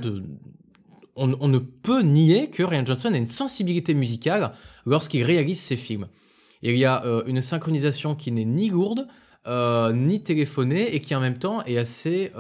on, 1.16 1.48
ne 1.48 1.58
peut 1.58 2.02
nier 2.02 2.50
que 2.50 2.62
Ryan 2.62 2.84
Johnson 2.84 3.12
a 3.14 3.16
une 3.16 3.26
sensibilité 3.26 3.94
musicale 3.94 4.52
lorsqu'il 4.84 5.24
réalise 5.24 5.60
ses 5.60 5.76
films. 5.76 6.06
Il 6.62 6.76
y 6.76 6.84
a 6.84 7.04
euh, 7.04 7.22
une 7.26 7.40
synchronisation 7.40 8.14
qui 8.14 8.30
n'est 8.30 8.44
ni 8.44 8.68
lourde, 8.68 9.08
euh, 9.46 9.92
ni 9.92 10.22
téléphonée, 10.22 10.94
et 10.94 11.00
qui 11.00 11.14
en 11.14 11.20
même 11.20 11.38
temps 11.38 11.64
est 11.64 11.78
assez 11.78 12.30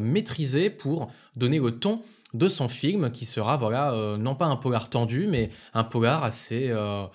maîtrisée 0.00 0.68
pour 0.68 1.10
donner 1.36 1.58
le 1.58 1.70
ton 1.70 2.02
de 2.34 2.48
son 2.48 2.68
film 2.68 3.10
qui 3.10 3.24
sera 3.24 3.56
voilà 3.56 3.92
euh, 3.92 4.16
non 4.16 4.34
pas 4.34 4.46
un 4.46 4.56
polar 4.56 4.90
tendu 4.90 5.26
mais 5.26 5.50
un 5.74 5.84
polar 5.84 6.24
assez 6.24 6.70
euh, 6.70 7.06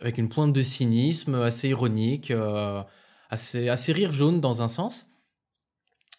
avec 0.00 0.18
une 0.18 0.28
pointe 0.28 0.52
de 0.52 0.62
cynisme 0.62 1.34
assez 1.34 1.68
ironique 1.68 2.30
euh, 2.30 2.82
assez 3.30 3.92
rire 3.92 4.12
jaune 4.12 4.40
dans 4.40 4.62
un 4.62 4.68
sens 4.68 5.08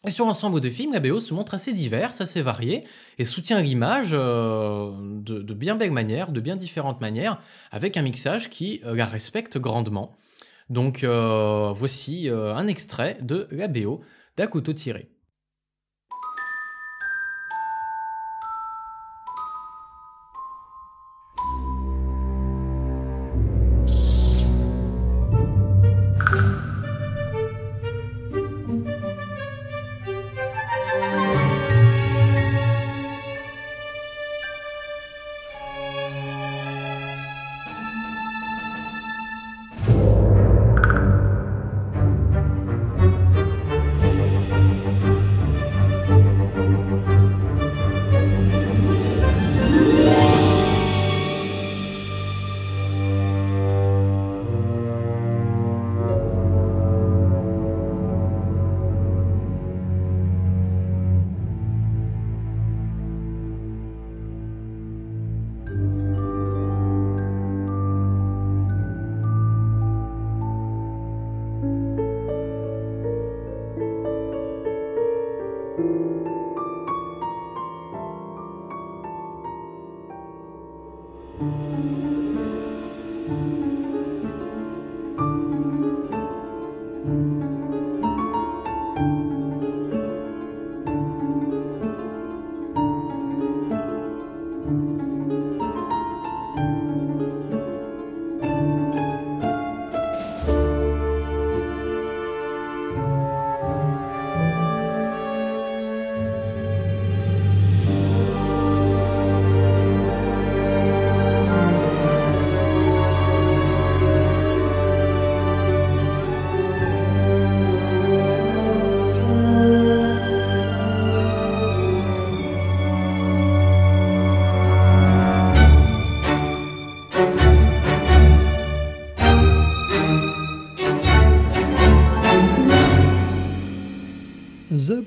et 0.05 0.11
sur 0.11 0.25
l'ensemble 0.25 0.59
de 0.59 0.69
films, 0.69 0.91
la 0.91 0.99
BO 0.99 1.21
se 1.21 1.33
montre 1.33 1.53
assez 1.53 1.71
diverse, 1.71 2.19
assez 2.19 2.41
variée, 2.41 2.83
et 3.19 3.23
soutient 3.23 3.61
l'image 3.61 4.11
de, 4.11 5.53
bien 5.53 5.77
belles 5.77 5.93
manières, 5.93 6.33
de 6.33 6.41
bien 6.41 6.57
différentes 6.57 6.99
manières, 6.99 7.39
avec 7.71 7.95
un 7.95 8.01
mixage 8.01 8.49
qui 8.49 8.81
la 8.83 9.05
respecte 9.05 9.57
grandement. 9.57 10.17
Donc 10.69 11.05
voici 11.05 12.27
un 12.29 12.67
extrait 12.67 13.17
de 13.21 13.47
la 13.49 13.69
BO 13.69 14.01
couteau 14.51 14.73
tiré. 14.73 15.12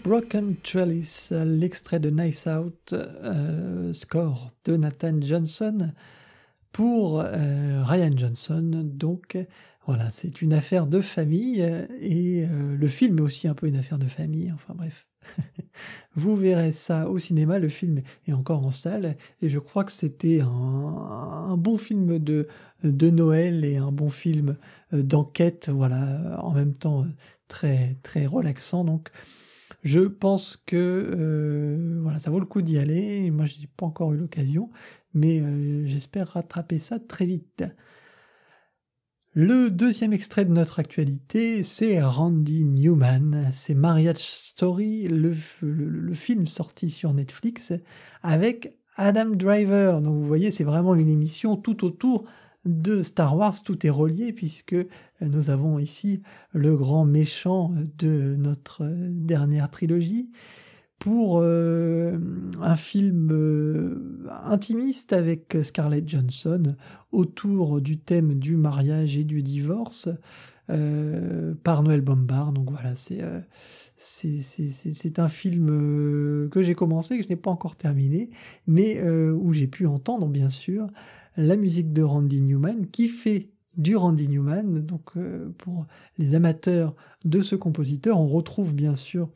Broken 0.07 0.55
Trellis, 0.63 1.31
l'extrait 1.33 1.99
de 1.99 2.11
Nice 2.11 2.47
Out, 2.47 2.93
euh, 2.93 3.93
score 3.93 4.53
de 4.65 4.77
Nathan 4.77 5.21
Johnson 5.21 5.91
pour 6.71 7.19
euh, 7.19 7.83
Ryan 7.83 8.13
Johnson. 8.17 8.83
Donc 8.85 9.37
voilà, 9.85 10.09
c'est 10.11 10.43
une 10.43 10.53
affaire 10.53 10.87
de 10.87 11.01
famille 11.01 11.61
et 12.01 12.47
euh, 12.47 12.77
le 12.77 12.87
film 12.87 13.19
est 13.19 13.23
aussi 13.23 13.49
un 13.49 13.55
peu 13.55 13.67
une 13.67 13.75
affaire 13.75 13.99
de 13.99 14.07
famille. 14.07 14.53
Enfin 14.53 14.75
bref, 14.77 15.09
vous 16.15 16.37
verrez 16.37 16.71
ça 16.71 17.11
au 17.11 17.19
cinéma. 17.19 17.59
Le 17.59 17.69
film 17.69 18.03
est 18.29 18.33
encore 18.33 18.65
en 18.65 18.71
salle 18.71 19.17
et 19.43 19.49
je 19.49 19.59
crois 19.59 19.83
que 19.83 19.91
c'était 19.91 20.41
un, 20.41 20.47
un, 20.47 21.57
bon 21.57 21.77
film 21.77 22.21
de, 22.21 22.47
de 22.85 23.11
Noël 23.11 23.65
et 23.65 23.77
un 23.77 23.91
bon 23.91 24.11
film 24.11 24.57
d'enquête. 24.93 25.69
Voilà, 25.69 26.39
en 26.45 26.53
même 26.53 26.75
temps 26.75 27.05
très 27.49 27.97
très 28.05 28.27
relaxant. 28.27 28.85
Donc 28.85 29.11
je 29.87 30.01
pense 30.01 30.57
que 30.57 30.77
euh, 30.77 32.01
voilà, 32.03 32.19
ça 32.19 32.33
vaut 32.33 32.41
le 32.41 32.45
coup 32.47 32.61
d'y 32.61 32.77
aller. 32.77 33.31
Moi, 33.31 33.47
je 33.47 33.61
n'ai 33.61 33.69
pas 33.69 33.87
encore 33.87 34.13
eu 34.13 34.17
l'occasion, 34.17 34.69
mais 35.15 35.39
euh, 35.39 35.87
j'espère 35.87 36.31
rattraper 36.31 36.81
ça 36.81 36.99
très 36.99 37.25
vite. 37.25 37.63
Le 39.33 39.71
deuxième 39.71 40.13
extrait 40.13 40.45
de 40.45 40.53
notre 40.53 40.81
actualité, 40.81 41.63
c'est 41.63 42.03
Randy 42.03 42.65
Newman. 42.65 43.51
C'est 43.53 43.75
Marriage 43.75 44.17
Story, 44.19 45.07
le, 45.07 45.37
le, 45.61 46.15
film 46.15 46.49
sorti 46.49 46.91
sur 46.91 47.15
Netflix 47.15 47.73
avec 48.23 48.77
Adam 48.97 49.37
Driver. 49.37 50.03
Donc 50.03 50.17
vous 50.17 50.27
voyez, 50.27 50.51
c'est 50.51 50.65
vraiment 50.65 50.97
une 50.97 51.11
émission 51.11 51.57
tout 51.57 51.85
autour 51.85 52.25
de 52.67 53.03
Star 53.03 53.37
Wars, 53.37 53.63
tout 53.63 53.87
est 53.87 53.91
relié 53.91 54.33
puisque 54.33 54.77
nous 55.21 55.51
avons 55.51 55.79
ici 55.79 56.23
le 56.53 56.77
grand 56.77 57.05
méchant 57.05 57.73
de 57.99 58.37
notre 58.37 58.85
dernière 58.85 59.71
trilogie 59.71 60.29
pour 60.99 61.41
euh, 61.41 62.19
un 62.61 62.77
film 62.77 63.29
euh, 63.31 64.27
intimiste 64.45 65.13
avec 65.13 65.57
Scarlett 65.63 66.09
Johansson 66.09 66.75
autour 67.13 67.81
du 67.81 67.99
thème 67.99 68.35
du 68.35 68.57
mariage 68.57 69.17
et 69.17 69.25
du 69.25 69.43
divorce 69.43 70.09
euh, 70.71 71.55
par 71.63 71.83
Noël 71.83 72.01
Bombard. 72.01 72.53
Donc 72.53 72.71
voilà, 72.71 72.95
c'est 72.97 73.23
c'est 73.99 75.19
un 75.19 75.29
film 75.29 76.49
que 76.51 76.63
j'ai 76.63 76.75
commencé, 76.75 77.17
que 77.17 77.25
je 77.25 77.29
n'ai 77.29 77.37
pas 77.37 77.51
encore 77.51 77.77
terminé, 77.77 78.29
mais 78.67 79.03
où 79.11 79.55
j'ai 79.55 79.69
pu 79.69 79.87
entendre 79.87 80.27
bien 80.27 80.51
sûr 80.51 80.89
la 81.37 81.57
musique 81.57 81.93
de 81.93 82.03
Randy 82.03 82.43
Newman 82.43 82.87
qui 82.87 83.09
fait 83.09 83.51
du 83.77 83.97
Randy 83.97 84.29
Newman. 84.29 84.81
Donc 84.81 85.11
euh, 85.17 85.51
pour 85.59 85.87
les 86.19 86.35
amateurs 86.35 86.95
de 87.25 87.43
ce 87.43 87.57
compositeur, 87.57 88.21
on 88.21 88.29
retrouve 88.29 88.75
bien 88.75 88.95
sûr 88.95 89.29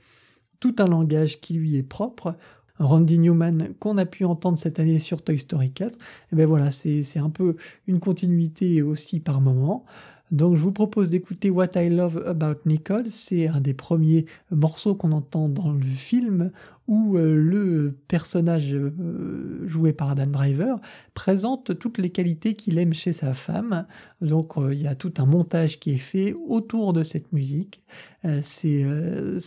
tout 0.59 0.77
un 0.79 0.87
langage 0.87 1.41
qui 1.41 1.55
lui 1.55 1.77
est 1.77 1.83
propre. 1.83 2.37
Randy 2.79 3.19
Newman 3.19 3.75
qu'on 3.79 3.99
a 3.99 4.07
pu 4.07 4.25
entendre 4.25 4.57
cette 4.57 4.81
année 4.81 4.99
sur 4.99 5.23
Toy 5.23 5.39
Story 5.39 5.71
4, 5.71 5.93
et 5.93 5.99
eh 6.33 6.37
ben 6.37 6.47
voilà, 6.47 6.71
c'est 6.71 7.19
un 7.19 7.29
peu 7.29 7.57
une 7.87 8.01
continuité 8.01 8.81
aussi 8.81 9.21
par 9.21 9.43
moment. 9.43 9.85
Donc 10.31 10.57
je 10.57 10.61
vous 10.61 10.73
propose 10.73 11.11
d'écouter 11.11 11.51
What 11.51 11.71
I 11.75 11.89
Love 11.89 12.23
About 12.27 12.61
Nicole, 12.65 13.07
c'est 13.07 13.49
un 13.49 13.61
des 13.61 13.75
premiers 13.75 14.27
morceaux 14.51 14.95
qu'on 14.95 15.11
entend 15.11 15.49
dans 15.49 15.73
le 15.73 15.83
film 15.83 16.53
où 16.87 17.17
euh, 17.17 17.37
le 17.37 17.95
personnage 18.09 18.75
euh, 18.75 19.67
joué 19.67 19.93
par 19.93 20.11
Adam 20.11 20.27
Driver 20.27 20.79
présente 21.15 21.79
toutes 21.79 21.99
les 21.99 22.11
qualités 22.11 22.55
qu'il 22.55 22.79
aime 22.79 22.93
chez 22.93 23.13
sa 23.13 23.33
femme. 23.33 23.87
Donc 24.21 24.57
euh, 24.57 24.75
il 24.75 24.83
y 24.83 24.87
a 24.87 24.95
tout 24.95 25.15
un 25.19 25.27
montage 25.27 25.81
qui 25.81 25.93
est 25.93 25.99
fait 25.99 26.35
autour 26.47 26.93
de 26.93 27.03
cette 27.03 27.33
musique. 27.33 27.83
c'est 28.43 28.85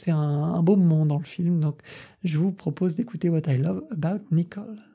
un 0.09 0.63
beau 0.63 0.75
moment 0.75 1.05
dans 1.05 1.19
le 1.19 1.25
film, 1.25 1.59
donc 1.59 1.79
je 2.23 2.37
vous 2.37 2.51
propose 2.51 2.95
d'écouter 2.95 3.29
What 3.29 3.41
I 3.47 3.57
Love 3.57 3.83
About 3.91 4.23
Nicole. 4.31 4.92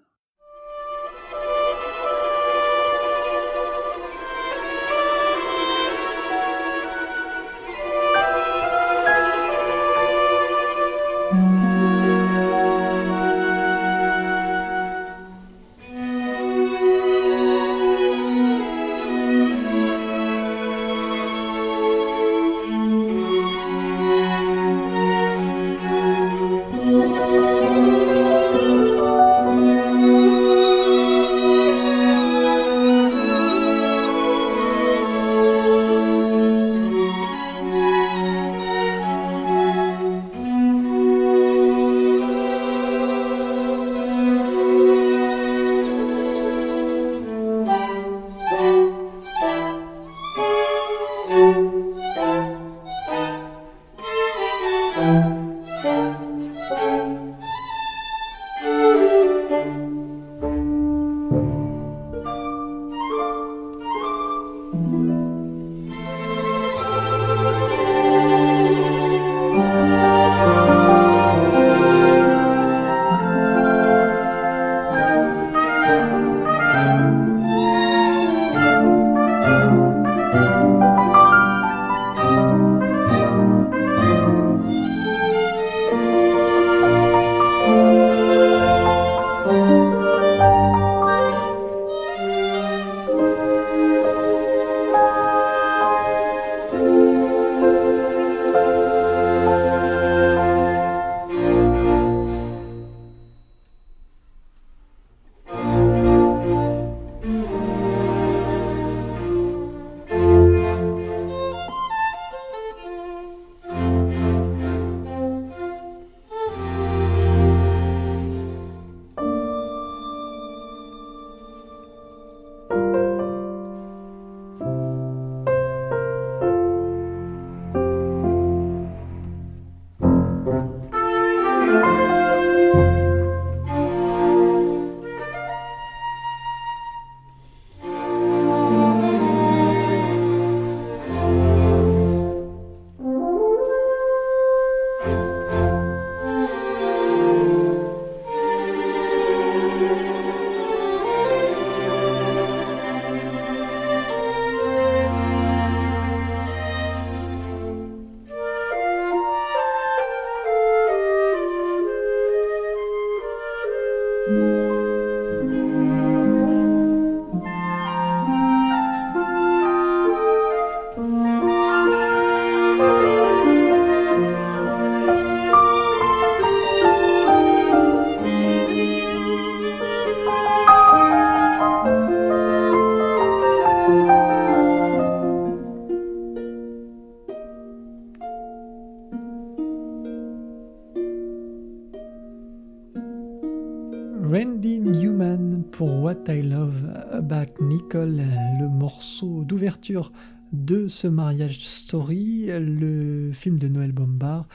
De 201.47 201.53
story, 201.53 202.47
le 202.49 203.31
film 203.33 203.59
de 203.59 203.69
Noël 203.69 203.93
Bombard 203.93 204.47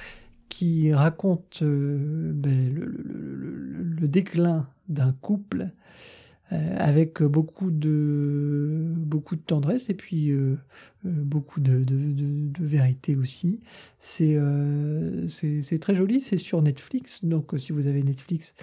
qui 0.54 0.94
raconte 0.94 1.62
euh, 1.64 2.32
ben, 2.32 2.72
le, 2.76 4.08
déclin 4.08 4.70
d'un 4.88 5.12
couple 5.14 5.72
euh, 6.52 6.76
avec 6.78 7.24
beaucoup 7.24 7.72
de, 7.72 8.94
beaucoup 8.98 9.36
de 9.36 9.42
tendresse 9.42 9.90
et 9.90 9.96
puis 9.96 10.30
euh, 10.30 10.58
beaucoup 11.04 11.60
de, 11.60 11.84
vérité 12.60 13.16
aussi. 13.16 13.62
C'est 14.00 14.38
très 15.82 15.96
joli, 15.96 16.22
c'est 16.22 16.38
sur 16.38 16.62
Netflix, 16.62 17.26
donc 17.26 17.56
si 17.58 17.72
vous 17.72 17.88
avez 17.88 18.04
Netflix, 18.04 18.54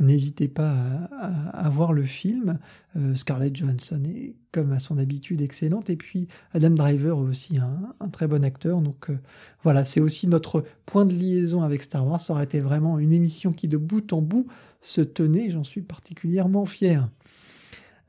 N'hésitez 0.00 0.46
pas 0.46 0.72
à, 1.10 1.68
voir 1.70 1.92
le 1.92 2.04
film. 2.04 2.60
Euh, 2.96 3.16
Scarlett 3.16 3.56
Johansson 3.56 4.00
est, 4.04 4.36
comme 4.52 4.72
à 4.72 4.78
son 4.78 4.96
habitude, 4.96 5.42
excellente. 5.42 5.90
Et 5.90 5.96
puis 5.96 6.28
Adam 6.52 6.70
Driver 6.70 7.18
aussi, 7.18 7.58
un, 7.58 8.08
très 8.10 8.28
bon 8.28 8.44
acteur. 8.44 8.80
Donc 8.80 9.10
euh, 9.10 9.18
voilà, 9.64 9.84
c'est 9.84 9.98
aussi 10.00 10.28
notre 10.28 10.64
point 10.86 11.04
de 11.04 11.14
liaison 11.14 11.62
avec 11.62 11.82
Star 11.82 12.06
Wars. 12.06 12.20
Ça 12.20 12.32
aurait 12.32 12.44
été 12.44 12.60
vraiment 12.60 13.00
une 13.00 13.12
émission 13.12 13.52
qui, 13.52 13.66
de 13.66 13.76
bout 13.76 14.12
en 14.12 14.22
bout, 14.22 14.46
se 14.80 15.00
tenait. 15.00 15.50
J'en 15.50 15.64
suis 15.64 15.82
particulièrement 15.82 16.64
fier. 16.64 17.08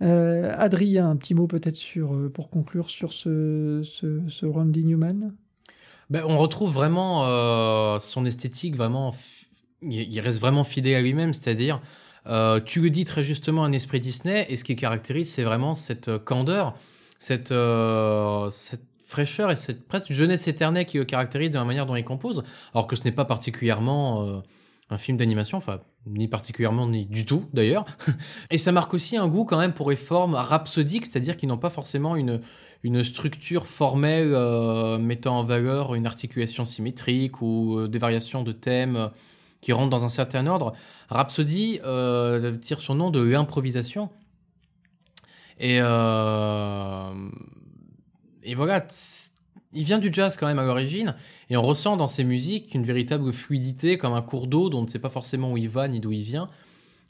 Euh, 0.03 0.53
Adrien, 0.57 1.10
un 1.10 1.16
petit 1.16 1.34
mot 1.34 1.48
peut-être 1.48 1.76
sur, 1.76 2.32
pour 2.32 2.52
conclure 2.52 2.91
sur 2.91 3.14
ce, 3.14 3.82
ce, 3.84 4.45
Randy 4.45 4.86
Newman? 4.86 5.34
Ben, 6.11 6.24
On 6.28 6.38
retrouve 6.38 6.72
vraiment 6.72 7.99
son 7.99 8.26
esthétique 8.26 8.76
vraiment 8.76 9.16
il, 9.81 10.19
reste 10.19 10.39
vraiment 10.39 10.64
fidèle 10.64 10.95
à 10.95 11.01
lui-même, 11.01 11.34
c'est-à-dire, 11.34 11.80
euh, 12.27 12.60
tu 12.60 12.81
le 12.81 12.89
dis 12.89 13.06
très 13.06 13.23
justement, 13.23 13.64
un 13.64 13.72
esprit 13.72 13.99
Disney, 13.99 14.45
et 14.49 14.57
ce 14.57 14.64
qui 14.64 14.76
caractérise, 14.76 15.31
c'est 15.31 15.43
vraiment 15.43 15.73
cette 15.73 16.10
euh, 16.10 16.19
candeur, 16.19 16.76
cette, 17.18 17.51
euh, 17.51 18.49
cette 18.49 18.85
fraîcheur 19.06 19.51
et 19.51 19.56
cette 19.56 19.88
presque 19.88 20.11
jeunesse 20.11 20.47
éternelle 20.47 20.85
qui 20.85 20.97
le 20.97 21.06
caractérise 21.06 21.51
de 21.51 21.57
la 21.57 21.65
manière 21.65 21.85
dont 21.85 21.95
il 21.95 22.03
compose, 22.03 22.43
alors 22.73 22.88
que 22.88 22.95
ce 22.95 23.03
n'est 23.03 23.11
pas 23.11 23.26
particulièrement 23.26 24.43
un 24.91 24.97
film 24.99 25.18
d'animation, 25.18 25.57
enfin, 25.57 25.80
ni 26.06 26.27
particulièrement, 26.27 26.88
ni 26.88 27.07
du 27.07 27.26
tout 27.26 27.45
d'ailleurs. 27.51 27.85
et 28.51 28.60
ça 28.60 28.72
marque 28.72 28.93
aussi 28.93 29.18
un 29.18 29.27
goût 29.27 29.45
quand 29.45 29.57
même 29.57 29.73
pour 29.73 29.89
les 29.89 29.95
formes 29.95 30.35
rhapsodiques, 30.35 31.07
c'est-à-dire 31.07 31.38
qu'ils 31.38 31.49
n'ont 31.49 31.57
pas 31.57 31.72
forcément 31.72 32.15
une, 32.15 32.39
une 32.84 33.03
structure 33.03 33.65
formelle 33.65 34.30
mettant 34.99 35.39
en 35.39 35.43
valeur 35.43 35.95
une 35.95 36.06
articulation 36.06 36.64
symétrique 36.64 37.41
ou 37.41 37.88
des 37.88 37.97
variations 37.97 38.43
de 38.43 38.51
thèmes 38.51 39.10
qui 39.61 39.73
rentre 39.73 39.90
dans 39.90 40.06
un 40.06 40.10
certain 40.10 40.48
ordre. 40.48 40.73
Rhapsody 41.10 41.80
euh, 41.86 42.57
tire 42.57 42.80
son 42.80 42.95
nom 42.95 43.10
de 43.10 43.19
l'improvisation. 43.19 44.10
Et, 45.60 45.80
euh, 45.81 47.11
et 48.44 48.56
voilà, 48.56 48.86
il 49.73 49.84
vient 49.84 49.99
du 49.99 50.10
jazz 50.11 50.38
quand 50.38 50.48
même 50.48 50.60
à 50.60 50.64
l'origine, 50.64 51.15
et 51.49 51.57
on 51.57 51.61
ressent 51.61 51.98
dans 51.98 52.07
ses 52.07 52.23
musiques 52.23 52.73
une 52.73 52.86
véritable 52.86 53.31
fluidité, 53.34 53.98
comme 53.98 54.14
un 54.14 54.22
cours 54.22 54.48
d'eau 54.48 54.69
dont 54.69 54.80
on 54.80 54.84
ne 54.84 54.88
sait 54.88 54.99
pas 54.99 55.10
forcément 55.10 55.52
où 55.52 55.57
il 55.57 55.68
va 55.68 55.88
ni 55.88 55.99
d'où 55.99 56.11
il 56.11 56.23
vient. 56.23 56.48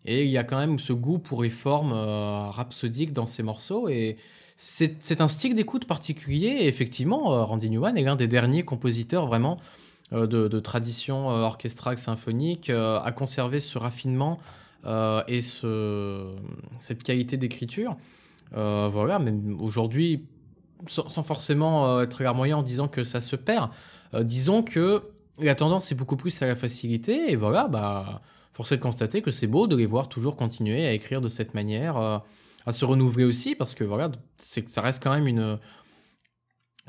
Et 0.05 0.23
il 0.23 0.31
y 0.31 0.38
a 0.38 0.43
quand 0.43 0.57
même 0.57 0.80
ce 0.80 0.93
goût 0.93 1.19
pour 1.19 1.43
les 1.43 1.49
formes 1.49 1.91
euh, 1.93 2.49
rhapsodiques 2.49 3.13
dans 3.13 3.26
ses 3.27 3.43
morceaux, 3.43 3.88
et 3.88 4.17
c'est 4.57 5.21
un 5.21 5.27
style 5.30 5.55
d'écoute 5.55 5.85
particulier, 5.85 6.47
et 6.47 6.67
effectivement, 6.67 7.45
Randy 7.45 7.69
Newman 7.69 7.97
est 7.97 8.03
l'un 8.03 8.17
des 8.17 8.27
derniers 8.27 8.63
compositeurs 8.63 9.26
vraiment 9.26 9.57
euh, 10.11 10.26
de, 10.26 10.60
tradition 10.60 11.30
euh, 11.30 11.44
orchestrale 11.44 11.99
symphonique 11.99 12.72
euh, 12.72 12.99
a 12.99 13.11
conservé 13.11 13.60
ce 13.60 13.77
raffinement 13.77 14.40
et 15.27 15.41
ce, 15.41 16.36
cette 16.80 17.03
qualité 17.03 17.36
d'écriture. 17.36 17.98
voilà, 18.53 19.19
mais 19.19 19.34
aujourd'hui, 19.60 20.26
sans, 20.88 21.22
forcément 21.22 22.02
être 22.02 22.23
larmoyant 22.23 22.60
en 22.60 22.64
disant 22.64 22.88
que 22.88 23.03
ça 23.03 23.19
se 23.19 23.36
perd, 23.36 23.72
disons 24.22 24.64
que 24.64 25.03
la 25.38 25.53
tendance 25.53 25.91
est 25.91 25.95
beaucoup 25.95 26.15
plus 26.15 26.41
à 26.41 26.48
la 26.48 26.56
facilité, 26.56 27.30
et 27.30 27.36
voilà, 27.36 27.68
bah, 27.68 28.22
force 28.53 28.72
est 28.72 28.77
de 28.77 28.81
constater 28.81 29.22
que 29.22 29.31
c'est 29.31 29.48
beau 29.48 29.68
de 29.68 29.76
les 29.76 29.86
voir 29.86 30.07
toujours 30.07 30.38
continuer 30.38 30.88
à 30.88 30.94
écrire 30.94 31.19
de 31.19 31.27
cette 31.27 31.53
manière, 31.53 31.98
à 31.98 32.72
se 32.72 32.86
renouveler 32.86 33.26
aussi, 33.26 33.56
parce 33.56 33.76
que 33.76 33.84
voilà, 33.84 34.10
ça 34.38 34.81
reste 34.81 35.03
quand 35.03 35.11
même 35.11 35.27
une, 35.27 35.60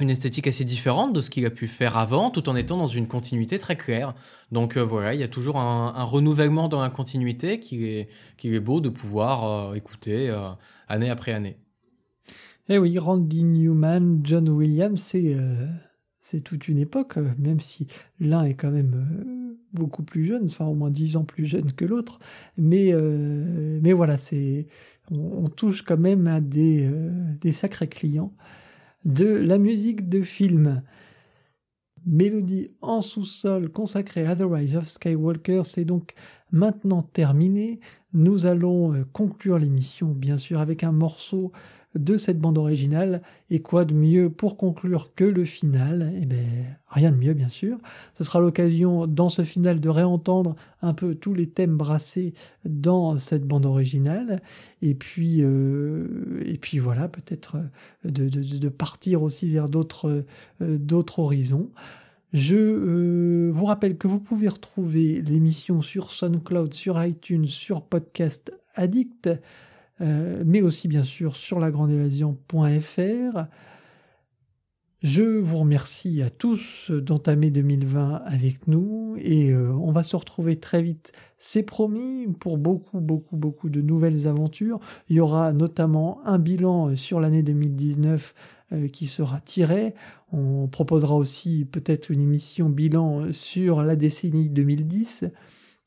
une 0.01 0.10
esthétique 0.10 0.47
assez 0.47 0.64
différente 0.64 1.12
de 1.12 1.20
ce 1.20 1.31
qu'il 1.31 1.44
a 1.47 1.51
pu 1.51 1.66
faire 1.66 1.97
avant, 1.97 2.31
tout 2.31 2.48
en 2.48 2.56
étant 2.56 2.78
dans 2.78 2.86
une 2.86 3.06
continuité 3.06 3.59
très 3.59 3.77
claire. 3.77 4.14
Donc 4.51 4.77
euh, 4.77 4.82
voilà, 4.82 5.14
il 5.14 5.20
y 5.20 5.22
a 5.22 5.28
toujours 5.28 5.59
un, 5.59 6.02
renouvellement 6.05 6.68
dans 6.68 6.81
la 6.81 6.90
continuité 6.90 7.60
qui 7.60 7.86
est, 7.86 8.09
qui 8.36 8.55
est 8.55 8.60
beau 8.60 8.81
de 8.81 8.89
pouvoir 8.89 9.44
euh, 9.44 9.74
écouter 9.74 10.31
euh, 10.31 10.48
année 10.89 11.10
après 11.10 11.32
année. 11.32 11.56
Eh 12.68 12.78
oui, 12.78 12.98
Randy 12.98 13.44
Newman, 13.44 14.20
John 14.22 14.48
Williams, 14.48 15.01
c'est 15.01 15.36
c'est 16.20 16.40
toute 16.40 16.68
une 16.68 16.78
époque, 16.78 17.16
même 17.39 17.59
si 17.59 17.89
l'un 18.20 18.44
est 18.44 18.55
quand 18.55 18.70
même 18.70 19.56
beaucoup 19.72 20.05
plus 20.05 20.27
jeune, 20.27 20.44
enfin 20.44 20.66
au 20.66 20.74
moins 20.74 20.90
dix 20.90 21.16
ans 21.16 21.24
plus 21.24 21.47
jeune 21.47 21.72
que 21.72 21.85
l'autre. 21.85 22.20
Mais, 22.56 22.93
mais 23.82 23.93
voilà, 23.93 24.18
c'est 24.18 24.68
on, 25.10 25.47
on, 25.47 25.48
touche 25.48 25.82
quand 25.82 25.98
même 25.98 26.28
à 26.28 26.40
des, 26.40 26.89
des 27.40 27.51
sacrés 27.51 27.89
clients 27.89 28.32
de 29.05 29.27
la 29.27 29.59
musique 29.59 30.09
de 30.09 30.22
film. 30.22 30.82
Mélodie 32.06 32.70
en 32.81 33.02
sous-sol 33.02 33.70
consacrée 33.70 34.27
à 34.27 34.35
The 34.35 34.44
Rise 34.44 34.77
of 34.77 34.89
Skywalker, 34.89 35.62
c'est 35.64 35.85
donc 35.85 36.14
maintenant 36.51 37.02
terminé. 37.02 37.81
Nous 38.12 38.47
allons 38.47 38.94
euh, 38.94 39.05
conclure 39.12 39.59
l'émission, 39.59 40.09
bien 40.09 40.39
sûr, 40.39 40.60
avec 40.60 40.82
un 40.82 40.93
morceau 40.93 41.52
de 41.95 42.17
cette 42.17 42.39
bande 42.39 42.59
originale. 42.59 43.23
Et 43.51 43.61
quoi 43.61 43.85
de 43.85 43.95
mieux 43.95 44.31
pour 44.31 44.57
conclure 44.57 45.15
que 45.15 45.25
le 45.25 45.45
final? 45.45 46.12
Eh 46.21 46.27
bien, 46.27 46.39
rien 46.89 47.11
de 47.11 47.17
mieux, 47.17 47.35
bien 47.35 47.49
sûr. 47.49 47.79
Ce 48.17 48.25
sera 48.25 48.41
l'occasion, 48.41 49.07
dans 49.07 49.29
ce 49.29 49.43
final, 49.43 49.81
de 49.81 49.89
réentendre 49.89 50.55
un 50.83 50.95
peu 50.95 51.15
tous 51.15 51.35
les 51.35 51.49
thèmes 51.49 51.77
brassés 51.77 52.35
dans 52.65 53.19
cette 53.19 53.47
bande 53.47 53.67
originale. 53.67 54.41
Et 54.83 54.95
puis, 54.95 55.39
euh, 55.41 56.43
et 56.47 56.59
puis 56.59 56.79
voilà, 56.79 57.09
peut-être 57.09 57.57
euh, 58.07 58.11
de, 58.11 58.69
partir 58.69 59.23
aussi 59.23 59.51
vers 59.51 59.69
d'autres 59.69 60.25
euh, 60.62 61.03
horizons. 61.17 61.71
Je 62.33 63.51
vous 63.51 63.65
rappelle 63.65 63.99
que 63.99 64.07
vous 64.07 64.21
pouvez 64.21 64.49
retrouver 64.49 65.21
l'émission 65.21 65.83
sur 65.83 66.12
SoundCloud, 66.12 66.75
sur 66.75 67.05
iTunes, 67.05 67.49
sur 67.49 67.83
Podcast 67.83 68.53
Addict. 68.77 69.29
Euh, 70.01 70.43
mais 70.47 70.62
aussi 70.62 70.89
bien 70.89 71.02
sûr 71.02 71.36
sur 71.36 71.60
lagrandeévasion.fr. 71.60 73.44
Je 75.02 75.22
vous 75.22 75.59
remercie 75.59 76.20
à 76.20 76.28
tous 76.28 76.90
d'entamer 76.90 77.51
2020 77.51 78.22
avec 78.27 78.66
nous 78.66 79.16
et 79.18 79.51
euh, 79.51 79.72
on 79.72 79.93
va 79.93 80.02
se 80.02 80.14
retrouver 80.14 80.56
très 80.56 80.82
vite, 80.82 81.12
c'est 81.39 81.62
promis, 81.62 82.27
pour 82.39 82.59
beaucoup, 82.59 83.01
beaucoup, 83.01 83.36
beaucoup 83.36 83.70
de 83.70 83.81
nouvelles 83.81 84.28
aventures. 84.28 84.78
Il 85.09 85.16
y 85.16 85.20
aura 85.20 85.52
notamment 85.52 86.20
un 86.27 86.39
bilan 86.39 86.97
sur 86.97 87.18
l'année 87.18 87.43
2019 87.43 88.35
euh, 88.72 88.89
qui 88.89 89.06
sera 89.06 89.40
tiré. 89.40 89.94
On 90.32 90.68
proposera 90.68 91.14
aussi 91.14 91.64
peut-être 91.64 92.10
une 92.10 92.20
émission 92.20 92.68
bilan 92.68 93.32
sur 93.32 93.82
la 93.82 93.97
décennie 93.97 94.51
2010. 94.51 95.24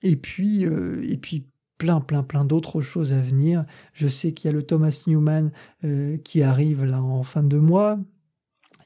Et 0.02 0.15
puis, 0.15 0.64
et 0.64 1.18
puis 1.18 1.45
plein, 1.84 2.00
plein, 2.00 2.24
plein 2.24 2.46
d'autres 2.46 2.80
choses 2.80 3.12
à 3.12 3.20
venir. 3.20 3.66
Je 3.92 4.08
sais 4.08 4.32
qu'il 4.32 4.50
y 4.50 4.54
a 4.54 4.56
le 4.56 4.64
Thomas 4.64 5.04
Newman 5.06 5.52
euh, 5.84 6.16
qui 6.16 6.42
arrive 6.42 6.86
là 6.86 7.02
en 7.02 7.24
fin 7.24 7.44
de 7.44 7.58
mois. 7.58 8.00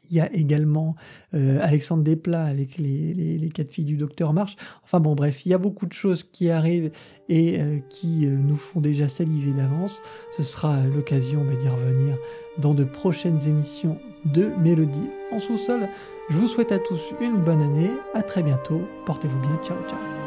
Il 0.09 0.17
y 0.17 0.19
a 0.19 0.33
également 0.33 0.95
euh, 1.35 1.59
Alexandre 1.61 2.01
Desplat 2.01 2.45
avec 2.45 2.79
les, 2.79 3.51
quatre 3.53 3.71
filles 3.71 3.85
du 3.85 3.97
docteur 3.97 4.33
March. 4.33 4.55
Enfin 4.83 4.99
bon, 4.99 5.13
bref, 5.13 5.45
il 5.45 5.49
y 5.49 5.53
a 5.53 5.59
beaucoup 5.59 5.85
de 5.85 5.93
choses 5.93 6.23
qui 6.23 6.49
arrivent 6.49 6.89
et 7.29 7.59
euh, 7.59 7.77
qui 7.87 8.25
nous 8.25 8.55
font 8.55 8.81
déjà 8.81 9.07
saliver 9.07 9.53
d'avance. 9.53 10.01
Ce 10.35 10.41
sera 10.41 10.83
l'occasion 10.87 11.45
d'y 11.45 11.69
revenir 11.69 12.17
dans 12.57 12.73
de 12.73 12.83
prochaines 12.83 13.47
émissions 13.47 13.99
de 14.25 14.49
Mélodie 14.59 15.09
en 15.31 15.37
sous-sol. 15.37 15.87
Je 16.31 16.37
vous 16.37 16.47
souhaite 16.47 16.71
à 16.71 16.79
tous 16.79 17.13
une 17.21 17.37
bonne 17.37 17.61
année. 17.61 17.91
À 18.15 18.23
très 18.23 18.41
bientôt. 18.41 18.81
Portez-vous 19.05 19.39
bien. 19.41 19.59
Ciao, 19.61 19.77
ciao. 19.87 20.26